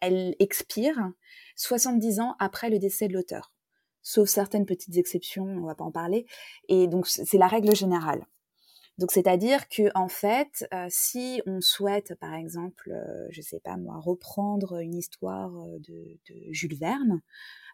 elle 0.00 0.36
expire 0.38 0.96
70 1.56 2.20
ans 2.20 2.36
après 2.38 2.70
le 2.70 2.78
décès 2.78 3.08
de 3.08 3.14
l'auteur. 3.14 3.52
Sauf 4.02 4.28
certaines 4.28 4.64
petites 4.64 4.96
exceptions, 4.96 5.44
on 5.44 5.60
ne 5.60 5.66
va 5.66 5.74
pas 5.74 5.84
en 5.84 5.90
parler. 5.90 6.24
Et 6.68 6.86
donc, 6.86 7.08
c'est 7.08 7.36
la 7.36 7.48
règle 7.48 7.74
générale. 7.74 8.24
Donc 8.98 9.12
c'est-à-dire 9.12 9.68
que 9.68 9.90
en 9.94 10.08
fait, 10.08 10.66
euh, 10.74 10.86
si 10.90 11.40
on 11.46 11.60
souhaite, 11.60 12.16
par 12.16 12.34
exemple, 12.34 12.90
euh, 12.90 13.28
je 13.30 13.40
sais 13.40 13.60
pas 13.60 13.76
moi, 13.76 13.96
reprendre 13.98 14.78
une 14.80 14.96
histoire 14.96 15.56
euh, 15.56 15.78
de, 15.78 16.18
Jules 16.50 16.76
Verne, 16.76 17.20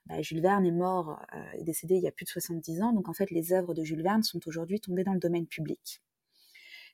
bah, 0.06 0.20
Jules 0.20 0.42
Verne 0.42 0.66
est 0.66 0.70
mort, 0.70 1.18
est 1.54 1.64
décédé 1.64 1.94
il 1.94 2.02
y 2.02 2.06
a 2.06 2.12
plus 2.12 2.24
de 2.24 2.30
70 2.30 2.82
ans, 2.82 2.92
donc 2.92 3.08
en 3.08 3.14
fait 3.14 3.30
les 3.30 3.54
œuvres 3.54 3.72
de 3.72 3.82
Jules 3.82 4.02
Verne 4.02 4.22
sont 4.22 4.40
aujourd'hui 4.46 4.80
tombées 4.80 5.02
dans 5.02 5.14
le 5.14 5.18
domaine 5.18 5.46
public. 5.46 6.02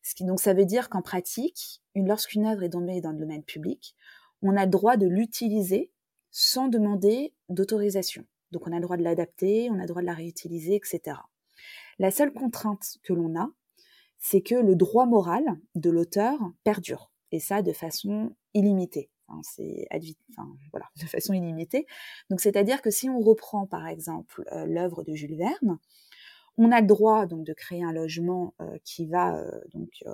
Ce 0.02 0.14
qui 0.14 0.24
donc 0.24 0.40
ça 0.40 0.54
veut 0.54 0.64
dire 0.64 0.88
qu'en 0.88 1.02
pratique, 1.02 1.82
lorsqu'une 1.96 2.46
œuvre 2.46 2.62
est 2.62 2.70
tombée 2.70 3.00
dans 3.00 3.10
le 3.10 3.18
domaine 3.18 3.42
public, 3.42 3.96
on 4.42 4.56
a 4.56 4.64
le 4.64 4.70
droit 4.70 4.96
de 4.96 5.08
l'utiliser 5.08 5.90
sans 6.30 6.68
demander 6.68 7.34
d'autorisation. 7.48 8.24
Donc 8.52 8.68
on 8.68 8.72
a 8.72 8.76
le 8.76 8.82
droit 8.82 8.96
de 8.96 9.02
l'adapter, 9.02 9.68
on 9.70 9.74
a 9.74 9.82
le 9.82 9.88
droit 9.88 10.02
de 10.02 10.06
la 10.06 10.14
réutiliser, 10.14 10.76
etc. 10.76 11.16
La 11.98 12.12
seule 12.12 12.32
contrainte 12.32 12.98
que 13.02 13.12
l'on 13.12 13.38
a, 13.38 13.50
c'est 14.20 14.42
que 14.42 14.54
le 14.54 14.76
droit 14.76 15.06
moral 15.06 15.44
de 15.74 15.90
l'auteur 15.90 16.38
perdure, 16.62 17.11
et 17.33 17.40
ça 17.40 17.62
de 17.62 17.72
façon 17.72 18.35
illimitée. 18.54 19.11
C'est 19.42 19.87
enfin, 20.30 20.48
voilà, 20.72 20.87
de 21.00 21.06
façon 21.06 21.33
illimitée. 21.33 21.87
Donc, 22.28 22.40
c'est-à-dire 22.40 22.83
que 22.83 22.90
si 22.90 23.09
on 23.09 23.20
reprend, 23.20 23.66
par 23.66 23.87
exemple, 23.87 24.44
euh, 24.52 24.66
l'œuvre 24.66 25.02
de 25.02 25.14
Jules 25.14 25.37
Verne, 25.37 25.78
on 26.59 26.70
a 26.72 26.80
le 26.80 26.87
droit 26.87 27.26
donc 27.26 27.44
de 27.44 27.52
créer 27.52 27.83
un 27.83 27.92
logement 27.92 28.54
euh, 28.61 28.76
qui 28.85 29.06
va 29.06 29.37
euh, 29.37 29.61
donc 29.72 30.04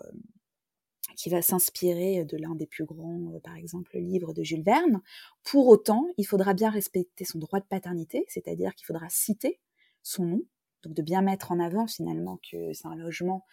qui 1.17 1.31
va 1.31 1.41
s'inspirer 1.41 2.25
de 2.25 2.37
l'un 2.37 2.55
des 2.55 2.67
plus 2.67 2.85
grands, 2.85 3.41
par 3.43 3.57
exemple, 3.57 3.97
livres 3.97 4.35
de 4.35 4.43
Jules 4.43 4.63
Verne. 4.63 5.01
Pour 5.45 5.67
autant, 5.69 6.09
il 6.19 6.27
faudra 6.27 6.53
bien 6.53 6.69
respecter 6.69 7.25
son 7.25 7.39
droit 7.39 7.59
de 7.61 7.65
paternité, 7.65 8.27
c'est-à-dire 8.29 8.75
qu'il 8.75 8.87
faudra 8.87 9.07
citer 9.09 9.59
son 10.03 10.27
nom, 10.27 10.43
donc 10.83 10.93
de 10.95 11.03
bien 11.03 11.23
mettre 11.23 11.53
en 11.53 11.61
avant 11.61 11.87
finalement 11.87 12.39
que 12.51 12.73
c'est 12.75 12.87
un 12.87 12.97
logement 12.97 13.47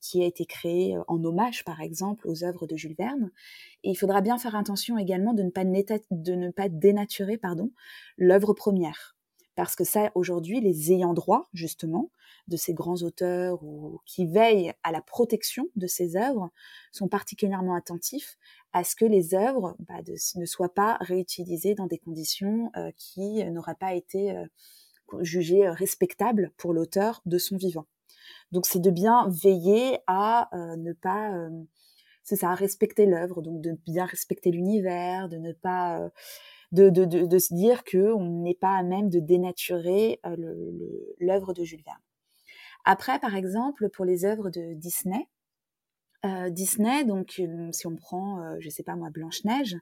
qui 0.00 0.22
a 0.22 0.26
été 0.26 0.46
créé 0.46 0.96
euh, 0.96 1.02
en 1.08 1.22
hommage, 1.24 1.64
par 1.64 1.80
exemple, 1.80 2.28
aux 2.28 2.44
œuvres 2.44 2.66
de 2.66 2.76
Jules 2.76 2.94
Verne. 2.96 3.30
Et 3.84 3.90
il 3.90 3.94
faudra 3.94 4.20
bien 4.20 4.38
faire 4.38 4.56
attention 4.56 4.98
également 4.98 5.34
de 5.34 5.42
ne 5.42 6.50
pas, 6.50 6.68
dénaturer 6.68 7.36
pardon, 7.36 7.70
l'œuvre 8.16 8.54
première. 8.54 9.16
Parce 9.56 9.74
que 9.74 9.84
ça, 9.84 10.12
aujourd'hui, 10.14 10.60
les 10.60 10.92
ayants 10.92 11.14
droit, 11.14 11.48
justement, 11.52 12.10
de 12.46 12.56
ces 12.56 12.74
grands 12.74 13.02
auteurs 13.02 13.62
ou 13.62 14.00
qui 14.06 14.26
veillent 14.26 14.72
à 14.84 14.92
la 14.92 15.02
protection 15.02 15.66
de 15.74 15.86
ces 15.86 16.16
œuvres, 16.16 16.50
sont 16.92 17.08
particulièrement 17.08 17.74
attentifs 17.74 18.38
à 18.72 18.84
ce 18.84 18.94
que 18.94 19.04
les 19.04 19.34
œuvres 19.34 19.76
bah, 19.80 20.00
ne 20.36 20.46
soient 20.46 20.72
pas 20.72 20.96
réutilisées 21.00 21.74
dans 21.74 21.86
des 21.86 21.98
conditions 21.98 22.70
euh, 22.76 22.90
qui 22.96 23.44
n'auraient 23.50 23.74
pas 23.74 23.94
été 23.94 24.34
jugé 25.20 25.68
respectable 25.68 26.52
pour 26.56 26.72
l'auteur 26.72 27.22
de 27.26 27.38
son 27.38 27.56
vivant. 27.56 27.86
Donc 28.52 28.66
c'est 28.66 28.80
de 28.80 28.90
bien 28.90 29.28
veiller 29.28 29.98
à 30.06 30.48
ne 30.76 30.92
pas 30.92 31.32
c'est 32.24 32.36
ça, 32.36 32.54
respecter 32.54 33.06
l'œuvre, 33.06 33.40
donc 33.40 33.62
de 33.62 33.72
bien 33.86 34.04
respecter 34.04 34.50
l'univers, 34.50 35.28
de 35.28 35.38
ne 35.38 35.52
pas 35.52 36.10
de, 36.72 36.90
de, 36.90 37.04
de, 37.04 37.38
se 37.38 37.54
dire 37.54 37.84
que 37.84 38.12
on 38.12 38.42
n'est 38.42 38.54
pas 38.54 38.76
à 38.76 38.82
même 38.82 39.08
de 39.08 39.20
dénaturer 39.20 40.20
l'œuvre 41.18 41.54
de 41.54 41.64
Jules. 41.64 41.84
Après, 42.84 43.18
par 43.18 43.34
exemple, 43.34 43.88
pour 43.90 44.04
les 44.04 44.24
œuvres 44.24 44.50
de 44.50 44.74
Disney, 44.74 45.28
euh, 46.24 46.50
Disney, 46.50 47.04
donc 47.04 47.40
si 47.72 47.86
on 47.86 47.96
prend, 47.96 48.40
euh, 48.40 48.56
je 48.60 48.68
sais 48.70 48.82
pas 48.82 48.96
moi, 48.96 49.10
Blanche 49.10 49.44
Neige, 49.44 49.76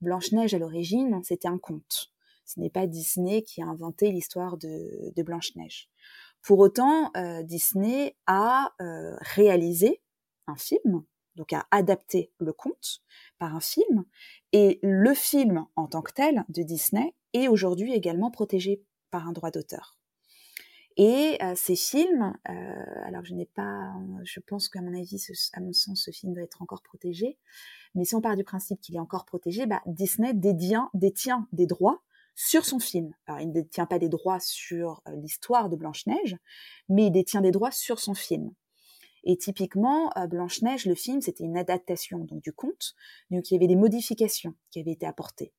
Blanche 0.00 0.32
Neige 0.32 0.54
à 0.54 0.58
l'origine, 0.58 1.20
c'était 1.24 1.48
un 1.48 1.58
conte. 1.58 2.12
Ce 2.50 2.58
n'est 2.58 2.70
pas 2.70 2.88
Disney 2.88 3.42
qui 3.42 3.62
a 3.62 3.66
inventé 3.66 4.10
l'histoire 4.10 4.56
de, 4.56 5.12
de 5.14 5.22
Blanche 5.22 5.54
Neige. 5.54 5.88
Pour 6.42 6.58
autant, 6.58 7.12
euh, 7.16 7.44
Disney 7.44 8.16
a 8.26 8.74
euh, 8.80 9.16
réalisé 9.20 10.02
un 10.48 10.56
film, 10.56 11.04
donc 11.36 11.52
a 11.52 11.64
adapté 11.70 12.32
le 12.38 12.52
conte 12.52 13.02
par 13.38 13.54
un 13.54 13.60
film, 13.60 14.04
et 14.52 14.80
le 14.82 15.14
film 15.14 15.64
en 15.76 15.86
tant 15.86 16.02
que 16.02 16.12
tel 16.12 16.44
de 16.48 16.64
Disney 16.64 17.14
est 17.34 17.46
aujourd'hui 17.46 17.92
également 17.92 18.32
protégé 18.32 18.82
par 19.12 19.28
un 19.28 19.32
droit 19.32 19.52
d'auteur. 19.52 19.96
Et 20.96 21.38
euh, 21.42 21.54
ces 21.54 21.76
films, 21.76 22.36
alors 23.06 23.24
je 23.24 23.32
n'ai 23.32 23.46
pas, 23.46 23.94
je 24.24 24.40
pense 24.40 24.68
qu'à 24.68 24.82
mon 24.82 24.92
avis, 24.92 25.24
à 25.52 25.60
mon 25.60 25.72
sens, 25.72 26.02
ce 26.02 26.10
film 26.10 26.34
doit 26.34 26.42
être 26.42 26.62
encore 26.62 26.82
protégé. 26.82 27.38
Mais 27.94 28.04
si 28.04 28.16
on 28.16 28.20
part 28.20 28.36
du 28.36 28.42
principe 28.42 28.80
qu'il 28.80 28.96
est 28.96 29.00
encore 29.00 29.24
protégé, 29.24 29.66
bah, 29.66 29.82
Disney 29.86 30.34
détient 30.34 30.90
des 31.52 31.66
droits 31.66 32.02
sur 32.34 32.64
son 32.64 32.78
film. 32.78 33.14
Alors 33.26 33.40
il 33.40 33.48
ne 33.48 33.52
détient 33.52 33.86
pas 33.86 33.98
des 33.98 34.08
droits 34.08 34.40
sur 34.40 35.02
euh, 35.08 35.16
l'histoire 35.16 35.68
de 35.68 35.76
Blanche-Neige, 35.76 36.36
mais 36.88 37.06
il 37.06 37.10
détient 37.10 37.40
des 37.40 37.50
droits 37.50 37.70
sur 37.70 37.98
son 37.98 38.14
film. 38.14 38.52
Et 39.22 39.36
typiquement, 39.36 40.10
Blanche-Neige, 40.30 40.86
le 40.86 40.94
film, 40.94 41.20
c'était 41.20 41.44
une 41.44 41.58
adaptation 41.58 42.20
donc 42.20 42.40
du 42.40 42.54
conte, 42.54 42.94
donc 43.30 43.50
il 43.50 43.54
y 43.54 43.56
avait 43.58 43.66
des 43.66 43.76
modifications 43.76 44.54
qui 44.70 44.80
avaient 44.80 44.92
été 44.92 45.04
apportées. 45.04 45.52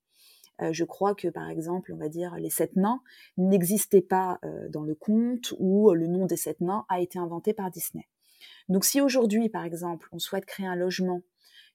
Euh, 0.62 0.74
je 0.74 0.84
crois 0.84 1.16
que 1.16 1.28
par 1.28 1.50
exemple, 1.50 1.94
on 1.94 1.98
va 1.98 2.10
dire 2.10 2.36
les 2.36 2.50
sept 2.50 2.76
nains 2.76 3.02
n'existaient 3.38 4.02
pas 4.02 4.40
euh, 4.44 4.70
dans 4.70 4.84
le 4.84 4.96
conte 4.96 5.54
ou 5.60 5.92
le 5.94 6.08
nom 6.08 6.26
des 6.26 6.38
sept 6.38 6.62
nains 6.62 6.86
a 6.90 7.02
été 7.02 7.20
inventé 7.20 7.54
par 7.54 7.72
Disney. 7.72 8.08
Donc 8.70 8.86
si 8.86 9.02
aujourd'hui, 9.02 9.50
par 9.50 9.66
exemple, 9.66 10.08
on 10.12 10.20
souhaite 10.20 10.46
créer 10.46 10.66
un 10.66 10.76
logement 10.76 11.22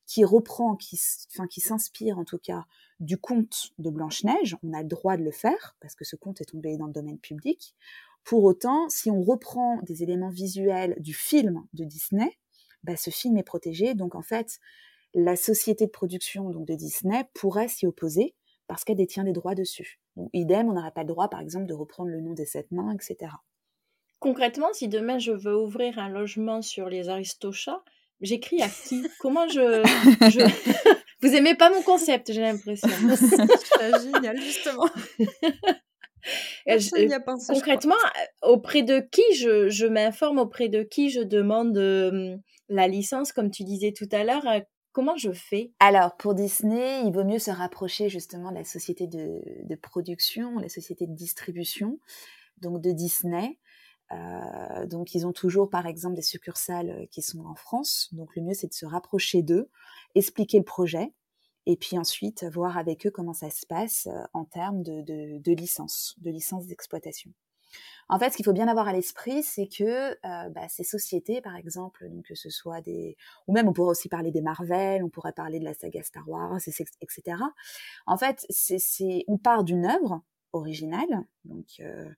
qui 0.07 0.24
reprend, 0.24 0.76
qui, 0.76 1.00
qui 1.50 1.61
s'inspire 1.61 2.18
en 2.18 2.24
tout 2.24 2.38
cas 2.38 2.64
du 3.00 3.18
conte 3.18 3.72
de 3.78 3.90
Blanche-Neige, 3.90 4.57
on 4.62 4.72
a 4.72 4.82
le 4.82 4.88
droit 4.88 5.16
de 5.16 5.22
le 5.22 5.32
faire 5.32 5.76
parce 5.80 5.94
que 5.94 6.04
ce 6.04 6.16
conte 6.16 6.40
est 6.40 6.46
tombé 6.46 6.76
dans 6.76 6.86
le 6.86 6.92
domaine 6.92 7.18
public. 7.18 7.74
Pour 8.24 8.44
autant, 8.44 8.88
si 8.88 9.11
on 9.11 9.22
reprend 9.22 9.80
des 9.82 10.02
éléments 10.02 10.30
visuels 10.30 10.96
du 10.98 11.14
film 11.14 11.64
de 11.74 11.84
Disney, 11.84 12.38
bah, 12.82 12.96
ce 12.96 13.11
film 13.11 13.36
est 13.36 13.42
protégé. 13.42 13.94
Donc 13.94 14.14
en 14.14 14.22
fait, 14.22 14.59
la 15.14 15.36
société 15.36 15.86
de 15.86 15.90
production 15.90 16.50
donc, 16.50 16.66
de 16.66 16.74
Disney 16.74 17.28
pourrait 17.34 17.68
s'y 17.68 17.86
opposer 17.86 18.34
parce 18.66 18.84
qu'elle 18.84 18.96
détient 18.96 19.24
des 19.24 19.32
droits 19.32 19.54
dessus. 19.54 20.00
Idem, 20.32 20.68
on 20.68 20.72
n'aurait 20.72 20.92
pas 20.92 21.02
le 21.02 21.09
droit, 21.09 21.28
par 21.28 21.40
exemple, 21.40 21.66
de 21.66 21.74
reprendre 21.74 22.11
le 22.11 22.20
nom 22.20 22.32
des 22.32 22.46
sept 22.46 22.70
nains, 22.72 22.92
etc. 22.94 23.32
Concrètement, 24.18 24.72
si 24.72 24.88
demain 24.88 25.18
je 25.18 25.32
veux 25.32 25.57
ouvrir 25.57 25.98
un 25.98 26.09
logement 26.09 26.62
sur 26.62 26.88
les 26.88 27.09
aristochats, 27.09 27.82
j'écris 28.20 28.62
à 28.62 28.68
qui? 28.68 29.06
Comment 29.20 29.48
je, 29.48 29.82
Vous 31.22 31.34
aimez 31.34 31.54
pas 31.54 31.70
mon 31.70 31.82
concept, 31.82 32.32
j'ai 32.32 32.42
l'impression. 32.42 32.88
C'est 33.16 34.02
génial, 34.02 34.40
justement. 34.40 34.88
je, 36.66 37.52
concrètement, 37.52 37.94
euh, 37.94 38.48
auprès 38.48 38.82
de 38.82 39.00
qui 39.00 39.22
je, 39.34 39.68
je 39.68 39.86
m'informe, 39.86 40.38
auprès 40.38 40.68
de 40.68 40.82
qui 40.82 41.10
je 41.10 41.20
demande 41.20 41.76
euh, 41.78 42.36
la 42.68 42.88
licence, 42.88 43.32
comme 43.32 43.50
tu 43.50 43.64
disais 43.64 43.92
tout 43.92 44.08
à 44.12 44.24
l'heure, 44.24 44.46
euh, 44.46 44.60
Comment 44.96 45.18
je 45.18 45.30
fais? 45.32 45.72
Alors, 45.78 46.16
pour 46.16 46.34
Disney, 46.34 47.02
il 47.04 47.12
vaut 47.12 47.22
mieux 47.22 47.38
se 47.38 47.50
rapprocher 47.50 48.08
justement 48.08 48.50
de 48.50 48.56
la 48.56 48.64
société 48.64 49.06
de, 49.06 49.74
production, 49.74 50.58
la 50.58 50.70
société 50.70 51.06
de 51.06 51.12
distribution, 51.12 52.00
donc 52.62 52.80
de 52.80 52.92
Disney. 52.92 53.58
Euh, 54.12 54.86
donc, 54.86 55.14
ils 55.14 55.26
ont 55.26 55.32
toujours, 55.32 55.68
par 55.68 55.86
exemple, 55.86 56.14
des 56.14 56.22
succursales 56.22 56.90
euh, 56.90 57.07
qui 57.11 57.22
sont 57.22 57.44
en 57.44 57.54
France. 57.54 58.09
Donc, 58.12 58.36
le 58.36 58.42
mieux, 58.42 58.54
c'est 58.54 58.68
de 58.68 58.74
se 58.74 58.86
rapprocher 58.86 59.42
d'eux, 59.42 59.68
expliquer 60.14 60.59
le 60.59 60.64
projet, 60.64 61.12
et 61.66 61.76
puis 61.76 61.98
ensuite 61.98 62.44
voir 62.44 62.78
avec 62.78 63.07
eux 63.07 63.11
comment 63.11 63.32
ça 63.32 63.50
se 63.50 63.66
passe 63.66 64.07
euh, 64.07 64.24
en 64.32 64.44
termes 64.44 64.82
de, 64.82 65.02
de, 65.02 65.38
de 65.38 65.52
licence, 65.52 66.14
de 66.18 66.30
licence 66.30 66.66
d'exploitation. 66.66 67.32
En 68.09 68.20
fait, 68.20 68.30
ce 68.30 68.36
qu'il 68.36 68.44
faut 68.44 68.52
bien 68.52 68.68
avoir 68.68 68.86
à 68.86 68.92
l'esprit, 68.92 69.42
c'est 69.42 69.66
que 69.66 69.84
euh, 69.84 70.48
bah, 70.50 70.68
ces 70.68 70.84
sociétés, 70.84 71.40
par 71.40 71.57
exemple, 71.57 72.09
donc 72.09 72.26
que 72.26 72.36
ce 72.36 72.50
soit 72.50 72.80
des, 72.80 73.16
ou 73.48 73.52
même 73.52 73.68
on 73.68 73.72
pourrait 73.72 73.90
aussi 73.90 74.09
parler 74.09 74.30
des 74.30 74.42
Marvel, 74.42 75.02
on 75.02 75.09
pourrait 75.09 75.32
parler 75.32 75.59
de 75.59 75.64
la 75.64 75.74
saga 75.74 76.02
Star 76.04 76.28
Wars, 76.28 76.61
etc. 77.00 77.38
En 78.07 78.16
fait, 78.16 78.46
c'est, 78.48 79.24
on 79.26 79.38
part 79.38 79.64
d'une 79.64 79.86
œuvre 79.86 80.22
originale, 80.53 81.24
donc 81.44 81.66
euh, 81.80 82.09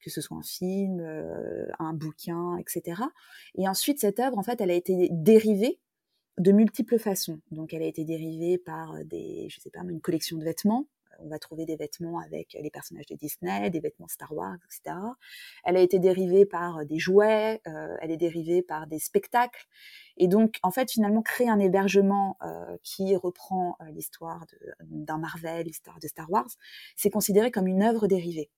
que 0.00 0.10
ce 0.10 0.20
soit 0.20 0.36
un 0.36 0.42
film, 0.42 1.00
euh, 1.00 1.66
un 1.78 1.92
bouquin, 1.92 2.56
etc. 2.58 3.02
Et 3.56 3.68
ensuite, 3.68 3.98
cette 4.00 4.20
œuvre, 4.20 4.38
en 4.38 4.42
fait, 4.42 4.60
elle 4.60 4.70
a 4.70 4.74
été 4.74 5.08
dérivée 5.10 5.78
de 6.38 6.52
multiples 6.52 6.98
façons. 6.98 7.40
Donc, 7.50 7.72
elle 7.72 7.82
a 7.82 7.86
été 7.86 8.04
dérivée 8.04 8.58
par 8.58 9.04
des, 9.04 9.48
je 9.48 9.60
sais 9.60 9.70
pas, 9.70 9.80
une 9.80 10.00
collection 10.00 10.36
de 10.36 10.44
vêtements 10.44 10.86
on 11.20 11.28
va 11.28 11.38
trouver 11.38 11.66
des 11.66 11.76
vêtements 11.76 12.18
avec 12.18 12.56
les 12.60 12.70
personnages 12.70 13.06
de 13.06 13.14
Disney, 13.14 13.70
des 13.70 13.80
vêtements 13.80 14.08
Star 14.08 14.32
Wars, 14.32 14.56
etc. 14.64 14.96
Elle 15.64 15.76
a 15.76 15.80
été 15.80 15.98
dérivée 15.98 16.46
par 16.46 16.84
des 16.84 16.98
jouets, 16.98 17.60
euh, 17.66 17.96
elle 18.00 18.10
est 18.10 18.16
dérivée 18.16 18.62
par 18.62 18.86
des 18.86 18.98
spectacles. 18.98 19.66
Et 20.16 20.28
donc, 20.28 20.58
en 20.62 20.70
fait, 20.70 20.90
finalement, 20.90 21.22
créer 21.22 21.48
un 21.48 21.58
hébergement 21.58 22.36
euh, 22.42 22.76
qui 22.82 23.14
reprend 23.16 23.76
euh, 23.80 23.90
l'histoire 23.90 24.44
d'un 24.80 25.18
Marvel, 25.18 25.66
l'histoire 25.66 25.98
de 26.00 26.08
Star 26.08 26.30
Wars, 26.30 26.48
c'est 26.96 27.10
considéré 27.10 27.50
comme 27.50 27.66
une 27.66 27.82
œuvre 27.82 28.06
dérivée. 28.06 28.50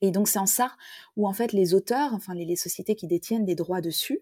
Et 0.00 0.10
donc 0.10 0.28
c'est 0.28 0.38
en 0.38 0.46
ça 0.46 0.76
où 1.16 1.26
en 1.26 1.32
fait 1.32 1.52
les 1.52 1.74
auteurs, 1.74 2.14
enfin 2.14 2.34
les, 2.34 2.56
sociétés 2.56 2.94
qui 2.94 3.06
détiennent 3.06 3.44
des 3.44 3.54
droits 3.54 3.80
dessus, 3.80 4.20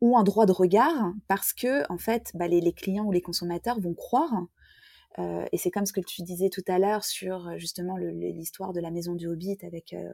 ont 0.00 0.16
un 0.16 0.22
droit 0.22 0.46
de 0.46 0.52
regard 0.52 1.12
parce 1.26 1.52
que 1.52 1.90
en 1.90 1.98
fait 1.98 2.30
bah, 2.34 2.46
les, 2.46 2.72
clients 2.72 3.04
ou 3.04 3.12
les 3.12 3.20
consommateurs 3.20 3.80
vont 3.80 3.94
croire 3.94 4.46
euh, 5.18 5.46
et 5.52 5.58
c'est 5.58 5.70
comme 5.70 5.86
ce 5.86 5.92
que 5.92 6.00
tu 6.00 6.22
disais 6.22 6.50
tout 6.50 6.64
à 6.66 6.78
l'heure 6.78 7.04
sur 7.04 7.48
euh, 7.48 7.58
justement 7.58 7.96
l'histoire 7.96 8.72
de 8.72 8.80
la 8.80 8.90
maison 8.90 9.14
du 9.14 9.26
Hobbit 9.26 9.58
avec 9.62 9.92
euh, 9.92 10.12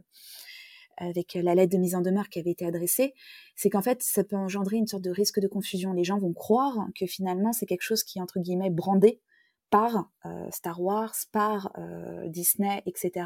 avec 0.99 1.35
la 1.35 1.55
lettre 1.55 1.73
de 1.73 1.79
mise 1.79 1.95
en 1.95 2.03
demeure 2.03 2.29
qui 2.29 2.39
avait 2.39 2.51
été 2.51 2.67
adressée, 2.67 3.15
c'est 3.57 3.71
qu'en 3.71 3.81
fait, 3.81 4.03
ça 4.03 4.25
peut 4.25 4.37
engendrer 4.37 4.77
une 4.77 4.87
sorte 4.87 5.03
de 5.03 5.11
risque 5.11 5.41
de 5.41 5.49
confusion. 5.49 5.95
Les 5.95 6.05
gens 6.05 6.19
vont 6.19 6.35
croire 6.35 6.87
que 6.95 7.07
finalement, 7.07 7.53
c'est 7.53 7.65
quelque 7.65 7.83
chose 7.83 8.05
qui 8.05 8.19
est 8.19 8.23
entre 8.23 8.39
guillemets 8.39 8.71
brandé 8.71 9.21
par 9.71 10.11
Star 10.51 10.83
Wars, 10.83 11.15
par 11.33 11.73
Disney, 12.27 12.83
etc. 12.85 13.25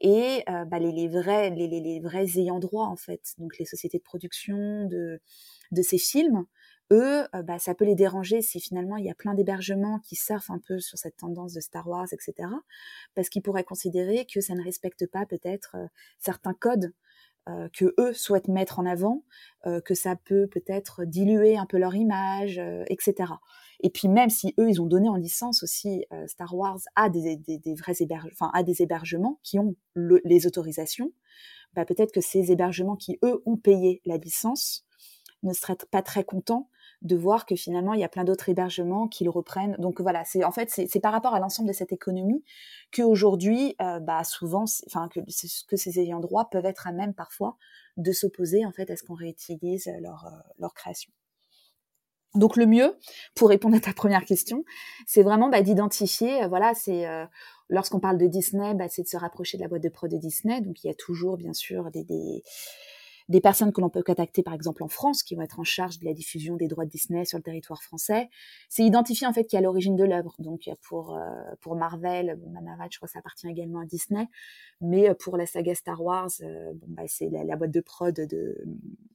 Et 0.00 0.44
bah, 0.46 0.78
les, 0.78 1.08
vrais, 1.08 1.50
les, 1.50 2.00
vrais 2.00 2.38
ayants 2.38 2.60
droit, 2.60 2.86
en 2.86 2.96
fait, 2.96 3.34
donc 3.38 3.58
les 3.58 3.64
sociétés 3.64 3.98
de 3.98 4.04
production 4.04 4.86
de, 4.86 5.20
de 5.72 5.82
ces 5.82 5.98
films, 5.98 6.46
eux, 6.92 7.26
euh, 7.34 7.42
bah, 7.42 7.58
ça 7.58 7.74
peut 7.74 7.84
les 7.84 7.94
déranger 7.94 8.42
si 8.42 8.60
finalement 8.60 8.96
il 8.96 9.04
y 9.04 9.10
a 9.10 9.14
plein 9.14 9.34
d'hébergements 9.34 9.98
qui 10.00 10.16
surfent 10.16 10.50
un 10.50 10.58
peu 10.58 10.78
sur 10.78 10.98
cette 10.98 11.16
tendance 11.16 11.52
de 11.52 11.60
Star 11.60 11.86
Wars, 11.88 12.06
etc. 12.12 12.48
Parce 13.14 13.28
qu'ils 13.28 13.42
pourraient 13.42 13.64
considérer 13.64 14.26
que 14.26 14.40
ça 14.40 14.54
ne 14.54 14.62
respecte 14.62 15.06
pas 15.06 15.26
peut-être 15.26 15.76
euh, 15.76 15.86
certains 16.18 16.54
codes 16.54 16.92
euh, 17.48 17.68
que 17.72 17.94
eux 17.98 18.12
souhaitent 18.12 18.48
mettre 18.48 18.80
en 18.80 18.86
avant, 18.86 19.22
que 19.84 19.94
ça 19.94 20.16
peut 20.16 20.48
peut-être 20.48 21.04
diluer 21.04 21.56
un 21.56 21.66
peu 21.66 21.78
leur 21.78 21.94
image, 21.94 22.60
etc. 22.88 23.32
Et 23.80 23.90
puis 23.90 24.08
même 24.08 24.30
si 24.30 24.54
eux, 24.58 24.68
ils 24.68 24.80
ont 24.80 24.86
donné 24.86 25.08
en 25.08 25.16
licence 25.16 25.62
aussi 25.62 26.04
Star 26.26 26.54
Wars 26.54 26.78
à 26.94 27.08
des, 27.08 27.36
des, 27.36 27.74
vrais 27.74 27.94
hébergements, 28.00 28.32
enfin 28.32 28.50
à 28.54 28.62
des 28.62 28.82
hébergements 28.82 29.38
qui 29.42 29.58
ont 29.58 29.74
les 29.96 30.46
autorisations, 30.46 31.12
bah, 31.74 31.84
peut-être 31.84 32.12
que 32.12 32.20
ces 32.20 32.50
hébergements 32.50 32.96
qui 32.96 33.18
eux 33.22 33.42
ont 33.44 33.56
payé 33.56 34.02
la 34.06 34.16
licence 34.16 34.86
ne 35.42 35.52
seraient 35.52 35.76
pas 35.90 36.02
très 36.02 36.24
contents 36.24 36.68
de 37.02 37.16
voir 37.16 37.46
que 37.46 37.54
finalement 37.54 37.94
il 37.94 38.00
y 38.00 38.04
a 38.04 38.08
plein 38.08 38.24
d'autres 38.24 38.48
hébergements 38.48 39.08
qui 39.08 39.24
le 39.24 39.30
reprennent. 39.30 39.76
Donc 39.78 40.00
voilà, 40.00 40.24
c'est 40.24 40.44
en 40.44 40.52
fait 40.52 40.70
c'est 40.70 41.00
par 41.00 41.12
rapport 41.12 41.34
à 41.34 41.40
l'ensemble 41.40 41.68
de 41.68 41.74
cette 41.74 41.92
économie 41.92 42.44
qu'aujourd'hui, 42.92 43.76
euh, 43.80 44.00
bah 44.00 44.24
souvent, 44.24 44.64
enfin 44.86 45.08
que, 45.08 45.20
que 45.20 45.76
ces 45.76 46.00
ayants 46.00 46.20
droit 46.20 46.48
peuvent 46.50 46.66
être 46.66 46.86
à 46.86 46.92
même 46.92 47.14
parfois 47.14 47.56
de 47.96 48.12
s'opposer 48.12 48.64
en 48.66 48.72
fait 48.72 48.90
à 48.90 48.96
ce 48.96 49.02
qu'on 49.02 49.14
réutilise 49.14 49.90
leur 50.00 50.26
euh, 50.26 50.38
leur 50.58 50.74
création. 50.74 51.12
Donc 52.34 52.56
le 52.56 52.66
mieux, 52.66 52.98
pour 53.34 53.48
répondre 53.48 53.76
à 53.76 53.80
ta 53.80 53.94
première 53.94 54.24
question, 54.24 54.64
c'est 55.06 55.22
vraiment 55.22 55.48
bah, 55.48 55.62
d'identifier, 55.62 56.44
euh, 56.44 56.48
voilà, 56.48 56.74
c'est 56.74 57.06
lorsqu'on 57.68 58.00
parle 58.00 58.18
de 58.18 58.26
Disney, 58.26 58.74
bah, 58.74 58.88
c'est 58.88 59.02
de 59.02 59.08
se 59.08 59.16
rapprocher 59.16 59.56
de 59.56 59.62
la 59.62 59.68
boîte 59.68 59.82
de 59.82 59.88
prod 59.88 60.10
de 60.10 60.18
Disney. 60.18 60.60
Donc 60.60 60.84
il 60.84 60.88
y 60.88 60.90
a 60.90 60.94
toujours 60.94 61.36
bien 61.36 61.52
sûr 61.52 61.90
des, 61.90 62.04
des 62.04 62.42
des 63.28 63.40
personnes 63.40 63.72
que 63.72 63.80
l'on 63.80 63.90
peut 63.90 64.02
contacter 64.02 64.42
par 64.42 64.54
exemple 64.54 64.82
en 64.82 64.88
France 64.88 65.22
qui 65.22 65.34
vont 65.34 65.42
être 65.42 65.58
en 65.58 65.64
charge 65.64 65.98
de 65.98 66.04
la 66.04 66.12
diffusion 66.12 66.56
des 66.56 66.68
droits 66.68 66.84
de 66.84 66.90
Disney 66.90 67.24
sur 67.24 67.38
le 67.38 67.42
territoire 67.42 67.82
français. 67.82 68.28
C'est 68.68 68.84
identifier 68.84 69.26
en 69.26 69.32
fait 69.32 69.44
qui 69.44 69.56
est 69.56 69.60
l'origine 69.60 69.96
de 69.96 70.04
l'œuvre. 70.04 70.34
Donc 70.38 70.70
pour 70.82 71.16
euh, 71.16 71.20
pour 71.60 71.76
Marvel, 71.76 72.36
bon, 72.38 72.52
bah, 72.52 72.86
je 72.90 72.98
crois 72.98 73.08
que 73.08 73.12
ça 73.12 73.18
appartient 73.18 73.48
également 73.48 73.80
à 73.80 73.86
Disney, 73.86 74.28
mais 74.80 75.10
euh, 75.10 75.14
pour 75.14 75.36
la 75.36 75.46
saga 75.46 75.74
Star 75.74 76.02
Wars, 76.02 76.30
euh, 76.42 76.72
bon 76.74 76.86
bah 76.88 77.02
c'est 77.06 77.28
la, 77.28 77.56
boîte 77.56 77.72
de 77.72 77.80
prod 77.80 78.14
de 78.14 78.64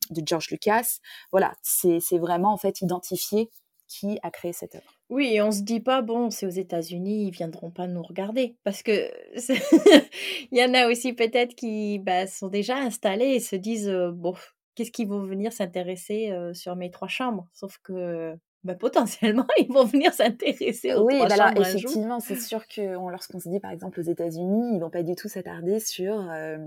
de 0.09 0.21
George 0.25 0.49
Lucas. 0.49 0.99
Voilà, 1.31 1.53
c'est 1.61 1.99
vraiment 2.17 2.53
en 2.53 2.57
fait 2.57 2.81
identifier 2.81 3.49
qui 3.87 4.19
a 4.23 4.31
créé 4.31 4.53
cette 4.53 4.75
œuvre. 4.75 5.00
Oui, 5.11 5.33
et 5.33 5.41
on 5.41 5.51
se 5.51 5.61
dit 5.61 5.81
pas, 5.81 6.01
bon, 6.01 6.29
c'est 6.29 6.45
aux 6.45 6.49
États-Unis, 6.49 7.27
ils 7.27 7.31
viendront 7.31 7.69
pas 7.69 7.85
nous 7.85 8.01
regarder. 8.01 8.55
Parce 8.63 8.81
que 8.81 9.11
il 10.51 10.57
y 10.57 10.63
en 10.63 10.73
a 10.73 10.87
aussi 10.87 11.11
peut-être 11.11 11.53
qui 11.53 11.99
bah, 11.99 12.27
sont 12.27 12.47
déjà 12.47 12.77
installés 12.77 13.25
et 13.25 13.41
se 13.41 13.57
disent, 13.57 13.89
euh, 13.89 14.11
bon, 14.11 14.33
qu'est-ce 14.73 14.91
qu'ils 14.91 15.09
vont 15.09 15.25
venir 15.25 15.51
s'intéresser 15.51 16.31
euh, 16.31 16.53
sur 16.53 16.77
mes 16.77 16.91
trois 16.91 17.09
chambres? 17.09 17.49
Sauf 17.51 17.77
que 17.83 18.37
bah, 18.63 18.75
potentiellement, 18.75 19.47
ils 19.59 19.67
vont 19.67 19.83
venir 19.83 20.13
s'intéresser 20.13 20.93
aux 20.93 21.05
oui, 21.05 21.17
trois 21.17 21.27
bah 21.27 21.35
chambres. 21.35 21.61
Oui, 21.61 21.67
effectivement, 21.67 22.21
c'est 22.21 22.39
sûr 22.39 22.65
que 22.65 22.81
lorsqu'on 23.09 23.39
se 23.39 23.49
dit, 23.49 23.59
par 23.59 23.71
exemple, 23.71 23.99
aux 23.99 24.03
États-Unis, 24.03 24.75
ils 24.75 24.79
vont 24.79 24.89
pas 24.89 25.03
du 25.03 25.15
tout 25.15 25.27
s'attarder 25.27 25.81
sur 25.81 26.21
euh, 26.31 26.57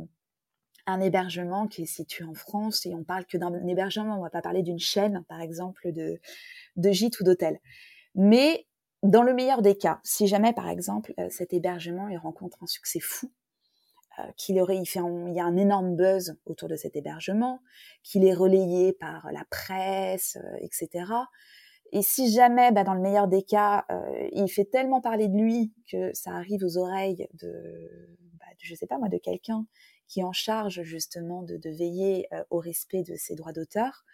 un 0.87 1.01
hébergement 1.01 1.67
qui 1.67 1.85
est 1.85 1.87
situé 1.87 2.27
en 2.27 2.35
France 2.35 2.85
et 2.85 2.95
on 2.95 3.05
parle 3.05 3.25
que 3.25 3.39
d'un 3.39 3.67
hébergement, 3.67 4.19
on 4.19 4.23
va 4.23 4.29
pas 4.29 4.43
parler 4.43 4.63
d'une 4.63 4.79
chaîne, 4.79 5.25
par 5.31 5.41
exemple, 5.41 5.93
de, 5.93 6.21
de 6.77 6.91
gîtes 6.91 7.21
ou 7.21 7.25
d'hôtels. 7.25 7.59
Mais 8.15 8.67
dans 9.03 9.23
le 9.23 9.35
meilleur 9.35 9.63
des 9.63 9.77
cas, 9.77 10.01
si 10.03 10.27
jamais, 10.27 10.53
par 10.53 10.69
exemple, 10.69 11.13
euh, 11.19 11.29
cet 11.31 11.53
hébergement 11.53 12.09
il 12.09 12.17
rencontre 12.17 12.63
un 12.63 12.67
succès 12.67 13.01
fou, 13.01 13.33
euh, 14.19 14.23
qu'il 14.37 14.59
aurait, 14.61 14.77
il, 14.77 14.87
fait 14.87 15.01
il 15.01 15.35
y 15.35 15.41
a 15.41 15.45
un 15.45 15.57
énorme 15.57 15.97
buzz 15.97 16.37
autour 16.47 16.69
de 16.69 16.77
cet 16.77 16.97
hébergement, 16.97 17.61
qu'il 18.03 18.25
est 18.25 18.35
relayé 18.35 18.93
par 18.93 19.31
la 19.33 19.45
presse, 19.51 20.37
euh, 20.37 20.57
etc. 20.61 21.13
Et 21.93 22.03
si 22.03 22.33
jamais, 22.33 22.73
bah, 22.73 22.85
dans 22.85 22.95
le 22.95 23.01
meilleur 23.01 23.29
des 23.29 23.43
cas, 23.43 23.85
il 24.33 24.49
fait 24.49 24.65
tellement 24.65 25.01
parler 25.01 25.29
de 25.29 25.37
lui 25.37 25.73
que 25.89 26.13
ça 26.13 26.33
arrive 26.33 26.65
aux 26.65 26.77
oreilles 26.77 27.29
de, 27.35 28.19
bah, 28.41 28.47
je 28.59 28.75
sais 28.75 28.87
pas 28.87 28.99
moi, 28.99 29.09
de 29.09 29.19
quelqu'un 29.19 29.65
qui 30.09 30.21
est 30.21 30.25
en 30.25 30.33
charge 30.33 30.83
justement 30.83 31.43
de, 31.43 31.57
de 31.57 31.71
veiller 31.71 32.29
au 32.51 32.59
respect 32.59 33.05
de 33.05 33.15
ses 33.15 33.37
droits 33.37 33.53
d'auteur, 33.53 34.05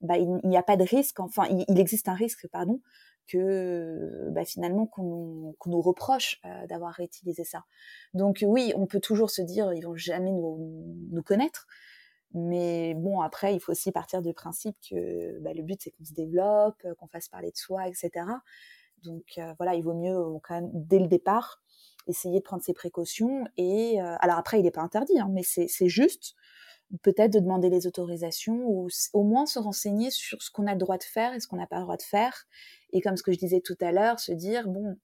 bah, 0.00 0.16
il 0.16 0.40
n'y 0.44 0.56
a 0.56 0.62
pas 0.62 0.76
de 0.76 0.84
risque, 0.84 1.18
enfin, 1.20 1.46
il, 1.68 1.80
existe 1.80 2.08
un 2.08 2.14
risque, 2.14 2.46
pardon, 2.48 2.80
que 3.28 4.28
bah, 4.30 4.44
finalement 4.44 4.86
qu'on 4.86 5.54
nous 5.66 5.80
reproche 5.80 6.40
euh, 6.44 6.66
d'avoir 6.66 6.92
réutilisé 6.94 7.44
ça. 7.44 7.64
Donc 8.14 8.44
oui, 8.46 8.72
on 8.76 8.86
peut 8.86 9.00
toujours 9.00 9.30
se 9.30 9.42
dire 9.42 9.72
ils 9.72 9.84
vont 9.84 9.96
jamais 9.96 10.32
nous, 10.32 11.22
connaître, 11.24 11.66
mais 12.32 12.94
bon 12.94 13.20
après 13.20 13.54
il 13.54 13.60
faut 13.60 13.72
aussi 13.72 13.92
partir 13.92 14.22
du 14.22 14.32
principe 14.32 14.76
que 14.88 15.38
bah, 15.40 15.52
le 15.54 15.62
but 15.62 15.80
c'est 15.82 15.90
qu'on 15.90 16.04
se 16.04 16.14
développe, 16.14 16.82
qu'on 16.98 17.08
fasse 17.08 17.28
parler 17.28 17.50
de 17.50 17.56
soi, 17.56 17.86
etc. 17.86 18.10
Donc 19.04 19.24
euh, 19.38 19.52
voilà, 19.58 19.74
il 19.74 19.84
vaut 19.84 19.94
mieux 19.94 20.16
euh, 20.16 20.38
quand 20.42 20.54
même 20.54 20.70
dès 20.72 20.98
le 20.98 21.06
départ 21.06 21.62
essayer 22.06 22.38
de 22.38 22.44
prendre 22.44 22.62
ses 22.62 22.72
précautions 22.72 23.44
et 23.58 24.00
alors 24.00 24.38
après 24.38 24.58
il 24.58 24.62
n'est 24.62 24.70
pas 24.70 24.80
interdit, 24.80 25.20
hein, 25.20 25.28
mais 25.30 25.42
c'est 25.42 25.88
juste 25.88 26.34
peut-être 27.02 27.32
de 27.32 27.38
demander 27.38 27.68
les 27.68 27.86
autorisations 27.86 28.64
ou 28.66 28.88
au 29.12 29.22
moins 29.22 29.46
se 29.46 29.58
renseigner 29.58 30.10
sur 30.10 30.42
ce 30.42 30.50
qu'on 30.50 30.66
a 30.66 30.72
le 30.72 30.78
droit 30.78 30.98
de 30.98 31.04
faire 31.04 31.34
et 31.34 31.40
ce 31.40 31.46
qu'on 31.46 31.56
n'a 31.56 31.66
pas 31.66 31.76
le 31.76 31.82
droit 31.82 31.96
de 31.96 32.02
faire. 32.02 32.46
Et 32.92 33.00
comme 33.00 33.16
ce 33.16 33.22
que 33.22 33.32
je 33.32 33.38
disais 33.38 33.60
tout 33.60 33.76
à 33.80 33.92
l'heure, 33.92 34.18
se 34.20 34.32
dire, 34.32 34.68
bon, 34.68 34.96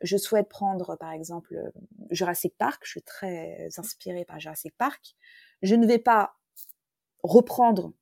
je 0.00 0.16
souhaite 0.16 0.48
prendre 0.48 0.96
par 0.96 1.12
exemple 1.12 1.54
euh, 1.54 1.70
Jurassic 2.10 2.56
Park, 2.56 2.82
je 2.84 2.90
suis 2.90 3.02
très 3.02 3.68
inspirée 3.76 4.24
par 4.24 4.40
Jurassic 4.40 4.74
Park, 4.76 5.14
je 5.62 5.74
ne 5.74 5.86
vais 5.86 5.98
pas 5.98 6.36
reprendre 7.22 7.92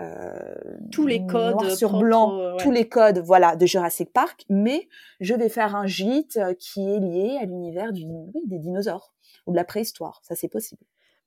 euh, 0.00 0.56
tous 0.90 1.06
les 1.06 1.24
codes 1.24 1.54
noir 1.54 1.70
sur 1.70 1.96
blanc, 1.98 2.56
tous 2.58 2.72
les 2.72 2.88
codes 2.88 3.18
voilà 3.18 3.54
de 3.54 3.64
Jurassic 3.64 4.12
Park, 4.12 4.44
mais 4.48 4.88
je 5.20 5.34
vais 5.34 5.48
faire 5.48 5.76
un 5.76 5.86
gîte 5.86 6.36
euh, 6.36 6.54
qui 6.54 6.80
est 6.80 6.98
lié 6.98 7.38
à 7.40 7.44
l'univers 7.44 7.92
des 7.92 8.58
dinosaures 8.58 9.14
ou 9.46 9.52
de 9.52 9.56
la 9.56 9.64
préhistoire, 9.64 10.20
ça 10.24 10.34
c'est 10.34 10.48
possible. 10.48 10.82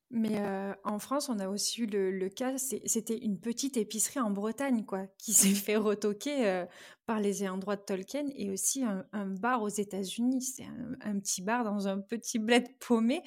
Mais 0.09 0.41
en 0.85 0.99
France, 0.99 1.27
on 1.27 1.37
a 1.39 1.49
aussi 1.49 1.81
eu 1.81 1.85
le, 1.85 2.29
cas, 2.29 2.57
c'était 2.57 3.17
une 3.17 3.39
petite 3.39 3.75
épicerie 3.75 4.21
en 4.21 4.29
Bretagne, 4.29 4.85
quoi, 4.85 5.05
qui 5.17 5.33
s'est 5.33 5.53
fait 5.53 5.75
retoquer 5.75 6.65
par 7.05 7.19
les 7.19 7.43
ayants 7.43 7.57
droit 7.57 7.75
de 7.75 7.81
Tolkien 7.81 8.25
et 8.35 8.49
aussi 8.49 8.83
un, 8.83 9.25
bar 9.25 9.61
aux 9.61 9.69
États-Unis. 9.69 10.41
C'est 10.41 10.65
un, 11.01 11.19
petit 11.19 11.41
bar 11.41 11.65
dans 11.65 11.89
un 11.89 11.99
petit 11.99 12.39
bled 12.39 12.67
paumé. 12.79 13.21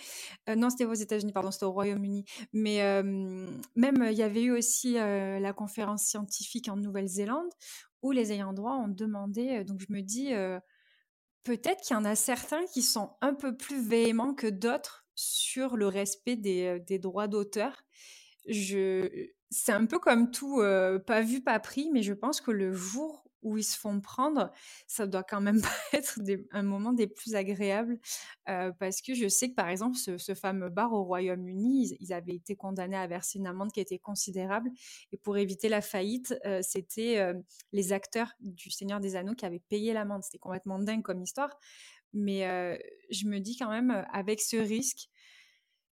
non, 0.49 0.71
c'était 0.71 0.87
aux 0.87 0.95
États-Unis, 0.95 1.33
pardon, 1.33 1.51
c'était 1.51 1.67
au 1.67 1.73
Royaume-Uni. 1.73 2.25
Mais 2.55 3.03
même, 3.03 4.09
il 4.11 4.17
y 4.17 4.23
avait 4.23 4.43
eu 4.43 4.53
aussi 4.53 4.95
la 4.95 5.53
conférence 5.53 6.05
scientifique 6.05 6.69
en 6.69 6.77
Nouvelle-Zélande 6.77 7.51
où 8.03 8.13
les 8.13 8.33
ayants 8.33 8.55
droit 8.55 8.77
ont 8.77 8.89
demandé. 8.89 9.65
donc, 9.65 9.81
je 9.81 9.93
me 9.93 10.01
dis, 10.01 10.33
peut-être 11.45 11.83
qu'il 11.83 11.95
y 11.95 11.99
en 11.99 12.07
a 12.07 12.15
certains 12.15 12.65
qui 12.73 12.81
sont 12.81 13.17
un 13.21 13.35
peu 13.35 13.55
plus 13.55 13.87
véhéments 13.87 14.33
que 14.33 14.47
d'autres 14.47 15.00
sur 15.15 15.77
le 15.77 15.87
respect 15.87 16.37
des, 16.37 16.81
des 16.81 16.99
droits 16.99 17.29
d'auteur. 17.29 17.85
Je, 18.49 19.29
c'est 19.51 19.73
un 19.73 19.87
peu 19.87 19.99
comme 19.99 20.31
tout, 20.31 20.63
pas 21.07 21.21
vu, 21.23 21.43
pas 21.43 21.61
pris, 21.61 21.91
mais 21.93 22.03
je 22.03 22.13
pense 22.13 22.41
que 22.41 22.51
le 22.51 22.73
jour 22.73 23.31
où 23.43 23.57
ils 23.57 23.65
se 23.65 23.79
font 23.79 24.01
prendre, 24.01 24.53
ça 24.87 25.07
doit 25.07 25.23
quand 25.23 25.41
même 25.41 25.61
être 25.93 26.21
un 26.53 26.63
moment 26.63 26.93
des 26.93 27.07
plus 27.07 27.35
agréables 27.35 27.99
parce 28.79 29.01
que 29.01 29.15
je 29.15 29.29
sais 29.29 29.51
que 29.51 29.55
par 29.55 29.69
exemple 29.69 29.97
ce, 29.97 30.35
fameux 30.35 30.69
bar 30.69 30.93
au 30.93 31.05
Royaume-Uni, 31.05 31.97
ils, 32.01 32.13
avaient 32.13 32.35
été 32.35 32.57
condamnés 32.57 32.97
à 32.97 33.07
verser 33.07 33.39
une 33.39 33.47
amende 33.47 33.73
qui 33.73 33.81
était 33.81 33.99
considérable 33.99 34.71
et 35.13 35.17
pour 35.17 35.37
éviter 35.39 35.69
la 35.69 35.81
faillite, 35.81 36.35
c'était 36.63 37.33
les 37.73 37.93
acteurs 37.93 38.33
du 38.41 38.71
Seigneur 38.71 39.01
des 39.01 39.17
Anneaux 39.17 39.35
qui 39.35 39.47
avaient 39.47 39.63
payé 39.69 39.93
l'amende. 39.93 40.23
C'était 40.23 40.39
complètement 40.39 40.79
dingue 40.79 41.03
comme 41.03 41.23
histoire, 41.23 41.57
mais 42.13 42.79
je 43.11 43.27
me 43.27 43.39
dis 43.39 43.57
quand 43.57 43.71
même, 43.71 44.05
avec 44.13 44.41
ce 44.41 44.57
risque, 44.57 45.09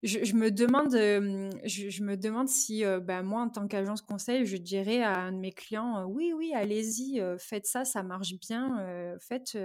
je, 0.04 0.36
me 0.36 0.52
demande, 0.52 0.92
je, 0.94 2.04
me 2.04 2.16
demande 2.16 2.48
si 2.48 2.84
ben, 3.02 3.24
moi, 3.24 3.42
en 3.42 3.50
tant 3.50 3.68
qu'agence 3.68 4.02
conseil, 4.02 4.46
je 4.46 4.58
dirais 4.58 5.02
à 5.02 5.18
un 5.18 5.32
de 5.32 5.40
mes 5.40 5.52
clients, 5.52 6.06
oui, 6.06 6.32
oui, 6.36 6.54
allez-y, 6.54 7.22
faites 7.40 7.66
ça, 7.66 7.86
ça 7.86 8.04
marche 8.04 8.34
bien, 8.40 9.18
faites, 9.20 9.58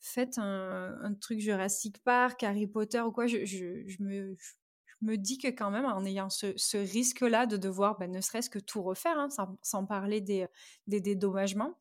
faites 0.00 0.38
un, 0.38 1.14
truc 1.20 1.40
Jurassic 1.40 2.02
Park, 2.02 2.42
Harry 2.42 2.66
Potter 2.66 3.00
ou 3.00 3.12
quoi. 3.12 3.26
Je, 3.26 4.02
me, 4.02 4.36
me 5.00 5.16
dis 5.16 5.38
que 5.38 5.48
quand 5.48 5.70
même, 5.70 5.84
en 5.84 6.04
ayant 6.04 6.30
ce, 6.30 6.76
risque-là 6.76 7.46
de 7.46 7.56
devoir, 7.56 7.98
ben, 7.98 8.10
ne 8.10 8.20
serait-ce 8.20 8.50
que 8.50 8.58
tout 8.58 8.82
refaire, 8.82 9.18
hein, 9.18 9.28
sans, 9.62 9.86
parler 9.86 10.20
des, 10.20 10.46
des 10.86 11.00
dédommagements, 11.00 11.78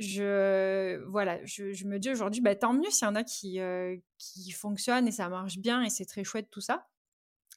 je 0.00 0.96
voilà, 1.08 1.44
je, 1.44 1.84
me 1.84 1.98
dis 1.98 2.10
aujourd'hui, 2.10 2.40
bah, 2.40 2.54
tant 2.54 2.72
mieux 2.72 2.90
s'il 2.90 3.06
y 3.06 3.10
en 3.10 3.14
a 3.14 3.22
qui, 3.22 3.60
euh, 3.60 3.96
qui 4.18 4.50
fonctionnent 4.50 5.06
et 5.06 5.12
ça 5.12 5.28
marche 5.28 5.58
bien 5.58 5.82
et 5.82 5.90
c'est 5.90 6.06
très 6.06 6.24
chouette 6.24 6.48
tout 6.50 6.62
ça. 6.62 6.88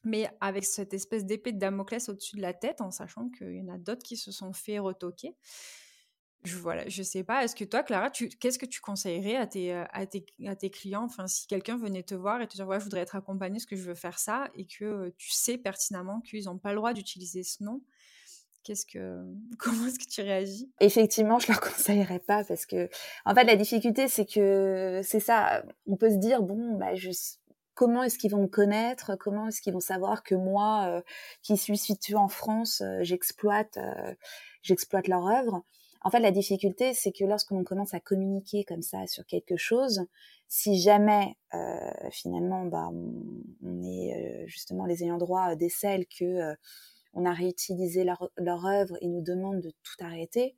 Mais 0.04 0.28
avec 0.40 0.64
cette 0.64 0.92
espèce 0.92 1.24
d'épée 1.24 1.52
de 1.52 1.58
Damoclès 1.58 2.08
au-dessus 2.10 2.36
de 2.36 2.42
la 2.42 2.52
tête, 2.52 2.82
en 2.82 2.90
sachant 2.90 3.30
qu'il 3.30 3.56
y 3.56 3.62
en 3.62 3.68
a 3.68 3.78
d'autres 3.78 4.02
qui 4.02 4.18
se 4.18 4.30
sont 4.30 4.52
fait 4.52 4.78
retoquer. 4.78 5.34
Je, 6.44 6.58
voilà, 6.58 6.86
je 6.86 7.02
sais 7.02 7.24
pas. 7.24 7.42
Est-ce 7.42 7.56
que 7.56 7.64
toi, 7.64 7.82
Clara, 7.82 8.10
qu'est-ce 8.10 8.58
que 8.58 8.66
tu 8.66 8.82
conseillerais 8.82 9.36
à 9.36 9.46
tes, 9.46 9.72
euh, 9.72 9.86
à 9.94 10.04
tes, 10.04 10.26
à 10.46 10.54
tes 10.54 10.68
clients? 10.68 11.04
Enfin, 11.04 11.26
si 11.26 11.46
quelqu'un 11.46 11.78
venait 11.78 12.02
te 12.02 12.14
voir 12.14 12.42
et 12.42 12.46
te 12.46 12.54
dire, 12.54 12.68
ouais, 12.68 12.78
je 12.78 12.84
voudrais 12.84 13.00
être 13.00 13.16
accompagné, 13.16 13.56
est-ce 13.56 13.66
que 13.66 13.76
je 13.76 13.82
veux 13.82 13.94
faire 13.94 14.18
ça 14.18 14.50
Et 14.54 14.66
que 14.66 14.84
euh, 14.84 15.10
tu 15.16 15.30
sais 15.30 15.56
pertinemment 15.56 16.20
qu'ils 16.20 16.44
n'ont 16.44 16.58
pas 16.58 16.72
le 16.72 16.76
droit 16.76 16.92
d'utiliser 16.92 17.42
ce 17.42 17.64
nom, 17.64 17.82
Qu'est-ce 18.64 18.86
que, 18.86 19.22
comment 19.58 19.86
est-ce 19.86 19.98
que 19.98 20.10
tu 20.10 20.22
réagis? 20.22 20.70
Effectivement, 20.80 21.38
je 21.38 21.48
leur 21.48 21.60
conseillerais 21.60 22.18
pas 22.18 22.42
parce 22.44 22.66
que, 22.66 22.88
en 23.24 23.34
fait, 23.34 23.44
la 23.44 23.56
difficulté, 23.56 24.08
c'est 24.08 24.26
que 24.26 25.00
c'est 25.04 25.20
ça. 25.20 25.62
On 25.86 25.96
peut 25.96 26.10
se 26.10 26.16
dire 26.16 26.42
bon, 26.42 26.76
bah, 26.76 26.94
je, 26.94 27.10
comment 27.74 28.02
est-ce 28.02 28.18
qu'ils 28.18 28.30
vont 28.30 28.42
me 28.42 28.48
connaître? 28.48 29.16
Comment 29.16 29.48
est-ce 29.48 29.60
qu'ils 29.60 29.74
vont 29.74 29.80
savoir 29.80 30.22
que 30.22 30.34
moi, 30.34 30.86
euh, 30.88 31.02
qui 31.42 31.56
suis 31.56 31.76
située 31.76 32.16
en 32.16 32.28
France, 32.28 32.80
euh, 32.80 33.00
j'exploite, 33.02 33.76
euh, 33.76 34.14
j'exploite 34.62 35.08
leur 35.08 35.26
œuvre? 35.26 35.62
En 36.02 36.10
fait, 36.10 36.20
la 36.20 36.30
difficulté, 36.30 36.92
c'est 36.94 37.12
que 37.12 37.24
lorsque 37.24 37.50
l'on 37.50 37.64
commence 37.64 37.94
à 37.94 38.00
communiquer 38.00 38.64
comme 38.64 38.82
ça 38.82 39.06
sur 39.06 39.24
quelque 39.24 39.56
chose, 39.56 40.04
si 40.48 40.78
jamais 40.78 41.34
finalement, 42.10 42.66
bah, 42.66 42.90
on, 42.92 43.82
est 43.82 44.44
justement 44.46 44.84
les 44.84 45.02
ayants 45.02 45.16
droit 45.16 45.54
décèlent 45.56 46.06
que 46.06 46.54
on 47.14 47.24
a 47.24 47.32
réutilisé 47.32 48.04
leur, 48.04 48.66
œuvre 48.66 48.96
et 49.00 49.08
nous 49.08 49.22
demandent 49.22 49.60
de 49.60 49.70
tout 49.70 50.04
arrêter, 50.04 50.56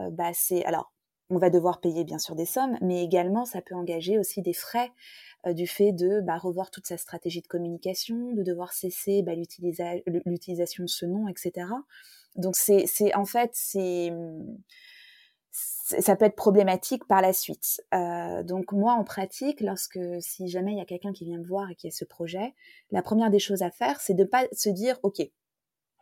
euh, 0.00 0.10
bah 0.10 0.30
c'est 0.34 0.64
alors 0.64 0.92
on 1.28 1.38
va 1.38 1.50
devoir 1.50 1.80
payer 1.80 2.04
bien 2.04 2.18
sûr 2.18 2.36
des 2.36 2.46
sommes, 2.46 2.78
mais 2.80 3.02
également 3.02 3.44
ça 3.44 3.60
peut 3.60 3.74
engager 3.74 4.18
aussi 4.18 4.42
des 4.42 4.52
frais 4.52 4.92
euh, 5.46 5.52
du 5.52 5.66
fait 5.66 5.92
de 5.92 6.20
bah, 6.20 6.38
revoir 6.38 6.70
toute 6.70 6.86
sa 6.86 6.96
stratégie 6.96 7.42
de 7.42 7.48
communication, 7.48 8.32
de 8.32 8.42
devoir 8.42 8.72
cesser 8.72 9.22
bah, 9.22 9.32
l'utilisation 9.34 10.84
de 10.84 10.88
ce 10.88 11.06
nom, 11.06 11.26
etc. 11.28 11.66
Donc 12.36 12.54
c'est 12.56 13.14
en 13.14 13.24
fait 13.24 13.50
c'est 13.52 14.12
ça 15.86 16.16
peut 16.16 16.24
être 16.24 16.36
problématique 16.36 17.06
par 17.06 17.22
la 17.22 17.32
suite. 17.32 17.82
Euh, 17.94 18.42
donc 18.42 18.72
moi, 18.72 18.94
en 18.94 19.04
pratique, 19.04 19.60
lorsque 19.60 19.98
si 20.20 20.48
jamais 20.48 20.72
il 20.72 20.78
y 20.78 20.80
a 20.80 20.84
quelqu'un 20.84 21.12
qui 21.12 21.24
vient 21.24 21.38
me 21.38 21.46
voir 21.46 21.70
et 21.70 21.74
qui 21.76 21.86
a 21.86 21.90
ce 21.90 22.04
projet, 22.04 22.54
la 22.90 23.02
première 23.02 23.30
des 23.30 23.38
choses 23.38 23.62
à 23.62 23.70
faire, 23.70 24.00
c'est 24.00 24.14
de 24.14 24.24
pas 24.24 24.46
se 24.52 24.68
dire, 24.68 24.98
ok, 25.02 25.22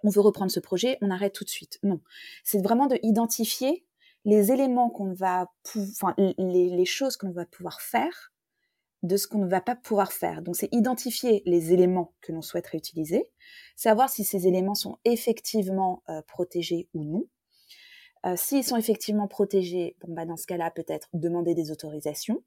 on 0.05 0.11
veut 0.11 0.21
reprendre 0.21 0.53
ce 0.53 0.61
projet, 0.61 0.99
on 1.01 1.11
arrête 1.11 1.33
tout 1.33 1.45
de 1.45 1.51
suite. 1.51 1.79
Non, 1.83 2.01
c'est 2.45 2.63
vraiment 2.63 2.87
de 2.87 2.99
identifier 3.03 3.85
les 4.25 4.53
éléments 4.53 4.91
qu'on 4.91 5.13
va, 5.13 5.51
enfin 5.77 6.15
les, 6.17 6.71
les 6.71 6.85
choses 6.85 7.17
qu'on 7.17 7.33
va 7.33 7.45
pouvoir 7.45 7.81
faire 7.81 8.33
de 9.05 9.19
ce 9.19 9.27
qu'on 9.27 9.39
ne 9.45 9.49
va 9.49 9.61
pas 9.61 9.77
pouvoir 9.77 10.13
faire. 10.13 10.41
Donc 10.41 10.57
c'est 10.57 10.73
identifier 10.73 11.43
les 11.45 11.73
éléments 11.73 12.15
que 12.23 12.33
l'on 12.33 12.41
souhaiterait 12.41 12.79
utiliser, 12.79 13.29
savoir 13.77 14.09
si 14.09 14.25
ces 14.25 14.47
éléments 14.47 14.75
sont 14.75 14.99
effectivement 15.05 16.03
euh, 16.09 16.23
protégés 16.23 16.89
ou 16.95 17.05
non. 17.05 17.25
Euh, 18.25 18.35
s'ils 18.37 18.65
sont 18.65 18.79
effectivement 18.79 19.29
protégés, 19.29 19.97
bon, 20.01 20.15
bah, 20.15 20.25
dans 20.25 20.39
ce 20.39 20.47
cas-là, 20.47 20.71
peut-être 20.71 21.09
demander 21.13 21.55
des 21.55 21.71
autorisations, 21.71 22.43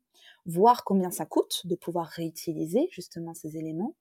voir 0.47 0.83
combien 0.83 1.11
ça 1.11 1.27
coûte 1.27 1.61
de 1.65 1.75
pouvoir 1.75 2.07
réutiliser 2.07 2.87
justement 2.91 3.35
ces 3.35 3.57
éléments 3.57 3.95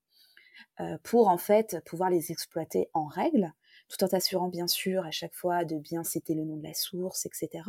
pour 1.02 1.28
en 1.28 1.38
fait 1.38 1.78
pouvoir 1.86 2.10
les 2.10 2.32
exploiter 2.32 2.88
en 2.94 3.06
règle 3.06 3.52
tout 3.88 4.02
en 4.02 4.08
t'assurant 4.08 4.48
bien 4.48 4.66
sûr 4.66 5.04
à 5.04 5.10
chaque 5.10 5.34
fois 5.34 5.64
de 5.64 5.76
bien 5.76 6.02
citer 6.02 6.34
le 6.34 6.44
nom 6.44 6.56
de 6.56 6.62
la 6.62 6.74
source, 6.74 7.26
etc. 7.26 7.64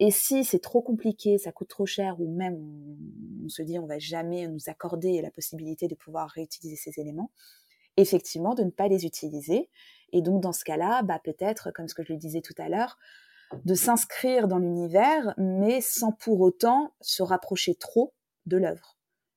Et 0.00 0.10
si 0.10 0.44
c'est 0.44 0.58
trop 0.58 0.82
compliqué, 0.82 1.38
ça 1.38 1.52
coûte 1.52 1.68
trop 1.68 1.86
cher, 1.86 2.20
ou 2.20 2.30
même 2.34 2.56
on, 3.44 3.48
se 3.48 3.62
dit 3.62 3.78
on 3.78 3.86
va 3.86 3.98
jamais 3.98 4.46
nous 4.48 4.68
accorder 4.68 5.20
la 5.20 5.30
possibilité 5.30 5.86
de 5.86 5.94
pouvoir 5.94 6.30
réutiliser 6.30 6.76
ces 6.76 7.00
éléments, 7.00 7.30
effectivement 7.96 8.54
de 8.54 8.64
ne 8.64 8.70
pas 8.70 8.88
les 8.88 9.04
utiliser. 9.04 9.70
Et 10.12 10.22
donc 10.22 10.40
dans 10.40 10.52
ce 10.52 10.64
cas-là, 10.64 11.02
bah, 11.02 11.20
peut-être, 11.22 11.70
comme 11.72 11.88
ce 11.88 11.94
que 11.94 12.04
je 12.04 12.12
le 12.12 12.18
disais 12.18 12.40
tout 12.40 12.54
à 12.58 12.68
l'heure, 12.68 12.98
de 13.64 13.74
s'inscrire 13.74 14.48
dans 14.48 14.58
l'univers, 14.58 15.34
mais 15.36 15.80
sans 15.80 16.12
pour 16.12 16.40
autant 16.40 16.94
se 17.00 17.22
rapprocher 17.22 17.74
trop 17.74 18.14
de 18.46 18.56
l'œuvre. 18.56 18.93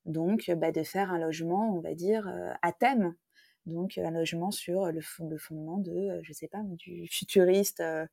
Donc, 0.07 0.49
bah, 0.57 0.71
de 0.71 0.83
faire 0.83 1.11
un 1.11 1.19
logement, 1.19 1.75
on 1.75 1.81
va 1.81 1.93
dire, 1.93 2.27
euh, 2.27 2.51
à 2.61 2.71
thème, 2.71 3.15
donc 3.67 3.97
un 3.97 4.11
logement 4.11 4.49
sur 4.49 4.91
le, 4.91 5.01
fondement 5.01 5.77
de, 5.77 5.91
euh, 5.91 6.19
je 6.23 6.33
sais 6.33 6.47
pas, 6.47 6.61
du 6.63 7.07
futuriste 7.11 7.81
euh, 7.81 8.05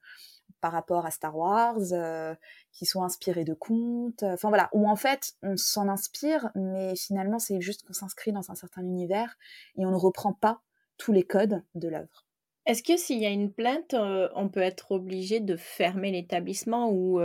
par 0.61 0.73
rapport 0.73 1.07
à 1.07 1.11
Star 1.11 1.37
Wars, 1.37 1.93
euh, 1.93 2.35
qui 2.73 2.87
sont 2.87 3.03
inspirés 3.03 3.45
de 3.45 3.55
contes, 3.55 4.23
enfin 4.23 4.49
voilà, 4.49 4.69
où 4.73 4.89
en 4.89 4.97
fait 4.97 5.35
on 5.43 5.57
s'en 5.57 5.89
inspire, 5.89 6.51
mais 6.55 6.95
finalement 6.97 7.39
c'est 7.39 7.61
juste 7.61 7.87
qu'on 7.87 7.93
s'inscrit 7.93 8.33
dans 8.33 8.51
un 8.51 8.55
certain 8.55 8.83
univers 8.83 9.37
et 9.77 9.87
on 9.87 9.91
ne 9.91 9.97
reprend 9.97 10.33
pas 10.33 10.61
tous 10.99 11.13
les 11.13 11.23
codes 11.23 11.63
de 11.75 11.89
l'œuvre. 11.89 12.27
Est-ce 12.67 12.83
que 12.83 12.97
s'il 12.97 13.19
y 13.19 13.27
a 13.27 13.31
une 13.31 13.53
plainte, 13.53 13.95
on 13.95 14.49
peut 14.49 14.63
être 14.63 14.93
obligé 14.93 15.39
de 15.39 15.55
fermer 15.55 16.11
l'établissement 16.13 16.91
ou 16.91 17.21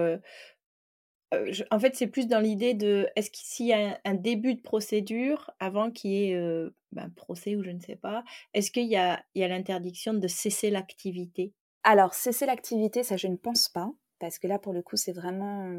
en 1.72 1.80
fait, 1.80 1.96
c'est 1.96 2.08
plus 2.08 2.28
dans 2.28 2.40
l'idée 2.40 2.74
de 2.74 3.08
est-ce 3.16 3.30
qu'il 3.30 3.68
y 3.68 3.74
a 3.74 4.00
un, 4.04 4.14
début 4.16 4.56
de 4.56 4.62
procédure 4.62 5.52
avant 5.60 5.92
qu'il 5.92 6.12
y 6.12 6.32
ait 6.32 6.70
ben, 6.92 7.10
procès 7.16 7.56
ou 7.56 7.64
je 7.64 7.70
ne 7.70 7.80
sais 7.80 7.96
pas, 7.96 8.24
est-ce 8.54 8.72
qu'il 8.72 8.88
y 8.88 8.96
a, 8.96 9.24
l'interdiction 9.36 10.14
de 10.14 10.28
cesser 10.28 10.72
l'activité? 10.72 11.54
Alors, 11.84 12.14
cesser 12.14 12.46
l'activité, 12.46 13.04
ça 13.04 13.16
je 13.16 13.28
ne 13.28 13.36
pense 13.36 13.70
pas, 13.70 13.92
parce 14.20 14.40
que 14.40 14.48
là, 14.48 14.58
pour 14.58 14.74
le 14.74 14.82
coup, 14.82 14.96
c'est 14.96 15.14
vraiment. 15.14 15.72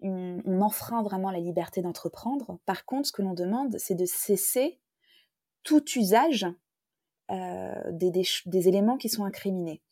on 0.00 0.60
enfreint 0.60 1.02
vraiment 1.02 1.30
la 1.30 1.40
liberté 1.40 1.82
d'entreprendre. 1.82 2.60
Par 2.64 2.84
contre, 2.84 3.08
ce 3.08 3.12
que 3.12 3.22
l'on 3.22 3.34
demande, 3.34 3.76
c'est 3.78 3.96
de 3.96 4.06
cesser 4.06 4.80
tout 5.64 5.84
usage 5.96 6.46
des, 7.28 8.68
éléments 8.68 8.96
qui 8.96 9.08
sont 9.08 9.24
incriminés. 9.24 9.82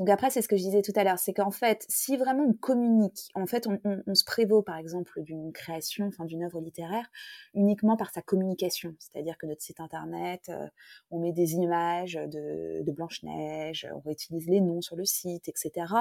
Donc 0.00 0.08
après, 0.08 0.30
c'est 0.30 0.40
ce 0.40 0.48
que 0.48 0.56
je 0.56 0.62
disais 0.62 0.80
tout 0.80 0.94
à 0.96 1.04
l'heure, 1.04 1.18
c'est 1.18 1.34
qu'en 1.34 1.50
fait, 1.50 1.84
si 1.90 2.16
vraiment 2.16 2.44
on 2.44 2.54
communique, 2.54 3.28
en 3.34 3.44
fait, 3.44 3.66
on, 3.66 4.14
se 4.14 4.24
prévaut 4.24 4.62
par 4.62 4.78
exemple 4.78 5.20
d'une 5.20 5.52
création, 5.52 6.06
enfin 6.06 6.24
d'une 6.24 6.42
œuvre 6.42 6.58
littéraire, 6.62 7.06
uniquement 7.52 7.98
par 7.98 8.10
sa 8.10 8.22
communication. 8.22 8.94
C'est-à-dire 8.98 9.36
que 9.36 9.44
notre 9.44 9.60
site 9.60 9.78
internet, 9.78 10.48
euh, 10.48 10.66
on 11.10 11.18
met 11.18 11.32
des 11.32 11.52
images 11.52 12.14
de, 12.14 12.90
Blanche-Neige, 12.90 13.86
on 13.94 14.00
réutilise 14.00 14.48
les 14.48 14.62
noms 14.62 14.80
sur 14.80 14.96
le 14.96 15.04
site, 15.04 15.50
etc. 15.50 15.92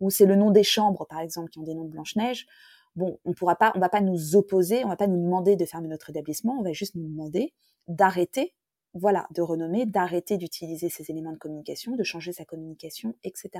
Ou 0.00 0.10
c'est 0.10 0.26
le 0.26 0.36
nom 0.36 0.50
des 0.50 0.62
chambres, 0.62 1.06
par 1.06 1.20
exemple, 1.20 1.48
qui 1.48 1.58
ont 1.58 1.62
des 1.62 1.74
noms 1.74 1.86
de 1.86 1.90
Blanche-Neige. 1.90 2.46
Bon, 2.96 3.18
on 3.24 3.32
pourra 3.32 3.56
pas, 3.56 3.72
on 3.74 3.80
va 3.80 3.88
pas 3.88 4.02
nous 4.02 4.36
opposer, 4.36 4.84
on 4.84 4.88
va 4.88 4.96
pas 4.96 5.06
nous 5.06 5.22
demander 5.22 5.56
de 5.56 5.64
fermer 5.64 5.88
notre 5.88 6.10
établissement, 6.10 6.58
on 6.58 6.62
va 6.62 6.74
juste 6.74 6.96
nous 6.96 7.08
demander 7.08 7.54
d'arrêter 7.86 8.52
voilà, 8.94 9.26
de 9.34 9.42
renommer, 9.42 9.86
d'arrêter 9.86 10.38
d'utiliser 10.38 10.88
ces 10.88 11.10
éléments 11.10 11.32
de 11.32 11.38
communication, 11.38 11.94
de 11.94 12.02
changer 12.02 12.32
sa 12.32 12.44
communication, 12.44 13.14
etc. 13.22 13.50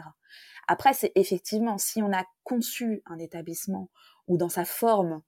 Après, 0.66 0.94
c'est 0.94 1.12
effectivement, 1.14 1.78
si 1.78 2.02
on 2.02 2.12
a 2.12 2.24
conçu 2.44 3.02
un 3.06 3.18
établissement 3.18 3.90
ou 4.26 4.36
dans 4.36 4.48
sa 4.48 4.64
forme, 4.64 5.22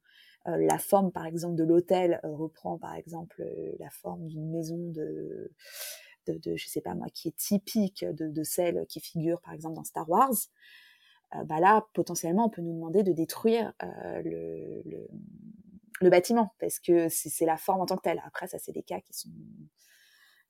euh, 0.49 0.57
la 0.57 0.79
forme 0.79 1.13
par 1.13 1.27
exemple 1.27 1.55
de 1.57 1.65
l'hôtel 1.65 2.19
euh, 2.25 2.35
reprend 2.35 2.79
par 2.79 2.95
exemple 2.95 3.43
euh, 3.43 3.73
la 3.79 3.91
forme 3.91 4.27
d'une 4.27 4.51
maison 4.51 4.79
de, 4.91 5.53
je 6.27 6.67
sais 6.67 6.81
pas 6.81 6.95
moi, 6.95 7.09
qui 7.13 7.29
est 7.29 7.37
typique 7.37 8.05
de, 8.05 8.43
celle 8.43 8.87
qui 8.89 9.01
figure 9.01 9.41
par 9.41 9.53
exemple 9.53 9.75
dans 9.75 9.85
Star 9.85 10.09
Wars, 10.09 10.35
bah 11.45 11.61
là, 11.61 11.87
potentiellement, 11.93 12.47
on 12.47 12.51
peut 12.51 12.61
nous 12.61 12.73
demander 12.73 13.05
de 13.05 13.13
détruire 13.13 13.73
le, 13.81 14.83
le, 16.01 16.11
bâtiment 16.11 16.55
parce 16.59 16.81
que 16.81 17.09
c'est 17.09 17.47
la 17.47 17.57
forme 17.57 17.81
en 17.81 17.87
tant 17.87 17.97
que 17.97 18.03
telle. 18.03 18.21
Après, 18.27 18.49
ça, 18.49 18.59
c'est 18.59 18.73
des 18.73 18.83
cas 18.83 19.01
qui 19.01 19.13
sont 19.13 19.31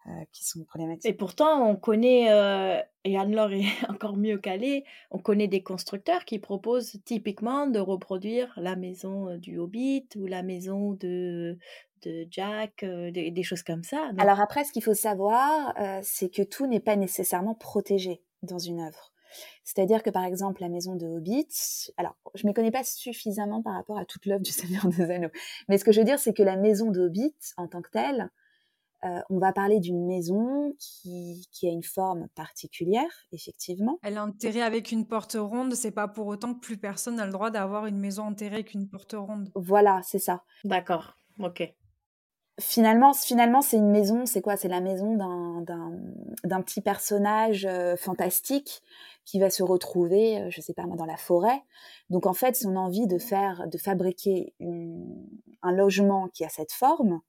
euh, 0.07 0.11
qui 0.33 0.45
sont 0.45 0.65
problématiques. 0.65 1.05
Et 1.05 1.13
pourtant, 1.13 1.69
on 1.69 1.77
connaît, 1.77 2.33
euh, 2.33 2.81
et 3.05 3.19
Anne-Laure 3.19 3.53
est 3.53 3.65
encore 3.91 4.17
mieux 4.17 4.39
calée, 4.39 4.85
on 5.11 5.19
connaît 5.19 5.47
des 5.47 5.63
constructeurs 5.63 6.25
qui 6.25 6.39
proposent 6.39 6.97
typiquement 7.05 7.67
de 7.67 7.79
reproduire 7.79 8.51
la 8.57 8.77
maison 8.77 9.29
euh, 9.29 9.37
du 9.37 9.59
Hobbit 9.59 10.09
ou 10.17 10.25
la 10.25 10.43
maison 10.43 10.93
de, 10.93 11.59
de 12.01 12.27
Jack, 12.31 12.83
des, 12.83 13.43
choses 13.43 13.63
comme 13.63 13.83
ça. 13.83 14.11
Alors 14.17 14.41
après, 14.41 14.65
ce 14.65 14.73
qu'il 14.73 14.83
faut 14.83 14.95
savoir, 14.95 15.75
c'est 16.03 16.31
que 16.31 16.43
tout 16.43 16.67
n'est 16.67 16.81
pas 16.81 16.97
nécessairement 16.97 17.55
protégé 17.55 18.23
dans 18.43 18.59
une 18.59 18.81
œuvre. 18.81 19.13
C'est-à-dire 19.65 20.03
que 20.03 20.09
par 20.09 20.25
exemple 20.25 20.63
la 20.63 20.71
maison 20.71 20.97
de 20.97 21.07
Hobbit, 21.07 21.93
alors 21.99 22.17
je 22.35 22.45
ne 22.45 22.49
m'y 22.49 22.55
connais 22.55 22.71
pas 22.71 22.85
suffisamment 22.85 23.63
par 23.63 23.75
rapport 23.75 23.99
à 23.99 24.07
toute 24.07 24.25
l'œuvre 24.25 24.43
du 24.43 24.51
Seigneur 24.51 24.87
des 24.89 25.11
Anneaux, 25.11 25.31
mais 25.69 25.77
ce 25.77 25.85
que 25.85 25.93
je 25.93 26.01
veux 26.01 26.07
dire 26.07 26.19
c'est 26.19 26.33
que 26.33 26.43
la 26.43 26.57
maison 26.57 26.91
de 26.91 27.03
Hobbit 27.03 27.37
en 27.59 27.69
tant 27.69 27.83
que 27.83 27.91
telle, 27.91 28.31
euh, 29.05 29.21
on 29.31 29.39
va 29.39 29.53
parler 29.53 29.81
d'une 29.81 30.07
maison 30.07 30.75
qui, 30.79 31.49
a 31.63 31.71
une 31.71 31.83
forme 31.83 32.29
particulière, 32.35 33.11
effectivement. 33.33 33.99
Elle 34.03 34.15
est 34.15 34.19
enterrée 34.19 34.63
avec 34.63 34.93
une 34.93 35.07
porte 35.07 35.37
ronde, 35.39 35.75
c'est 35.75 35.91
pas 35.91 36.09
pour 36.09 36.27
autant 36.27 36.55
que 36.55 36.61
plus 36.61 36.77
personne 36.77 37.17
n'a 37.17 37.25
le 37.25 37.33
droit 37.33 37.51
d'avoir 37.51 37.87
une 37.87 37.99
maison 37.99 38.25
enterrée 38.25 38.57
avec 38.57 38.75
une 38.75 38.89
porte 38.89 39.15
ronde. 39.17 39.51
Voilà, 39.55 40.01
c'est 40.05 40.19
ça. 40.19 40.43
D'accord, 40.65 41.15
ok. 41.39 41.75
Finalement, 42.61 43.15
finalement 43.15 43.63
c'est 43.63 43.79
une 43.79 43.91
maison, 43.91 44.27
c'est 44.27 44.43
quoi? 44.43 44.59
C'est 44.59 44.69
la 44.69 44.83
maison 44.83 45.17
d'un 45.17 46.63
petit 46.63 46.83
personnage 46.83 47.65
euh, 47.65 47.97
fantastique 47.97 48.83
qui 49.25 49.41
va 49.41 49.49
se 49.49 49.63
retrouver, 49.63 50.41
euh, 50.41 50.51
je 50.51 50.61
sais 50.61 50.75
pas 50.75 50.85
moi, 50.85 50.97
dans 50.97 51.07
la 51.07 51.17
forêt. 51.17 51.63
Donc 52.11 52.27
en 52.27 52.35
fait, 52.35 52.55
son 52.57 52.77
envie 52.77 53.07
de 53.07 53.17
faire, 53.17 53.67
de 53.67 53.79
fabriquer 53.79 54.53
un 55.63 55.73
logement 55.73 56.29
qui 56.29 56.45
a 56.45 56.51
cette 56.51 56.73
forme, 56.73 57.21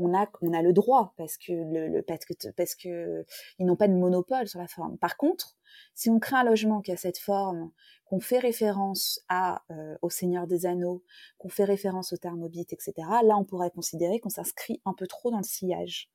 on 0.00 0.14
a, 0.14 0.28
on 0.42 0.52
a 0.52 0.62
le 0.62 0.72
droit 0.72 1.14
parce 1.16 1.36
que, 1.36 2.00
parce 2.02 2.24
que, 2.24 2.50
parce 2.56 2.74
que 2.74 3.24
ils 3.58 3.66
n'ont 3.66 3.76
pas 3.76 3.88
de 3.88 3.94
monopole 3.94 4.48
sur 4.48 4.58
la 4.58 4.68
forme. 4.68 4.98
Par 4.98 5.16
contre, 5.16 5.56
si 5.94 6.10
on 6.10 6.18
crée 6.18 6.36
un 6.36 6.44
logement 6.44 6.80
qui 6.80 6.92
a 6.92 6.96
cette 6.96 7.18
forme, 7.18 7.70
qu'on 8.06 8.20
fait 8.20 8.38
référence 8.38 9.20
à, 9.28 9.62
euh, 9.70 9.96
au 10.02 10.10
Seigneur 10.10 10.46
des 10.46 10.66
Anneaux, 10.66 11.04
qu'on 11.38 11.48
fait 11.48 11.64
référence 11.64 12.12
au 12.12 12.16
Thermobite, 12.16 12.72
etc., 12.72 12.92
là, 12.98 13.36
on 13.36 13.44
pourrait 13.44 13.70
considérer 13.70 14.18
qu'on 14.18 14.30
s'inscrit 14.30 14.80
un 14.84 14.94
peu 14.94 15.06
trop 15.06 15.30
dans 15.30 15.38
le 15.38 15.44
sillage 15.44 16.10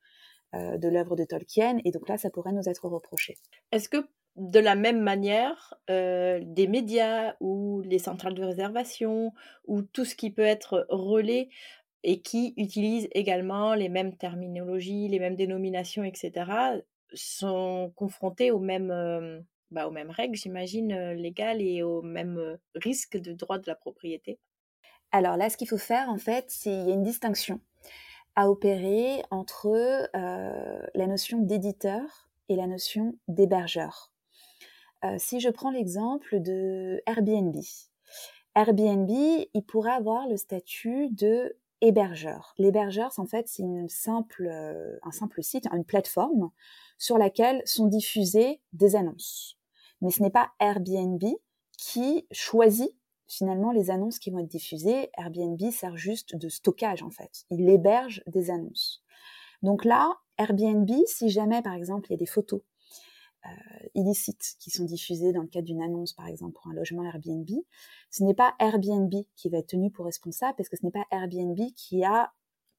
euh, 0.55 0.77
de 0.77 0.89
l'œuvre 0.89 1.15
de 1.15 1.23
Tolkien, 1.23 1.77
et 1.85 1.91
donc 1.91 2.09
là, 2.09 2.17
ça 2.17 2.29
pourrait 2.29 2.51
nous 2.51 2.67
être 2.67 2.87
reproché. 2.87 3.37
Est-ce 3.71 3.87
que 3.87 4.05
de 4.35 4.59
la 4.59 4.75
même 4.75 4.99
manière, 4.99 5.75
euh, 5.89 6.41
des 6.43 6.67
médias 6.67 7.35
ou 7.39 7.81
les 7.85 7.99
centrales 7.99 8.33
de 8.33 8.43
réservation 8.43 9.31
ou 9.65 9.81
tout 9.81 10.03
ce 10.03 10.15
qui 10.15 10.29
peut 10.29 10.41
être 10.41 10.85
relais 10.89 11.47
et 12.07 12.21
qui 12.21 12.53
utilisent 12.55 13.09
également 13.13 13.73
les 13.73 13.89
mêmes 13.89 14.15
terminologies, 14.15 15.07
les 15.07 15.17
mêmes 15.17 15.35
dénominations, 15.35 16.03
etc., 16.03 16.51
sont 17.11 17.91
confrontés 17.95 18.51
aux 18.51 18.59
mêmes, 18.59 19.43
bah, 19.71 19.87
aux 19.87 19.91
mêmes 19.91 20.11
règles, 20.11 20.35
j'imagine, 20.35 20.95
légales 21.13 21.63
et 21.63 21.81
aux 21.81 22.03
mêmes 22.03 22.59
risques 22.75 23.17
de 23.17 23.33
droit 23.33 23.57
de 23.57 23.65
la 23.65 23.73
propriété 23.73 24.37
Alors 25.11 25.35
là, 25.35 25.49
ce 25.49 25.57
qu'il 25.57 25.67
faut 25.67 25.79
faire, 25.79 26.07
en 26.09 26.19
fait, 26.19 26.45
c'est 26.49 26.69
qu'il 26.69 26.87
y 26.87 26.91
a 26.91 26.93
une 26.93 27.01
distinction 27.01 27.59
à 28.35 28.51
opérer 28.51 29.23
entre 29.31 30.07
la 30.13 31.07
notion 31.07 31.39
d'éditeur 31.39 32.29
et 32.49 32.55
la 32.55 32.67
notion 32.67 33.15
d'hébergeur. 33.27 34.11
si 35.17 35.39
je 35.39 35.49
prends 35.49 35.71
l'exemple 35.71 36.39
de 36.39 37.01
Airbnb, 37.07 37.55
Airbnb, 38.53 39.09
il 39.09 39.63
pourrait 39.67 39.91
avoir 39.91 40.27
le 40.27 40.37
statut 40.37 41.09
de 41.09 41.57
hébergeur. 41.81 42.53
L'hébergeur, 42.57 43.11
en 43.17 43.25
fait, 43.25 43.47
c'est 43.47 43.63
une 43.63 43.89
simple, 43.89 44.47
euh, 44.47 44.97
un 45.03 45.11
simple 45.11 45.43
site, 45.43 45.67
une 45.71 45.85
plateforme 45.85 46.51
sur 46.97 47.17
laquelle 47.17 47.61
sont 47.65 47.87
diffusées 47.87 48.61
des 48.73 48.95
annonces. 48.95 49.57
Mais 50.01 50.11
ce 50.11 50.21
n'est 50.21 50.29
pas 50.29 50.51
Airbnb 50.59 51.23
qui 51.77 52.27
choisit 52.31 52.95
finalement 53.27 53.71
les 53.71 53.89
annonces 53.89 54.19
qui 54.19 54.29
vont 54.29 54.39
être 54.39 54.47
diffusées. 54.47 55.09
Airbnb 55.17 55.59
sert 55.71 55.97
juste 55.97 56.35
de 56.35 56.49
stockage 56.49 57.03
en 57.03 57.09
fait. 57.09 57.45
Il 57.49 57.69
héberge 57.69 58.23
des 58.27 58.51
annonces. 58.51 59.03
Donc 59.61 59.83
là, 59.83 60.13
Airbnb, 60.37 60.89
si 61.07 61.29
jamais 61.29 61.61
par 61.61 61.73
exemple 61.73 62.07
il 62.09 62.13
y 62.13 62.15
a 62.15 62.17
des 62.17 62.25
photos 62.25 62.61
illicites 63.93 64.55
qui 64.59 64.69
sont 64.69 64.85
diffusées 64.85 65.33
dans 65.33 65.41
le 65.41 65.47
cadre 65.47 65.65
d'une 65.65 65.81
annonce, 65.81 66.13
par 66.13 66.27
exemple 66.27 66.53
pour 66.53 66.67
un 66.67 66.73
logement 66.73 67.03
Airbnb, 67.03 67.49
ce 68.09 68.23
n'est 68.23 68.33
pas 68.33 68.53
Airbnb 68.59 69.13
qui 69.35 69.49
va 69.49 69.59
être 69.59 69.67
tenu 69.67 69.91
pour 69.91 70.05
responsable 70.05 70.55
parce 70.57 70.69
que 70.69 70.77
ce 70.77 70.85
n'est 70.85 70.91
pas 70.91 71.05
Airbnb 71.11 71.59
qui 71.75 72.03
a 72.03 72.31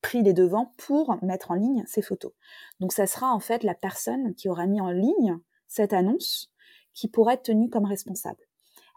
pris 0.02 0.22
les 0.22 0.34
devants 0.34 0.72
pour 0.76 1.22
mettre 1.24 1.50
en 1.50 1.54
ligne 1.54 1.84
ces 1.86 2.02
photos. 2.02 2.32
Donc 2.80 2.92
ça 2.92 3.06
sera 3.06 3.32
en 3.32 3.40
fait 3.40 3.64
la 3.64 3.74
personne 3.74 4.34
qui 4.34 4.48
aura 4.48 4.66
mis 4.66 4.80
en 4.80 4.90
ligne 4.90 5.38
cette 5.68 5.92
annonce 5.92 6.52
qui 6.94 7.08
pourra 7.08 7.34
être 7.34 7.42
tenue 7.42 7.68
comme 7.68 7.84
responsable. 7.84 8.40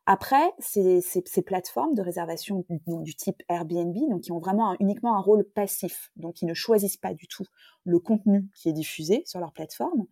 Après, 0.05 0.53
ces, 0.57 1.01
ces, 1.01 1.41
plateformes 1.43 1.93
de 1.93 2.01
réservation 2.01 2.65
du 2.87 3.15
type 3.15 3.43
Airbnb, 3.47 3.95
donc 4.09 4.21
qui 4.21 4.31
ont 4.31 4.39
vraiment 4.39 4.75
uniquement 4.79 5.15
un 5.15 5.21
rôle 5.21 5.43
passif, 5.43 6.11
donc 6.15 6.35
qui 6.35 6.45
ne 6.45 6.55
choisissent 6.55 6.97
pas 6.97 7.13
du 7.13 7.27
tout 7.27 7.45
le 7.83 7.99
contenu 7.99 8.49
qui 8.55 8.69
est 8.69 8.73
diffusé 8.73 9.21
sur 9.27 9.39
leur 9.39 9.53
plateforme, 9.53 10.07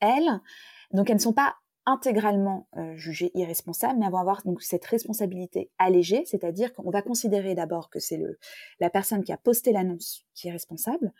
elles, 0.00 0.40
donc 0.92 1.10
elles 1.10 1.16
ne 1.16 1.20
sont 1.20 1.32
pas 1.32 1.56
intégralement 1.86 2.66
euh, 2.76 2.96
jugées 2.96 3.30
irresponsables, 3.34 3.98
mais 3.98 4.06
elles 4.06 4.12
vont 4.12 4.18
avoir 4.18 4.42
donc 4.44 4.60
cette 4.60 4.84
responsabilité 4.84 5.70
allégée, 5.78 6.24
c'est-à-dire 6.24 6.72
qu'on 6.74 6.90
va 6.90 7.00
considérer 7.00 7.54
d'abord 7.54 7.90
que 7.90 8.00
c'est 8.00 8.20
la 8.80 8.90
personne 8.90 9.22
qui 9.22 9.32
a 9.32 9.36
posté 9.36 9.72
l'annonce 9.72 10.26
qui 10.34 10.48
est 10.48 10.52
responsable, 10.52 11.12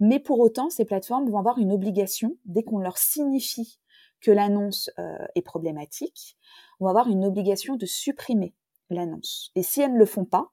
mais 0.00 0.18
pour 0.18 0.40
autant 0.40 0.70
ces 0.70 0.86
plateformes 0.86 1.28
vont 1.28 1.38
avoir 1.38 1.58
une 1.58 1.72
obligation 1.72 2.36
dès 2.46 2.62
qu'on 2.62 2.78
leur 2.78 2.96
signifie 2.96 3.78
que 4.22 4.30
l'annonce 4.30 4.90
euh, 4.98 5.18
est 5.34 5.42
problématique, 5.42 6.38
vont 6.80 6.88
avoir 6.88 7.08
une 7.08 7.26
obligation 7.26 7.76
de 7.76 7.84
supprimer 7.84 8.54
l'annonce. 8.88 9.50
Et 9.54 9.62
si 9.62 9.82
elles 9.82 9.92
ne 9.92 9.98
le 9.98 10.06
font 10.06 10.24
pas, 10.24 10.50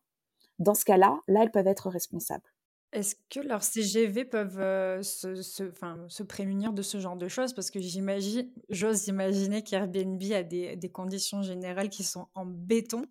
dans 0.59 0.75
ce 0.75 0.84
cas-là, 0.84 1.21
là, 1.27 1.43
elles 1.43 1.51
peuvent 1.51 1.67
être 1.67 1.89
responsables. 1.89 2.51
Est-ce 2.91 3.15
que 3.29 3.39
leurs 3.39 3.63
CGV 3.63 4.25
peuvent 4.25 4.59
euh, 4.59 5.01
se, 5.01 5.41
se, 5.41 5.71
se, 6.09 6.23
prémunir 6.23 6.73
de 6.73 6.81
ce 6.81 6.99
genre 6.99 7.15
de 7.15 7.27
choses? 7.27 7.53
Parce 7.53 7.71
que 7.71 7.79
j'imagine, 7.79 8.51
j'ose 8.69 9.07
imaginer 9.07 9.63
qu'Airbnb 9.63 10.21
a 10.33 10.43
des, 10.43 10.75
des, 10.75 10.89
conditions 10.89 11.41
générales 11.41 11.89
qui 11.89 12.03
sont 12.03 12.27
en 12.35 12.45
béton. 12.45 13.05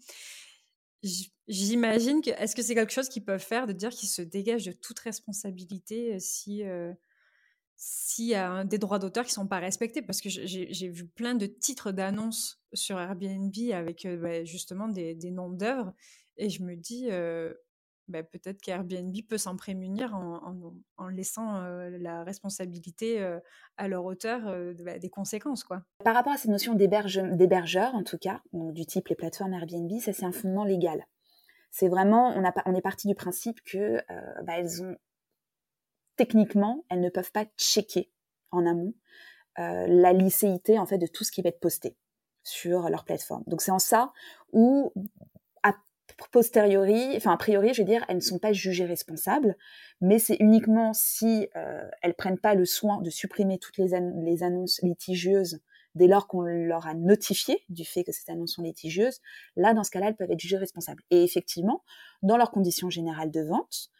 J'imagine 1.49 2.21
que, 2.21 2.31
est-ce 2.31 2.55
que 2.55 2.63
c'est 2.63 2.75
quelque 2.75 2.93
chose 2.93 3.09
qu'ils 3.09 3.25
peuvent 3.25 3.41
faire 3.41 3.67
de 3.67 3.73
dire 3.73 3.91
qu'ils 3.91 4.11
se 4.11 4.21
dégagent 4.21 4.67
de 4.67 4.73
toute 4.73 4.99
responsabilité 4.99 6.15
euh, 6.15 6.19
si, 6.19 6.63
s'il 7.83 8.27
y 8.27 8.35
a 8.35 8.63
des 8.65 8.77
droits 8.77 8.99
d'auteur 8.99 9.25
qui 9.25 9.33
sont 9.33 9.47
pas 9.47 9.59
respectés, 9.59 10.03
parce 10.03 10.21
que 10.21 10.29
j'ai 10.29 10.89
vu 10.89 11.07
plein 11.07 11.35
de 11.35 11.47
titres 11.47 11.93
d'annonces 11.93 12.61
sur 12.75 13.01
Airbnb 13.01 13.55
avec 13.73 14.05
euh, 14.05 14.19
bah, 14.19 14.45
justement 14.45 14.87
des, 14.87 15.17
noms 15.31 15.49
d'œuvres, 15.49 15.95
et 16.37 16.51
je 16.51 16.63
me 16.63 16.77
dis 16.77 17.07
euh, 17.11 17.55
bah, 18.11 18.23
peut-être 18.23 18.61
qu'Airbnb 18.61 19.15
peut 19.29 19.39
s'en 19.39 19.57
prémunir 19.57 20.15
en, 20.15 21.09
laissant 21.09 21.57
euh, 21.57 21.91
la 21.99 22.25
responsabilité 22.25 23.21
à 23.77 23.89
leur 23.89 24.05
auteur 24.05 24.43
bah, 24.85 24.99
des 24.99 25.11
conséquences. 25.11 25.65
Quoi. 25.65 25.83
Par 26.05 26.15
rapport 26.15 26.33
à 26.33 26.37
cette 26.37 26.51
notion 26.51 26.75
d'hébergeur, 26.75 27.95
en 27.95 28.03
tout 28.03 28.19
cas, 28.19 28.43
du 28.53 28.87
type 28.87 29.09
les 29.09 29.17
plateformes 29.17 29.55
Airbnb, 29.55 29.91
ça 30.01 30.13
c'est 30.13 30.25
un 30.25 30.33
fondement 30.33 30.65
légal. 30.65 31.07
C'est 31.71 31.89
vraiment, 31.89 32.33
on, 32.37 32.45
a, 32.45 32.53
on 32.67 32.75
est 32.75 32.83
parti 32.83 33.07
du 33.07 33.15
principe 33.15 33.63
que 33.63 34.01
elles 34.49 34.83
ont 34.83 34.97
techniquement, 36.17 36.85
elles 36.91 37.01
ne 37.01 37.09
peuvent 37.09 37.33
pas 37.33 37.47
checker 37.57 38.13
en 38.51 38.67
amont 38.67 38.93
euh, 39.59 39.87
la 39.89 40.13
licéité 40.13 40.79
en 40.79 40.87
fait 40.87 40.99
de 40.99 41.07
tout 41.07 41.25
ce 41.25 41.33
qui 41.33 41.43
va 41.43 41.49
être 41.49 41.61
posté 41.61 41.97
sur 42.45 42.89
leur 42.89 43.05
plateforme. 43.05 43.43
Donc 43.47 43.63
c'est 43.63 43.71
en 43.71 43.79
ça 43.79 44.13
où 44.53 44.93
posteriori, 46.31 47.17
enfin 47.17 47.33
a 47.33 47.37
priori, 47.37 47.75
je 47.75 47.83
veux 47.83 47.87
dire, 47.87 48.05
elles 48.09 48.17
ne 48.17 48.23
sont 48.23 48.39
pas 48.39 48.53
jugées 48.53 48.85
responsables, 48.85 49.57
mais 50.01 50.19
c'est 50.19 50.37
uniquement 50.41 50.93
si 50.93 51.49
euh, 51.57 51.89
elles 52.03 52.15
prennent 52.15 52.39
pas 52.39 52.55
le 52.55 52.65
soin 52.65 53.01
de 53.01 53.11
supprimer 53.11 53.59
toutes 53.59 53.79
les, 53.79 53.95
annonces 54.43 54.81
litigieuses 54.83 55.61
dès 55.95 56.07
lors 56.07 56.29
qu'on 56.29 56.43
leur 56.43 56.87
a 56.87 56.95
notifié 56.95 57.65
du 57.69 57.85
fait 57.85 58.05
que 58.05 58.13
ces 58.13 58.31
annonces 58.31 58.55
sont 58.55 58.63
litigieuses, 58.63 59.21
là, 59.57 59.75
dans 59.75 59.85
ce 59.85 59.91
cas-là, 59.91 60.09
elles 60.09 60.17
peuvent 60.17 60.31
être 60.31 60.41
jugées 60.41 60.57
responsables. 60.57 61.03
Et 61.11 61.25
effectivement, 61.25 61.83
dans 62.23 62.37
leurs 62.37 62.53
conditions 62.53 62.91
générales 62.91 63.31
de 63.31 63.43
vente, 63.43 63.91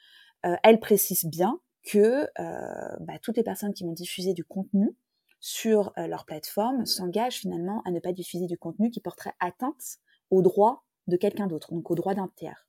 euh, 0.47 0.57
elles 0.63 0.81
précisent 0.81 1.27
bien 1.27 1.61
que 1.83 2.27
euh, 2.39 2.97
bah, 3.01 3.19
toutes 3.23 3.37
les 3.37 3.43
personnes 3.43 3.75
qui 3.75 3.85
vont 3.85 3.93
diffuser 3.93 4.35
du 4.35 4.45
contenu 4.45 4.97
sur 5.41 5.93
euh, 5.97 6.07
leur 6.07 6.27
plateforme 6.27 6.85
s'engagent 6.85 7.39
finalement 7.39 7.83
à 7.85 7.91
ne 7.91 7.99
pas 7.99 8.13
diffuser 8.13 8.47
du 8.47 8.59
contenu 8.59 8.91
qui 8.91 9.01
porterait 9.01 9.35
atteinte 9.41 9.99
aux 10.31 10.43
droits 10.43 10.85
de 11.11 11.17
quelqu'un 11.17 11.47
d'autre, 11.47 11.73
donc 11.73 11.91
aux 11.91 11.95
droits 11.95 12.15
d'un 12.15 12.31
tiers. 12.37 12.67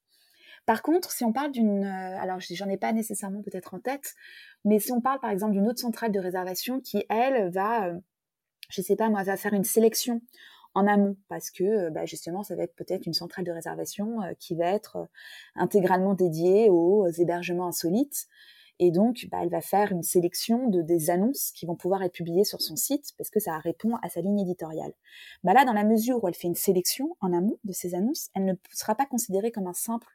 Par 0.65 0.81
contre, 0.81 1.11
si 1.11 1.23
on 1.23 1.33
parle 1.33 1.51
d'une, 1.51 1.85
euh, 1.85 2.19
alors 2.19 2.39
j'en 2.39 2.69
ai 2.69 2.77
pas 2.77 2.93
nécessairement 2.93 3.41
peut-être 3.41 3.73
en 3.73 3.79
tête, 3.79 4.15
mais 4.65 4.79
si 4.79 4.91
on 4.91 5.01
parle 5.01 5.19
par 5.19 5.31
exemple 5.31 5.53
d'une 5.53 5.67
autre 5.67 5.79
centrale 5.79 6.11
de 6.11 6.19
réservation 6.19 6.79
qui 6.81 7.05
elle 7.09 7.49
va, 7.49 7.91
je 8.69 8.81
sais 8.81 8.95
pas 8.95 9.09
moi, 9.09 9.23
va 9.23 9.37
faire 9.37 9.53
une 9.53 9.63
sélection 9.63 10.21
en 10.73 10.87
amont 10.87 11.17
parce 11.27 11.51
que 11.51 11.89
bah, 11.89 12.05
justement 12.05 12.43
ça 12.43 12.55
va 12.55 12.63
être 12.63 12.75
peut-être 12.75 13.05
une 13.05 13.13
centrale 13.13 13.43
de 13.43 13.51
réservation 13.51 14.19
qui 14.39 14.55
va 14.55 14.67
être 14.67 15.09
intégralement 15.55 16.13
dédiée 16.13 16.69
aux 16.69 17.07
hébergements 17.07 17.67
insolites 17.67 18.27
et 18.83 18.89
donc, 18.89 19.27
bah, 19.29 19.37
elle 19.43 19.51
va 19.51 19.61
faire 19.61 19.91
une 19.91 20.01
sélection 20.01 20.67
de 20.67 20.81
des 20.81 21.11
annonces 21.11 21.51
qui 21.51 21.67
vont 21.67 21.75
pouvoir 21.75 22.01
être 22.01 22.13
publiées 22.13 22.43
sur 22.43 22.63
son 22.63 22.75
site 22.75 23.11
parce 23.15 23.29
que 23.29 23.39
ça 23.39 23.59
répond 23.59 23.95
à 23.97 24.09
sa 24.09 24.21
ligne 24.21 24.39
éditoriale. 24.39 24.91
Bah 25.43 25.53
là, 25.53 25.65
dans 25.65 25.73
la 25.73 25.83
mesure 25.83 26.21
où 26.21 26.27
elle 26.27 26.33
fait 26.33 26.47
une 26.47 26.55
sélection 26.55 27.15
en 27.21 27.31
amont 27.31 27.59
de 27.63 27.73
ces 27.73 27.93
annonces, 27.93 28.31
elle 28.33 28.45
ne 28.45 28.53
sera 28.73 28.95
pas 28.95 29.05
considérée 29.05 29.51
comme 29.51 29.67
un 29.67 29.75
simple 29.75 30.07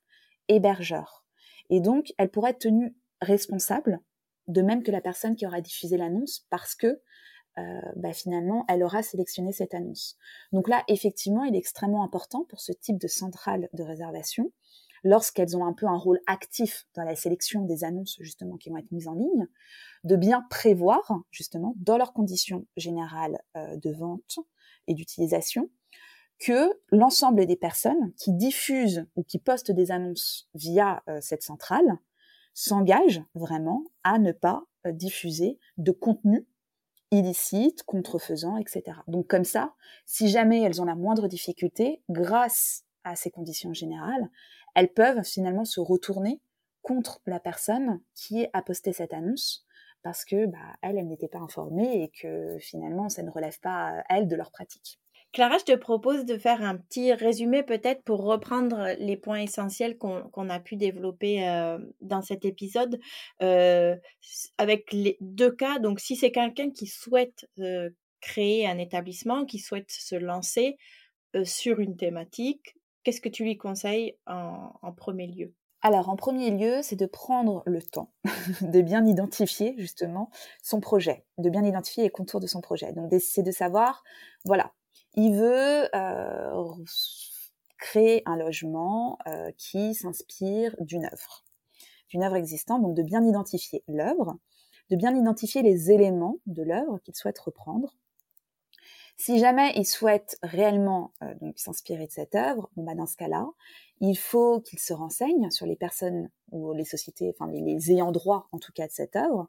hébergeur. 0.48 1.24
Et 1.70 1.80
donc, 1.80 2.12
elle 2.18 2.28
pourra 2.28 2.50
être 2.50 2.58
tenue 2.58 2.96
responsable, 3.20 4.00
de 4.48 4.62
même 4.62 4.82
que 4.82 4.90
la 4.90 5.00
personne 5.00 5.36
qui 5.36 5.46
aura 5.46 5.60
diffusé 5.60 5.96
l'annonce, 5.96 6.44
parce 6.50 6.74
que 6.74 7.00
euh, 7.58 7.80
bah, 7.94 8.12
finalement, 8.12 8.64
elle 8.68 8.82
aura 8.82 9.04
sélectionné 9.04 9.52
cette 9.52 9.74
annonce. 9.74 10.18
Donc 10.50 10.68
là, 10.68 10.82
effectivement, 10.88 11.44
il 11.44 11.54
est 11.54 11.58
extrêmement 11.58 12.02
important 12.02 12.44
pour 12.48 12.60
ce 12.60 12.72
type 12.72 12.98
de 12.98 13.06
centrale 13.06 13.68
de 13.74 13.84
réservation 13.84 14.50
lorsqu'elles 15.06 15.56
ont 15.56 15.64
un 15.64 15.72
peu 15.72 15.86
un 15.86 15.96
rôle 15.96 16.20
actif 16.26 16.86
dans 16.94 17.04
la 17.04 17.14
sélection 17.14 17.62
des 17.62 17.84
annonces 17.84 18.16
justement 18.20 18.56
qui 18.56 18.70
vont 18.70 18.76
être 18.76 18.90
mises 18.90 19.08
en 19.08 19.14
ligne, 19.14 19.46
de 20.04 20.16
bien 20.16 20.44
prévoir 20.50 21.22
justement 21.30 21.74
dans 21.78 21.96
leurs 21.96 22.12
conditions 22.12 22.66
générales 22.76 23.40
euh, 23.56 23.76
de 23.76 23.90
vente 23.90 24.38
et 24.88 24.94
d'utilisation 24.94 25.70
que 26.38 26.68
l'ensemble 26.90 27.46
des 27.46 27.56
personnes 27.56 28.12
qui 28.16 28.32
diffusent 28.32 29.06
ou 29.14 29.22
qui 29.22 29.38
postent 29.38 29.70
des 29.70 29.90
annonces 29.90 30.48
via 30.54 31.02
euh, 31.08 31.18
cette 31.22 31.42
centrale 31.42 31.98
s'engagent 32.52 33.22
vraiment 33.34 33.84
à 34.02 34.18
ne 34.18 34.32
pas 34.32 34.64
euh, 34.86 34.92
diffuser 34.92 35.58
de 35.78 35.92
contenu 35.92 36.46
illicite, 37.12 37.84
contrefaisant, 37.84 38.56
etc. 38.56 38.98
Donc 39.06 39.28
comme 39.28 39.44
ça, 39.44 39.74
si 40.04 40.28
jamais 40.28 40.62
elles 40.62 40.82
ont 40.82 40.84
la 40.84 40.96
moindre 40.96 41.28
difficulté, 41.28 42.02
grâce 42.10 42.82
à 43.04 43.14
ces 43.14 43.30
conditions 43.30 43.72
générales, 43.72 44.28
elles 44.76 44.92
peuvent 44.92 45.24
finalement 45.24 45.64
se 45.64 45.80
retourner 45.80 46.40
contre 46.82 47.20
la 47.26 47.40
personne 47.40 48.00
qui 48.14 48.46
a 48.52 48.62
posté 48.62 48.92
cette 48.92 49.14
annonce 49.14 49.66
parce 50.02 50.24
que 50.24 50.46
bah, 50.46 50.58
elle, 50.82 51.04
n'était 51.08 51.26
pas 51.26 51.40
informée 51.40 52.04
et 52.04 52.12
que 52.20 52.58
finalement 52.60 53.08
ça 53.08 53.24
ne 53.24 53.30
relève 53.30 53.58
pas 53.58 54.04
elle 54.08 54.28
de 54.28 54.36
leur 54.36 54.52
pratique. 54.52 55.00
Clara, 55.32 55.58
je 55.58 55.64
te 55.64 55.76
propose 55.76 56.26
de 56.26 56.38
faire 56.38 56.62
un 56.62 56.76
petit 56.76 57.12
résumé 57.12 57.62
peut-être 57.62 58.02
pour 58.04 58.22
reprendre 58.22 58.94
les 58.98 59.16
points 59.16 59.40
essentiels 59.40 59.98
qu'on 59.98 60.48
a 60.48 60.60
pu 60.60 60.76
développer 60.76 61.48
euh, 61.48 61.78
dans 62.02 62.22
cet 62.22 62.44
épisode 62.44 63.00
euh, 63.42 63.96
avec 64.58 64.92
les 64.92 65.16
deux 65.20 65.50
cas. 65.50 65.78
Donc 65.78 66.00
si 66.00 66.16
c'est 66.16 66.30
quelqu'un 66.30 66.70
qui 66.70 66.86
souhaite 66.86 67.48
euh, 67.58 67.90
créer 68.20 68.66
un 68.66 68.78
établissement, 68.78 69.46
qui 69.46 69.58
souhaite 69.58 69.90
se 69.90 70.16
lancer 70.16 70.76
sur 71.44 71.80
une 71.80 71.96
thématique, 71.96 72.76
qu'est-ce 73.06 73.20
que 73.20 73.28
tu 73.28 73.44
lui 73.44 73.56
conseilles 73.56 74.18
en, 74.26 74.92
premier 74.96 75.28
lieu? 75.28 75.54
Alors, 75.80 76.08
en 76.08 76.16
premier 76.16 76.50
lieu, 76.50 76.80
c'est 76.82 76.96
de 76.96 77.06
prendre 77.06 77.62
le 77.64 77.80
temps 77.80 78.12
de 78.62 78.80
bien 78.80 79.06
identifier 79.06 79.76
justement 79.78 80.28
son 80.60 80.80
projet, 80.80 81.24
de 81.38 81.48
bien 81.48 81.64
identifier 81.64 82.02
les 82.02 82.10
contours 82.10 82.40
de 82.40 82.48
son 82.48 82.60
projet. 82.60 82.92
Donc, 82.92 83.14
c'est 83.20 83.44
de 83.44 83.52
savoir, 83.52 84.02
voilà, 84.44 84.72
il 85.14 85.36
veut 85.36 85.88
euh, 85.94 86.74
créer 87.78 88.24
un 88.26 88.36
logement 88.36 89.18
euh, 89.28 89.52
qui 89.56 89.94
s'inspire 89.94 90.74
d'une 90.80 91.04
œuvre, 91.04 91.44
d'une 92.08 92.24
œuvre 92.24 92.34
existante. 92.34 92.82
Donc, 92.82 92.96
de 92.96 93.04
bien 93.04 93.24
identifier 93.24 93.84
l'œuvre, 93.86 94.36
de 94.90 94.96
bien 94.96 95.14
identifier 95.14 95.62
les 95.62 95.92
éléments 95.92 96.38
de 96.46 96.64
l'œuvre 96.64 96.98
qu'il 97.04 97.14
souhaite 97.14 97.38
reprendre, 97.38 97.94
si 99.16 99.38
jamais 99.38 99.72
il 99.76 99.86
souhaite 99.86 100.38
réellement 100.42 101.12
euh, 101.22 101.34
s'inspirer 101.56 102.06
de 102.06 102.12
cette 102.12 102.34
œuvre, 102.34 102.70
bon 102.76 102.84
bah 102.84 102.94
dans 102.94 103.06
ce 103.06 103.16
cas-là, 103.16 103.46
il 104.00 104.16
faut 104.16 104.60
qu'il 104.60 104.78
se 104.78 104.92
renseigne 104.92 105.50
sur 105.50 105.64
les 105.64 105.76
personnes 105.76 106.30
ou 106.50 106.74
les 106.74 106.84
sociétés, 106.84 107.34
enfin 107.34 107.50
les, 107.50 107.90
ayants 107.90 108.12
droit 108.12 108.48
en 108.52 108.58
tout 108.58 108.72
cas 108.72 108.86
de 108.86 108.92
cette 108.92 109.16
œuvre. 109.16 109.48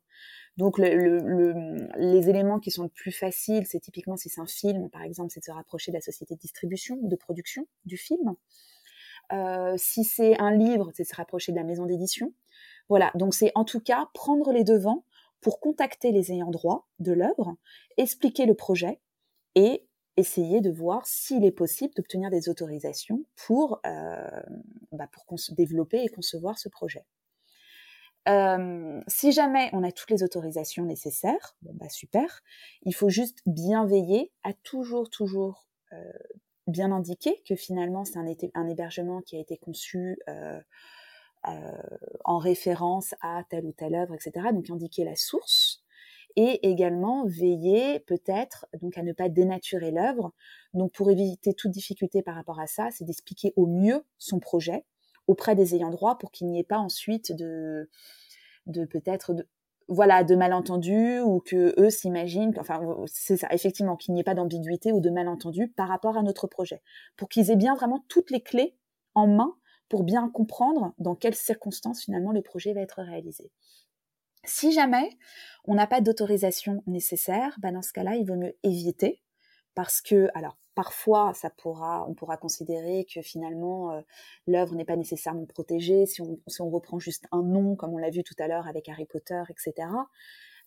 Donc 0.56 0.78
le, 0.78 1.90
les 1.98 2.30
éléments 2.30 2.60
qui 2.60 2.72
sont 2.72 2.84
le 2.84 2.90
plus 2.90 3.12
faciles, 3.12 3.68
c'est 3.68 3.82
typiquement 3.82 4.16
si 4.16 4.30
c'est 4.30 4.42
un 4.42 4.48
film, 4.48 4.90
par 4.90 5.04
exemple, 5.04 5.32
c'est 5.32 5.42
de 5.42 5.46
se 5.46 5.52
rapprocher 5.52 5.92
de 5.92 5.98
la 5.98 6.02
société 6.02 6.36
de 6.36 6.40
distribution 6.40 6.98
ou 7.02 7.10
de 7.10 7.16
production 7.16 7.68
du 7.86 7.98
film. 7.98 8.36
Euh, 9.34 9.76
si 9.78 10.06
c'est 10.06 10.40
un 10.40 10.52
livre, 10.52 10.92
c'est 10.96 11.04
de 11.04 11.08
se 11.08 11.16
rapprocher 11.16 11.52
de 11.52 11.58
la 11.58 11.64
maison 11.64 11.86
d'édition. 11.86 12.34
Voilà, 12.88 13.12
donc 13.16 13.34
c'est 13.34 13.52
en 13.54 13.66
tout 13.66 13.82
cas 13.82 14.08
prendre 14.14 14.54
les 14.54 14.64
devants 14.64 15.04
pour 15.42 15.60
contacter 15.60 16.12
les 16.12 16.32
ayants 16.32 16.52
droit 16.52 16.88
de 17.00 17.12
l'œuvre, 17.12 17.56
expliquer 17.98 18.46
le 18.46 18.54
projet 18.54 19.00
et 19.58 19.88
essayer 20.18 20.62
de 20.62 20.70
voir 20.70 21.08
s'il 21.08 21.44
est 21.44 21.52
possible 21.52 21.96
d'obtenir 21.96 22.30
des 22.30 22.48
autorisations 22.48 23.26
pour, 23.36 23.82
euh, 23.88 24.42
bah 24.92 25.10
pour 25.12 25.26
développer 25.50 26.04
et 26.04 26.10
concevoir 26.10 26.60
ce 26.60 26.70
projet. 26.70 27.06
Euh, 28.28 29.02
si 29.08 29.32
jamais 29.32 29.72
on 29.74 29.84
a 29.84 29.92
toutes 29.92 30.12
les 30.12 30.22
autorisations 30.22 30.86
nécessaires, 30.86 31.56
bah 31.64 31.90
super. 31.90 32.44
Il 32.84 32.94
faut 32.94 33.10
juste 33.10 33.40
bien 33.48 33.88
veiller 33.88 34.32
à 34.44 34.54
toujours, 34.54 35.10
toujours 35.10 35.68
euh, 35.92 36.12
bien 36.68 36.92
indiquer 36.92 37.42
que 37.48 37.56
finalement 37.56 38.06
c'est 38.06 38.20
un, 38.54 38.68
hébergement 38.68 39.22
qui 39.22 39.38
a 39.38 39.40
été 39.40 39.58
conçu 39.58 40.20
en 42.26 42.38
référence 42.38 43.16
à 43.22 43.44
telle 43.50 43.66
ou 43.66 43.72
telle 43.72 43.96
œuvre, 43.96 44.14
etc. 44.14 44.50
Donc 44.54 44.70
indiquer 44.70 45.04
la 45.04 45.16
source 45.16 45.84
et 46.38 46.70
également 46.70 47.26
veiller 47.26 48.00
peut-être 48.00 48.68
donc 48.80 48.98
à 48.98 49.04
ne 49.04 49.12
pas 49.12 49.28
dénaturer 49.28 49.92
l'œuvre. 49.92 50.32
Donc 50.74 50.94
pour 50.94 51.10
éviter 51.12 51.54
toute 51.54 51.72
difficulté 51.72 52.22
par 52.22 52.36
rapport 52.36 52.60
à 52.60 52.68
ça, 52.68 52.90
c'est 52.92 53.04
d'expliquer 53.04 53.54
au 53.58 53.66
mieux 53.66 54.06
son 54.20 54.40
projet 54.40 54.86
auprès 55.28 55.56
des 55.56 55.76
ayants 55.76 55.90
droit 55.90 56.18
pour 56.18 56.32
qu'il 56.32 56.48
n'y 56.48 56.60
ait 56.60 56.64
pas 56.64 56.78
ensuite 56.78 57.34
de 57.36 57.90
de 58.68 58.86
peut-être 58.86 59.34
voilà 59.90 60.24
de 60.24 60.36
malentendus 60.36 61.20
ou 61.22 61.40
que 61.40 61.74
eux 61.80 61.90
s'imaginent 61.90 62.54
enfin 62.60 62.82
c'est 63.08 63.38
ça 63.38 63.48
effectivement 63.52 63.96
qu'il 63.96 64.14
n'y 64.14 64.20
ait 64.22 64.24
pas 64.24 64.36
d'ambiguïté 64.36 64.92
ou 64.92 65.02
de 65.02 65.10
malentendus 65.10 65.70
par 65.70 65.88
rapport 65.88 66.18
à 66.18 66.24
notre 66.24 66.48
projet 66.48 66.82
pour 67.18 67.30
qu'ils 67.30 67.52
aient 67.52 67.56
bien 67.56 67.76
vraiment 67.76 68.04
toutes 68.10 68.32
les 68.32 68.42
clés 68.42 68.76
en 69.16 69.28
main 69.28 69.56
pour 69.90 70.04
bien 70.04 70.30
comprendre 70.30 70.94
dans 71.00 71.16
quelles 71.16 71.36
circonstances 71.36 72.04
finalement 72.04 72.32
le 72.34 72.42
projet 72.42 72.74
va 72.74 72.82
être 72.82 73.02
réalisé. 73.02 73.52
Si 74.48 74.72
jamais 74.72 75.10
on 75.66 75.76
n'a 75.76 75.88
pas 75.88 76.02
d'autorisation 76.02 76.82
nécessaire, 76.88 77.56
bah 77.60 77.72
dans 77.72 77.82
ce 77.82 77.94
cas-là, 77.94 78.16
il 78.16 78.26
vaut 78.26 78.36
mieux 78.36 78.56
éviter 78.64 79.22
parce 79.76 80.02
que, 80.02 80.30
alors, 80.34 80.58
parfois, 80.74 81.34
ça 81.34 81.50
pourra, 81.50 82.08
on 82.08 82.14
pourra 82.14 82.38
considérer 82.38 83.06
que 83.14 83.22
finalement, 83.22 83.92
euh, 83.92 84.02
l'œuvre 84.48 84.76
n'est 84.76 84.86
pas 84.86 84.96
nécessairement 84.96 85.46
protégée 85.46 86.06
si 86.06 86.22
on, 86.22 86.40
si 86.48 86.62
on 86.62 86.70
reprend 86.70 86.98
juste 86.98 87.26
un 87.32 87.44
nom, 87.44 87.76
comme 87.76 87.94
on 87.94 87.98
l'a 87.98 88.10
vu 88.10 88.24
tout 88.24 88.36
à 88.40 88.48
l'heure 88.48 88.68
avec 88.68 88.88
Harry 88.90 89.06
Potter, 89.06 89.44
etc. 89.50 89.88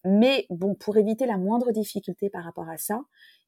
Mais 0.05 0.47
bon, 0.51 0.75
pour 0.75 0.97
éviter 0.97 1.27
la 1.27 1.39
moindre 1.39 1.73
difficulté 1.73 2.31
par 2.31 2.45
rapport 2.45 2.69
à 2.69 2.77
ça, 2.77 3.01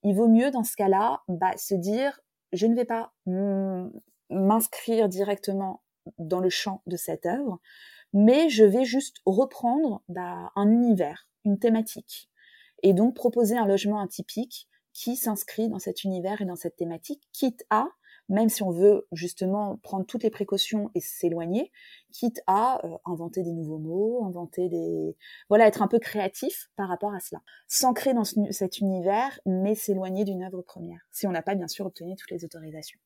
il 0.03 0.15
vaut 0.15 0.29
mieux 0.29 0.51
dans 0.51 0.65
ce 0.65 0.77
cas-là 0.77 1.23
bah, 1.29 1.57
se 1.57 1.75
dire, 1.75 2.21
je 2.53 2.67
ne 2.67 2.75
vais 2.75 2.85
pas 2.85 3.13
m'inscrire 4.31 5.09
directement 5.09 5.83
dans 6.19 6.41
le 6.41 6.51
champ 6.51 6.83
de 6.87 6.97
cette 6.97 7.27
œuvre, 7.27 7.61
mais 8.13 8.49
je 8.49 8.65
vais 8.65 8.85
juste 8.85 9.19
reprendre 9.27 10.03
bah, 10.09 10.53
un 10.57 10.71
univers, 10.71 11.29
une 11.45 11.59
thématique, 11.59 12.31
et 12.83 12.93
donc 12.93 13.15
proposer 13.15 13.57
un 13.57 13.67
logement 13.67 14.01
atypique 14.01 14.69
qui 14.93 15.17
s'inscrit 15.17 15.69
dans 15.69 15.79
cet 15.79 16.05
univers 16.05 16.41
et 16.41 16.45
dans 16.45 16.57
cette 16.57 16.77
thématique, 16.77 17.23
quitte 17.33 17.65
à, 17.71 17.89
même 18.29 18.49
si 18.49 18.63
on 18.63 18.71
veut 18.71 19.07
justement 19.13 19.79
prendre 19.79 20.07
toutes 20.07 20.23
les 20.23 20.31
précautions 20.31 20.91
et 20.95 21.01
s'éloigner, 21.01 21.73
quitte 22.13 22.43
à 22.47 22.85
euh, 22.87 22.97
inventer 23.05 23.43
des 23.43 23.53
nouveaux 23.53 23.79
mots, 23.79 24.25
inventer 24.25 24.69
des... 24.69 25.17
Voilà, 25.49 25.67
être 25.67 25.83
un 25.83 25.89
peu 25.89 25.99
créatif 25.99 26.71
par 26.77 26.89
rapport 26.89 27.15
à 27.15 27.21
cela. 27.21 27.41
S'ancrer 27.69 28.15
dans 28.15 28.25
cet 28.25 28.79
univers, 28.79 29.41
mais 29.47 29.75
s'éloigner 29.75 30.25
d'une 30.25 30.43
œuvre 30.43 30.63
première, 30.63 31.01
si 31.11 31.27
on 31.27 31.33
n'a 31.33 31.43
pas 31.43 31.55
bien 31.55 31.69
sûr 31.69 31.87
obtenu 31.87 32.15
toutes 32.17 32.31
les 32.31 32.45
autorisations. 32.45 32.99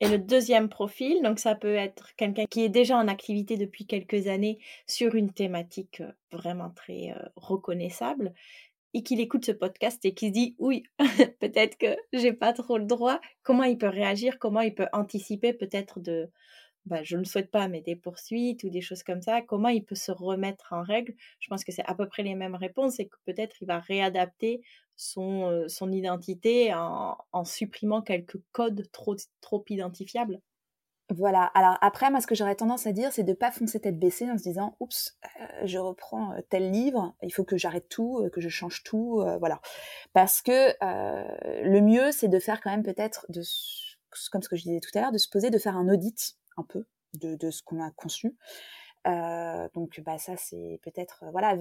Et 0.00 0.08
le 0.08 0.18
deuxième 0.18 0.68
profil, 0.68 1.22
donc 1.22 1.38
ça 1.38 1.54
peut 1.54 1.74
être 1.74 2.14
quelqu'un 2.16 2.44
qui 2.44 2.62
est 2.62 2.68
déjà 2.68 2.98
en 2.98 3.08
activité 3.08 3.56
depuis 3.56 3.86
quelques 3.86 4.26
années 4.26 4.58
sur 4.86 5.14
une 5.14 5.32
thématique 5.32 6.02
euh, 6.02 6.12
vraiment 6.32 6.70
très 6.70 7.12
euh, 7.12 7.28
reconnaissable 7.36 8.34
et 8.92 9.02
qu'il 9.02 9.20
écoute 9.20 9.46
ce 9.46 9.52
podcast 9.52 10.04
et 10.04 10.12
qui 10.12 10.28
se 10.28 10.32
dit 10.32 10.54
oui, 10.58 10.82
peut-être 11.40 11.78
que 11.78 11.96
j'ai 12.12 12.34
pas 12.34 12.52
trop 12.52 12.76
le 12.76 12.84
droit. 12.84 13.20
Comment 13.42 13.64
il 13.64 13.78
peut 13.78 13.88
réagir? 13.88 14.38
Comment 14.38 14.60
il 14.60 14.74
peut 14.74 14.88
anticiper 14.92 15.54
peut-être 15.54 16.00
de 16.00 16.30
bah, 16.86 17.02
je 17.02 17.16
ne 17.16 17.24
souhaite 17.24 17.50
pas, 17.50 17.66
mais 17.68 17.80
des 17.80 17.96
poursuites 17.96 18.62
ou 18.62 18.70
des 18.70 18.80
choses 18.80 19.02
comme 19.02 19.20
ça, 19.20 19.42
comment 19.42 19.68
il 19.68 19.84
peut 19.84 19.96
se 19.96 20.12
remettre 20.12 20.72
en 20.72 20.82
règle? 20.82 21.14
Je 21.40 21.48
pense 21.48 21.64
que 21.64 21.72
c'est 21.72 21.84
à 21.84 21.94
peu 21.94 22.06
près 22.06 22.22
les 22.22 22.36
mêmes 22.36 22.54
réponses 22.54 23.00
et 23.00 23.08
que 23.08 23.16
peut-être 23.24 23.56
il 23.60 23.66
va 23.66 23.80
réadapter 23.80 24.62
son, 24.94 25.50
euh, 25.50 25.90
identité 25.90 26.72
en, 26.74 27.44
supprimant 27.44 28.02
quelques 28.02 28.38
codes 28.52 28.88
trop, 28.92 29.16
identifiables. 29.68 30.40
Voilà. 31.10 31.44
Alors 31.54 31.76
après, 31.82 32.10
moi, 32.10 32.20
ce 32.20 32.26
que 32.26 32.34
j'aurais 32.34 32.56
tendance 32.56 32.86
à 32.86 32.92
dire, 32.92 33.12
c'est 33.12 33.22
de 33.22 33.32
pas 33.32 33.50
foncer 33.50 33.80
tête 33.80 33.98
baissée 33.98 34.30
en 34.30 34.38
se 34.38 34.42
disant, 34.44 34.76
oups, 34.80 35.18
euh, 35.24 35.66
je 35.66 35.78
reprends 35.78 36.32
euh, 36.32 36.40
tel 36.48 36.70
livre, 36.70 37.14
il 37.22 37.32
faut 37.32 37.44
que 37.44 37.56
j'arrête 37.56 37.88
tout, 37.88 38.28
que 38.32 38.40
je 38.40 38.48
change 38.48 38.84
tout, 38.84 39.24
voilà. 39.40 39.60
Parce 40.12 40.40
que 40.40 40.72
le 41.62 41.80
mieux, 41.80 42.12
c'est 42.12 42.28
de 42.28 42.38
faire 42.38 42.60
quand 42.60 42.70
même 42.70 42.84
peut-être 42.84 43.26
comme 44.30 44.42
ce 44.42 44.48
que 44.48 44.56
je 44.56 44.62
disais 44.62 44.80
tout 44.80 44.96
à 44.96 45.02
l'heure, 45.02 45.12
de 45.12 45.18
se 45.18 45.28
poser, 45.28 45.50
de 45.50 45.58
faire 45.58 45.76
un 45.76 45.88
audit 45.88 46.36
un 46.56 46.62
peu 46.62 46.86
de, 47.14 47.34
de 47.34 47.50
ce 47.50 47.62
qu'on 47.62 47.82
a 47.82 47.90
conçu. 47.90 48.36
Euh, 49.06 49.68
donc 49.74 50.00
bah 50.04 50.18
ça 50.18 50.36
c'est 50.36 50.80
peut-être 50.82 51.22
euh, 51.22 51.30
voilà 51.30 51.56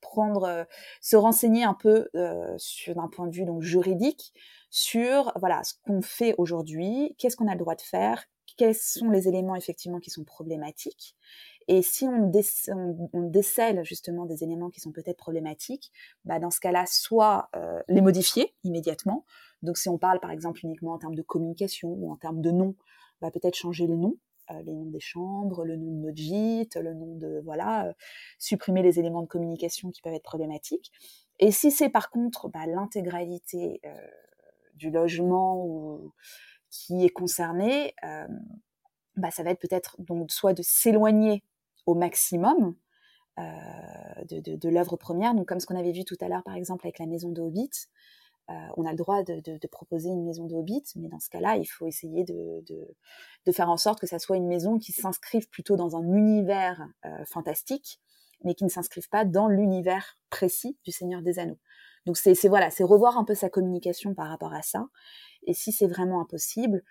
prendre 0.00 0.44
euh, 0.44 0.64
se 1.00 1.14
renseigner 1.14 1.62
un 1.62 1.74
peu 1.74 2.08
euh, 2.16 2.52
sur 2.56 2.96
d'un 2.96 3.06
point 3.06 3.28
de 3.28 3.34
vue 3.34 3.44
donc 3.44 3.62
juridique 3.62 4.32
sur 4.68 5.32
voilà 5.36 5.62
ce 5.62 5.74
qu'on 5.84 6.02
fait 6.02 6.34
aujourd'hui 6.36 7.14
qu'est-ce 7.16 7.36
qu'on 7.36 7.46
a 7.46 7.52
le 7.52 7.60
droit 7.60 7.76
de 7.76 7.80
faire 7.80 8.24
quels 8.56 8.74
sont 8.74 9.08
les 9.10 9.28
éléments 9.28 9.54
effectivement 9.54 10.00
qui 10.00 10.10
sont 10.10 10.24
problématiques 10.24 11.14
et 11.68 11.82
si 11.82 12.06
on, 12.08 12.32
on, 13.12 13.22
décèle 13.28 13.84
justement 13.84 14.24
des 14.24 14.42
éléments 14.42 14.70
qui 14.70 14.80
sont 14.80 14.90
peut-être 14.90 15.18
problématiques, 15.18 15.92
bah 16.24 16.38
dans 16.38 16.50
ce 16.50 16.60
cas-là, 16.60 16.86
soit 16.86 17.50
les 17.88 18.00
modifier 18.00 18.54
immédiatement. 18.64 19.26
Donc 19.62 19.76
si 19.76 19.90
on 19.90 19.98
parle 19.98 20.18
par 20.18 20.30
exemple 20.30 20.60
uniquement 20.64 20.94
en 20.94 20.98
termes 20.98 21.14
de 21.14 21.20
communication 21.20 21.90
ou 21.90 22.10
en 22.10 22.16
termes 22.16 22.40
de 22.40 22.50
nom, 22.50 22.74
bah, 23.20 23.30
peut-être 23.30 23.56
changer 23.56 23.86
le 23.86 23.96
nom, 23.96 24.16
euh, 24.50 24.62
les 24.62 24.72
noms 24.72 24.90
des 24.90 25.00
chambres, 25.00 25.64
le 25.64 25.76
nom 25.76 25.90
de 25.90 26.06
notre 26.06 26.16
gîte, 26.16 26.76
le 26.76 26.94
nom 26.94 27.16
de 27.16 27.40
voilà, 27.44 27.88
euh, 27.88 27.92
supprimer 28.38 28.82
les 28.82 28.98
éléments 28.98 29.22
de 29.22 29.26
communication 29.26 29.90
qui 29.90 30.00
peuvent 30.00 30.14
être 30.14 30.22
problématiques. 30.22 30.90
Et 31.38 31.52
si 31.52 31.70
c'est 31.70 31.90
par 31.90 32.10
contre 32.10 32.48
bah, 32.48 32.66
l'intégralité 32.66 33.80
euh, 33.84 33.94
du 34.74 34.90
logement 34.90 36.00
qui 36.70 37.04
est 37.04 37.10
concerné, 37.10 37.94
bah, 39.16 39.30
ça 39.30 39.42
va 39.42 39.50
être 39.50 39.60
peut-être 39.60 39.96
donc 40.00 40.30
soit 40.30 40.52
de 40.52 40.62
s'éloigner 40.62 41.42
au 41.86 41.94
maximum 41.94 42.76
de, 43.38 44.68
l'œuvre 44.68 44.96
première, 44.96 45.34
donc 45.34 45.48
comme 45.48 45.60
ce 45.60 45.66
qu'on 45.66 45.78
avait 45.78 45.92
vu 45.92 46.04
tout 46.04 46.16
à 46.20 46.28
l'heure 46.28 46.42
par 46.42 46.54
exemple 46.54 46.86
avec 46.86 46.98
la 46.98 47.06
maison 47.06 47.30
de 47.30 47.40
euh, 48.50 48.54
on 48.76 48.86
a 48.86 48.90
le 48.90 48.96
droit 48.96 49.22
de, 49.22 49.66
proposer 49.66 50.08
une 50.08 50.24
maison 50.24 50.46
de 50.46 50.54
Hobbit, 50.54 50.84
mais 50.96 51.08
dans 51.08 51.20
ce 51.20 51.28
cas-là, 51.28 51.56
il 51.56 51.66
faut 51.66 51.86
essayer 51.86 52.24
de, 52.24 53.52
faire 53.52 53.70
en 53.70 53.76
sorte 53.76 54.00
que 54.00 54.06
ça 54.06 54.18
soit 54.18 54.36
une 54.36 54.46
maison 54.46 54.78
qui 54.78 54.92
s'inscrive 54.92 55.48
plutôt 55.48 55.76
dans 55.76 55.96
un 55.96 56.02
univers 56.02 56.86
euh, 57.04 57.24
fantastique, 57.24 58.00
mais 58.44 58.54
qui 58.54 58.64
ne 58.64 58.70
s'inscrive 58.70 59.08
pas 59.08 59.24
dans 59.24 59.48
l'univers 59.48 60.18
précis 60.30 60.78
du 60.84 60.92
Seigneur 60.92 61.22
des 61.22 61.38
Anneaux. 61.38 61.58
Donc 62.06 62.16
c'est 62.16 62.34
voilà, 62.48 62.70
c'est 62.70 62.84
revoir 62.84 63.18
un 63.18 63.24
peu 63.24 63.34
sa 63.34 63.50
communication 63.50 64.14
par 64.14 64.28
rapport 64.28 64.54
à 64.54 64.62
ça. 64.62 64.88
Et 65.46 65.52
si 65.52 65.72
c'est 65.72 65.86
vraiment 65.86 66.20
impossible, 66.20 66.82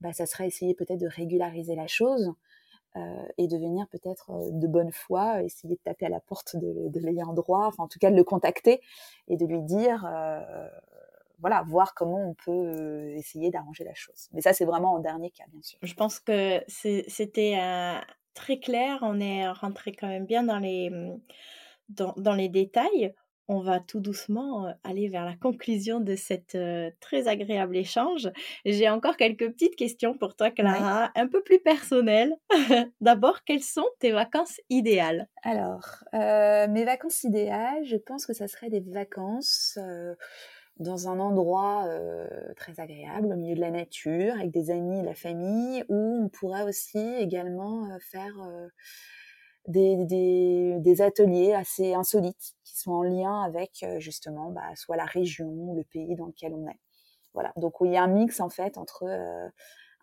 bah, 0.00 0.12
ça 0.12 0.26
serait 0.26 0.46
essayer 0.46 0.74
peut-être 0.74 1.00
de 1.00 1.06
régulariser 1.06 1.74
la 1.74 1.86
chose. 1.86 2.32
Euh, 2.96 3.00
et 3.38 3.48
de 3.48 3.56
venir 3.56 3.86
peut-être 3.88 4.30
de 4.50 4.66
bonne 4.66 4.92
foi, 4.92 5.42
essayer 5.42 5.76
de 5.76 5.80
taper 5.82 6.04
à 6.04 6.08
la 6.10 6.20
porte 6.20 6.56
de, 6.56 6.88
de 6.88 7.00
l'ayant 7.00 7.32
droit, 7.32 7.66
enfin 7.66 7.84
en 7.84 7.88
tout 7.88 7.98
cas 7.98 8.10
de 8.10 8.16
le 8.16 8.24
contacter 8.24 8.82
et 9.28 9.38
de 9.38 9.46
lui 9.46 9.62
dire 9.62 10.06
voilà, 11.42 11.64
voir 11.66 11.94
comment 11.94 12.28
on 12.28 12.34
peut 12.34 13.10
essayer 13.16 13.50
d'arranger 13.50 13.84
la 13.84 13.94
chose. 13.94 14.28
Mais 14.32 14.40
ça, 14.40 14.52
c'est 14.52 14.64
vraiment 14.64 14.92
en 14.94 15.00
dernier 15.00 15.30
cas, 15.30 15.44
bien 15.48 15.60
sûr. 15.62 15.78
Je 15.82 15.94
pense 15.94 16.20
que 16.20 16.62
c'était 16.68 17.58
très 18.34 18.58
clair. 18.58 18.98
On 19.02 19.20
est 19.20 19.48
rentré 19.50 19.92
quand 19.92 20.06
même 20.06 20.24
bien 20.24 20.44
dans 20.44 20.58
les, 20.58 20.90
mmh, 20.90 21.20
dans, 21.88 22.34
les 22.34 22.48
détails. 22.48 23.14
On 23.48 23.60
va 23.60 23.80
tout 23.80 24.00
doucement 24.00 24.72
aller 24.84 25.08
vers 25.08 25.24
la 25.24 25.34
conclusion 25.34 26.00
de 26.00 26.14
cet 26.14 26.56
très 27.00 27.28
agréable 27.28 27.76
échange. 27.76 28.30
J'ai 28.64 28.88
encore 28.88 29.16
quelques 29.16 29.50
petites 29.50 29.76
questions 29.76 30.16
pour 30.16 30.36
toi, 30.36 30.50
Clara, 30.50 31.10
un 31.14 31.26
peu 31.26 31.42
plus 31.42 31.58
personnelles. 31.58 32.34
D'abord, 33.00 33.44
quelles 33.44 33.62
sont 33.62 33.88
tes 33.98 34.12
vacances 34.12 34.60
idéales? 34.70 35.28
Alors, 35.42 36.04
mes 36.12 36.84
vacances 36.84 37.24
idéales, 37.24 37.84
je 37.84 37.96
pense 37.96 38.26
que 38.26 38.32
ça 38.32 38.48
serait 38.48 38.70
des 38.70 38.80
vacances 38.80 39.78
dans 40.78 41.08
un 41.08 41.20
endroit 41.20 41.86
euh, 41.86 42.26
très 42.56 42.80
agréable, 42.80 43.28
au 43.32 43.36
milieu 43.36 43.54
de 43.54 43.60
la 43.60 43.70
nature, 43.70 44.34
avec 44.34 44.50
des 44.50 44.70
amis 44.70 45.00
et 45.00 45.02
la 45.02 45.14
famille, 45.14 45.84
où 45.88 46.24
on 46.24 46.28
pourra 46.28 46.64
aussi 46.64 46.98
également 46.98 47.90
euh, 47.90 47.98
faire 48.00 48.34
euh, 48.40 48.68
des, 49.68 49.96
des, 50.04 50.76
des, 50.80 51.02
ateliers 51.02 51.54
assez 51.54 51.94
insolites 51.94 52.54
qui 52.64 52.78
sont 52.78 52.92
en 52.92 53.02
lien 53.02 53.42
avec 53.42 53.84
justement 53.98 54.50
bah, 54.50 54.62
soit 54.74 54.96
la 54.96 55.04
région 55.04 55.48
ou 55.48 55.76
le 55.76 55.84
pays 55.84 56.16
dans 56.16 56.26
lequel 56.26 56.54
on 56.54 56.68
est. 56.68 56.80
Voilà, 57.34 57.52
donc 57.56 57.74
il 57.82 57.92
y 57.92 57.96
a 57.96 58.02
un 58.02 58.08
mix 58.08 58.40
en 58.40 58.50
fait 58.50 58.76
entre 58.76 59.06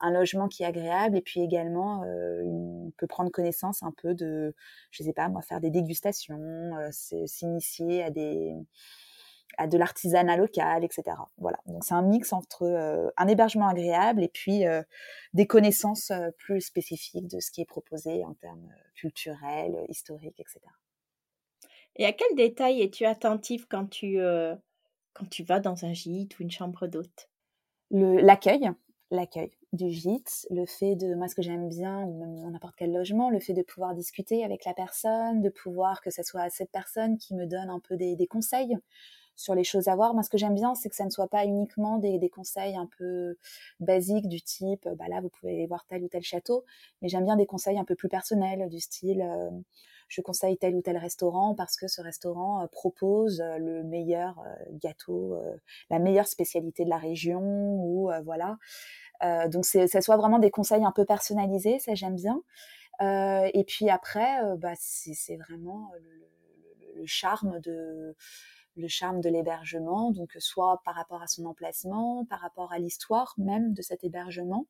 un 0.01 0.11
logement 0.11 0.47
qui 0.47 0.63
est 0.63 0.65
agréable 0.65 1.17
et 1.17 1.21
puis 1.21 1.41
également 1.41 2.01
on 2.05 2.91
peut 2.97 3.05
prendre 3.05 3.29
connaissance 3.31 3.83
un 3.83 3.93
peu 4.01 4.15
de, 4.15 4.55
je 4.91 5.03
sais 5.03 5.13
pas 5.13 5.29
moi, 5.29 5.41
faire 5.41 5.59
des 5.59 5.69
dégustations, 5.69 6.73
s'initier 6.91 8.03
à 8.03 8.09
des 8.09 8.55
à 9.57 9.67
de 9.67 9.77
l'artisanat 9.77 10.37
local, 10.37 10.83
etc. 10.83 11.03
Voilà. 11.37 11.59
Donc 11.65 11.83
c'est 11.83 11.93
un 11.93 12.01
mix 12.01 12.33
entre 12.33 13.11
un 13.17 13.27
hébergement 13.27 13.67
agréable 13.67 14.23
et 14.23 14.29
puis 14.29 14.63
des 15.33 15.47
connaissances 15.47 16.11
plus 16.37 16.61
spécifiques 16.61 17.27
de 17.27 17.39
ce 17.39 17.51
qui 17.51 17.61
est 17.61 17.65
proposé 17.65 18.23
en 18.23 18.33
termes 18.35 18.71
culturels, 18.95 19.85
historiques, 19.89 20.39
etc. 20.39 20.61
Et 21.99 22.05
à 22.05 22.13
quel 22.13 22.33
détail 22.35 22.81
es-tu 22.81 23.05
attentif 23.05 23.65
quand 23.65 23.85
tu, 23.87 24.21
euh, 24.21 24.55
quand 25.13 25.29
tu 25.29 25.43
vas 25.43 25.59
dans 25.59 25.83
un 25.83 25.91
gîte 25.91 26.39
ou 26.39 26.43
une 26.43 26.49
chambre 26.49 26.87
d'hôte? 26.87 27.29
L'accueil, 27.91 28.71
l'accueil 29.11 29.51
du 29.73 29.89
gîte, 29.89 30.47
le 30.49 30.65
fait 30.65 30.95
de, 30.95 31.13
moi 31.15 31.27
ce 31.27 31.35
que 31.35 31.41
j'aime 31.41 31.67
bien, 31.67 32.03
ou 32.03 32.17
même 32.17 32.39
dans 32.39 32.51
n'importe 32.51 32.75
quel 32.77 32.93
logement, 32.93 33.29
le 33.29 33.41
fait 33.41 33.53
de 33.53 33.63
pouvoir 33.63 33.95
discuter 33.95 34.45
avec 34.45 34.63
la 34.63 34.73
personne, 34.73 35.41
de 35.41 35.49
pouvoir 35.49 36.01
que 36.01 36.09
ce 36.09 36.23
soit 36.23 36.49
cette 36.49 36.71
personne 36.71 37.17
qui 37.17 37.35
me 37.35 37.45
donne 37.45 37.69
un 37.69 37.81
peu 37.81 37.97
des, 37.97 38.15
des 38.15 38.27
conseils 38.27 38.77
sur 39.39 39.55
les 39.55 39.63
choses 39.63 39.87
à 39.87 39.95
voir. 39.95 40.13
Moi, 40.13 40.21
ce 40.21 40.29
que 40.29 40.37
j'aime 40.37 40.53
bien, 40.53 40.75
c'est 40.75 40.89
que 40.89 40.95
ça 40.95 41.05
ne 41.05 41.09
soit 41.09 41.29
pas 41.29 41.45
uniquement 41.45 41.97
des, 41.97 42.19
des, 42.19 42.29
conseils 42.29 42.75
un 42.75 42.89
peu 42.97 43.37
basiques 43.79 44.27
du 44.27 44.41
type, 44.41 44.87
bah 44.97 45.05
là, 45.07 45.21
vous 45.21 45.29
pouvez 45.29 45.65
voir 45.65 45.85
tel 45.87 46.03
ou 46.03 46.09
tel 46.09 46.21
château, 46.23 46.65
mais 47.01 47.07
j'aime 47.07 47.23
bien 47.23 47.37
des 47.37 47.45
conseils 47.45 47.79
un 47.79 47.85
peu 47.85 47.95
plus 47.95 48.09
personnels 48.09 48.67
du 48.67 48.81
style, 48.81 49.21
euh, 49.21 49.49
je 50.09 50.19
conseille 50.19 50.57
tel 50.57 50.75
ou 50.75 50.81
tel 50.81 50.97
restaurant 50.97 51.55
parce 51.55 51.77
que 51.77 51.87
ce 51.87 52.01
restaurant 52.01 52.61
euh, 52.61 52.67
propose 52.67 53.39
euh, 53.39 53.57
le 53.59 53.83
meilleur 53.83 54.43
gâteau, 54.71 55.41
la 55.89 55.99
meilleure 55.99 56.27
spécialité 56.27 56.83
de 56.83 56.89
la 56.89 56.97
région 56.97 57.41
ou 57.41 58.11
voilà. 58.25 58.57
donc 59.47 59.65
ça 59.65 60.01
soit 60.01 60.17
vraiment 60.17 60.39
des 60.39 60.51
conseils 60.51 60.83
un 60.83 60.91
peu 60.91 61.05
personnalisés, 61.05 61.79
ça 61.79 61.95
j'aime 61.95 62.15
bien. 62.15 62.41
et 63.01 63.63
puis 63.65 63.89
après, 63.89 64.41
bah, 64.57 64.73
c'est 64.75 65.37
vraiment 65.37 65.91
le, 66.95 67.05
charme 67.05 67.61
de 67.61 68.13
le 68.79 68.87
charme 68.87 69.21
de 69.21 69.29
l'hébergement, 69.29 70.11
donc 70.11 70.35
soit 70.39 70.81
par 70.85 70.95
rapport 70.95 71.21
à 71.21 71.27
son 71.27 71.45
emplacement, 71.45 72.25
par 72.25 72.39
rapport 72.39 72.71
à 72.73 72.79
l'histoire 72.79 73.33
même 73.37 73.73
de 73.73 73.81
cet 73.81 74.03
hébergement, 74.03 74.65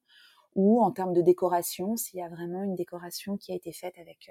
ou 0.56 0.82
en 0.82 0.92
termes 0.92 1.14
de 1.14 1.22
décoration, 1.22 1.96
s'il 1.96 2.20
y 2.20 2.24
a 2.24 2.30
vraiment 2.30 2.64
une 2.64 2.76
décoration 2.76 3.38
qui 3.38 3.52
a 3.52 3.56
été 3.56 3.72
faite 3.72 3.98
avec 3.98 4.30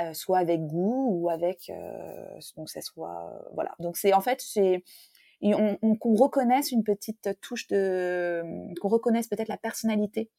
euh, 0.00 0.12
soit 0.14 0.38
avec 0.38 0.64
goût 0.64 1.08
ou 1.10 1.28
avec 1.28 1.70
euh, 1.70 2.38
donc 2.56 2.68
ça 2.68 2.80
soit 2.80 3.32
euh, 3.34 3.48
voilà. 3.54 3.74
Donc 3.80 3.96
c'est 3.96 4.12
en 4.12 4.20
fait 4.20 4.40
c'est 4.40 4.84
on, 5.42 5.96
qu'on 5.96 6.14
reconnaisse 6.14 6.70
une 6.70 6.84
petite 6.84 7.30
touche 7.40 7.66
de 7.66 8.42
qu'on 8.80 8.88
reconnaisse 8.88 9.26
peut-être 9.26 9.48
la 9.48 9.56
personnalité 9.56 10.30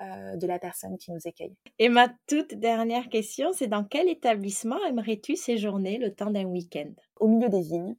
de 0.00 0.46
la 0.46 0.58
personne 0.58 0.98
qui 0.98 1.10
nous 1.10 1.20
accueille. 1.26 1.56
Et 1.78 1.88
ma 1.88 2.08
toute 2.26 2.54
dernière 2.54 3.08
question, 3.08 3.52
c'est 3.54 3.66
dans 3.66 3.84
quel 3.84 4.08
établissement 4.08 4.78
aimerais-tu 4.84 5.36
séjourner 5.36 5.98
le 5.98 6.14
temps 6.14 6.30
d'un 6.30 6.44
week-end? 6.44 6.92
Au 7.18 7.28
milieu 7.28 7.48
des 7.48 7.62
vignes. 7.62 7.96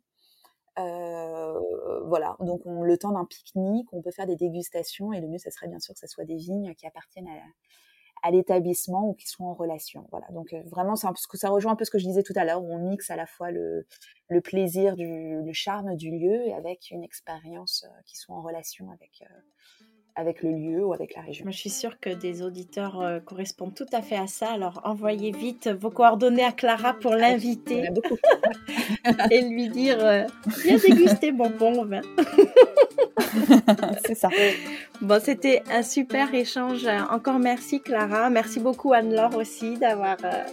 voilà, 0.76 2.36
donc 2.40 2.62
on, 2.66 2.84
le 2.84 2.98
temps 2.98 3.12
d'un 3.12 3.26
pique-nique, 3.26 3.92
on 3.94 4.02
peut 4.02 4.12
faire 4.12 4.28
des 4.28 4.36
dégustations 4.36 5.12
et 5.12 5.22
le 5.22 5.28
mieux, 5.28 5.40
ce 5.40 5.50
serait 5.50 5.68
bien 5.68 5.80
sûr 5.80 5.94
que 5.96 6.00
ce 6.00 6.08
soit 6.08 6.26
des 6.26 6.38
vignes 6.38 6.76
qui 6.76 6.86
appartiennent 6.86 7.30
à, 7.30 7.42
à 8.24 8.32
l'établissement 8.32 9.08
ou 9.08 9.14
qui 9.14 9.28
sont 9.28 9.46
en 9.46 9.54
relation. 9.54 10.08
Voilà. 10.12 10.28
Donc 10.32 10.54
euh, 10.54 10.62
vraiment, 10.66 10.96
que 10.96 11.38
ça 11.38 11.50
rejoint 11.50 11.74
un 11.74 11.76
peu 11.76 11.86
ce 11.86 11.92
que 11.92 12.00
je 12.00 12.06
disais 12.06 12.24
tout 12.24 12.34
à 12.36 12.46
l'heure, 12.46 12.64
où 12.64 12.74
on 12.74 12.90
mixe 12.90 13.10
à 13.10 13.16
la 13.16 13.26
fois 13.26 13.52
le, 13.52 13.86
le 14.30 14.42
plaisir, 14.42 14.96
du, 14.96 15.42
le 15.42 15.54
charme 15.54 15.96
du 15.96 16.12
lieu 16.12 16.48
et 16.48 16.54
avec 16.54 16.92
une 16.92 17.04
expérience 17.04 17.86
euh, 17.88 18.02
qui 18.06 18.18
soit 18.18 18.36
en 18.36 18.42
relation 18.42 18.90
avec, 18.92 19.22
euh, 19.22 19.86
avec 20.18 20.42
le 20.42 20.52
lieu 20.52 20.84
ou 20.84 20.94
avec 20.94 21.16
la 21.16 21.22
région. 21.22 21.46
je 21.48 21.56
suis 21.56 21.70
sûre 21.70 22.00
que 22.00 22.10
des 22.10 22.42
auditeurs 22.42 23.00
euh, 23.00 23.20
correspondent 23.20 23.76
tout 23.76 23.86
à 23.94 24.02
fait 24.02 24.16
à 24.16 24.26
ça. 24.26 24.50
Alors 24.50 24.82
envoyez 24.84 25.32
vite 25.32 25.70
vos 25.70 25.92
coordonnées 25.92 26.44
à 26.44 26.52
Clara 26.52 26.96
pour 26.96 27.14
l'inviter 27.14 27.88
et 29.32 29.42
lui 29.42 29.70
dire 29.70 30.04
euh, 30.04 30.24
viens 30.64 30.78
déguster 30.78 31.32
mon 31.32 31.52
bon 31.52 31.86
vin. 31.86 32.02
C'est 34.06 34.16
ça. 34.16 34.30
Bon, 35.02 35.22
c'était 35.22 35.62
un 35.72 35.84
super 35.84 36.34
échange. 36.34 36.88
Encore 37.12 37.38
merci 37.38 37.80
Clara. 37.80 38.32
Merci 38.32 38.60
beaucoup 38.60 38.94
Anne-Laure 38.94 39.36
aussi 39.38 39.78
d'avoir 39.78 40.18
euh, 40.24 40.44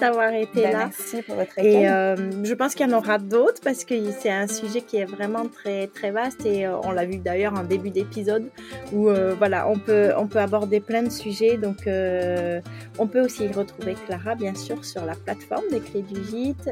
d'avoir 0.00 0.32
été 0.32 0.62
ben, 0.62 0.72
là. 0.72 0.78
Merci 0.86 1.22
pour 1.22 1.36
votre 1.36 1.52
accueil. 1.52 1.74
Et 1.74 1.88
euh, 1.88 2.44
je 2.44 2.54
pense 2.54 2.74
qu'il 2.74 2.88
y 2.88 2.92
en 2.92 2.96
aura 2.96 3.18
d'autres 3.18 3.60
parce 3.62 3.84
que 3.84 3.94
c'est 4.10 4.30
un 4.30 4.46
sujet 4.46 4.80
qui 4.80 4.96
est 4.96 5.04
vraiment 5.04 5.46
très 5.46 5.86
très 5.88 6.10
vaste 6.10 6.44
et 6.46 6.66
euh, 6.66 6.76
on 6.84 6.92
l'a 6.92 7.04
vu 7.04 7.18
d'ailleurs 7.18 7.54
en 7.54 7.64
début 7.64 7.90
d'épisode 7.90 8.50
où 8.92 9.08
euh, 9.08 9.34
voilà 9.36 9.68
on 9.68 9.78
peut 9.78 10.12
on 10.16 10.26
peut 10.26 10.38
aborder 10.38 10.80
plein 10.80 11.02
de 11.02 11.10
sujets 11.10 11.56
donc 11.56 11.88
on 12.98 13.06
peut 13.06 13.20
aussi 13.20 13.48
retrouver 13.48 13.94
Clara 14.06 14.34
bien 14.34 14.54
sûr 14.54 14.84
sur 14.84 15.04
la 15.04 15.14
plateforme 15.14 15.64
des 15.70 15.80
clés 15.80 16.02
du 16.02 16.22
gîte 16.24 16.70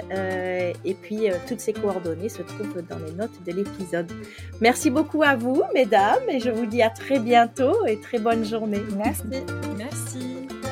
et 0.85 0.95
puis 0.95 1.27
toutes 1.47 1.61
ses 1.61 1.73
coordonnées 1.73 2.29
se 2.29 2.43
trouvent 2.43 2.83
dans 2.89 2.99
les 2.99 3.13
notes 3.13 3.43
de 3.45 3.53
l'épisode. 3.53 4.11
Merci 4.61 4.91
beaucoup 4.91 5.23
à 5.23 5.37
vous 5.37 5.63
mesdames 5.75 6.23
et 6.29 6.41
je 6.41 6.51
vous 6.51 6.67
dis 6.67 6.83
à 6.83 6.91
très 6.91 7.19
bientôt 7.19 7.87
et 7.87 7.99
très 8.01 8.19
bonne 8.19 8.45
journée. 8.45 8.83
Merci. 8.97 9.23
Merci. 9.77 10.72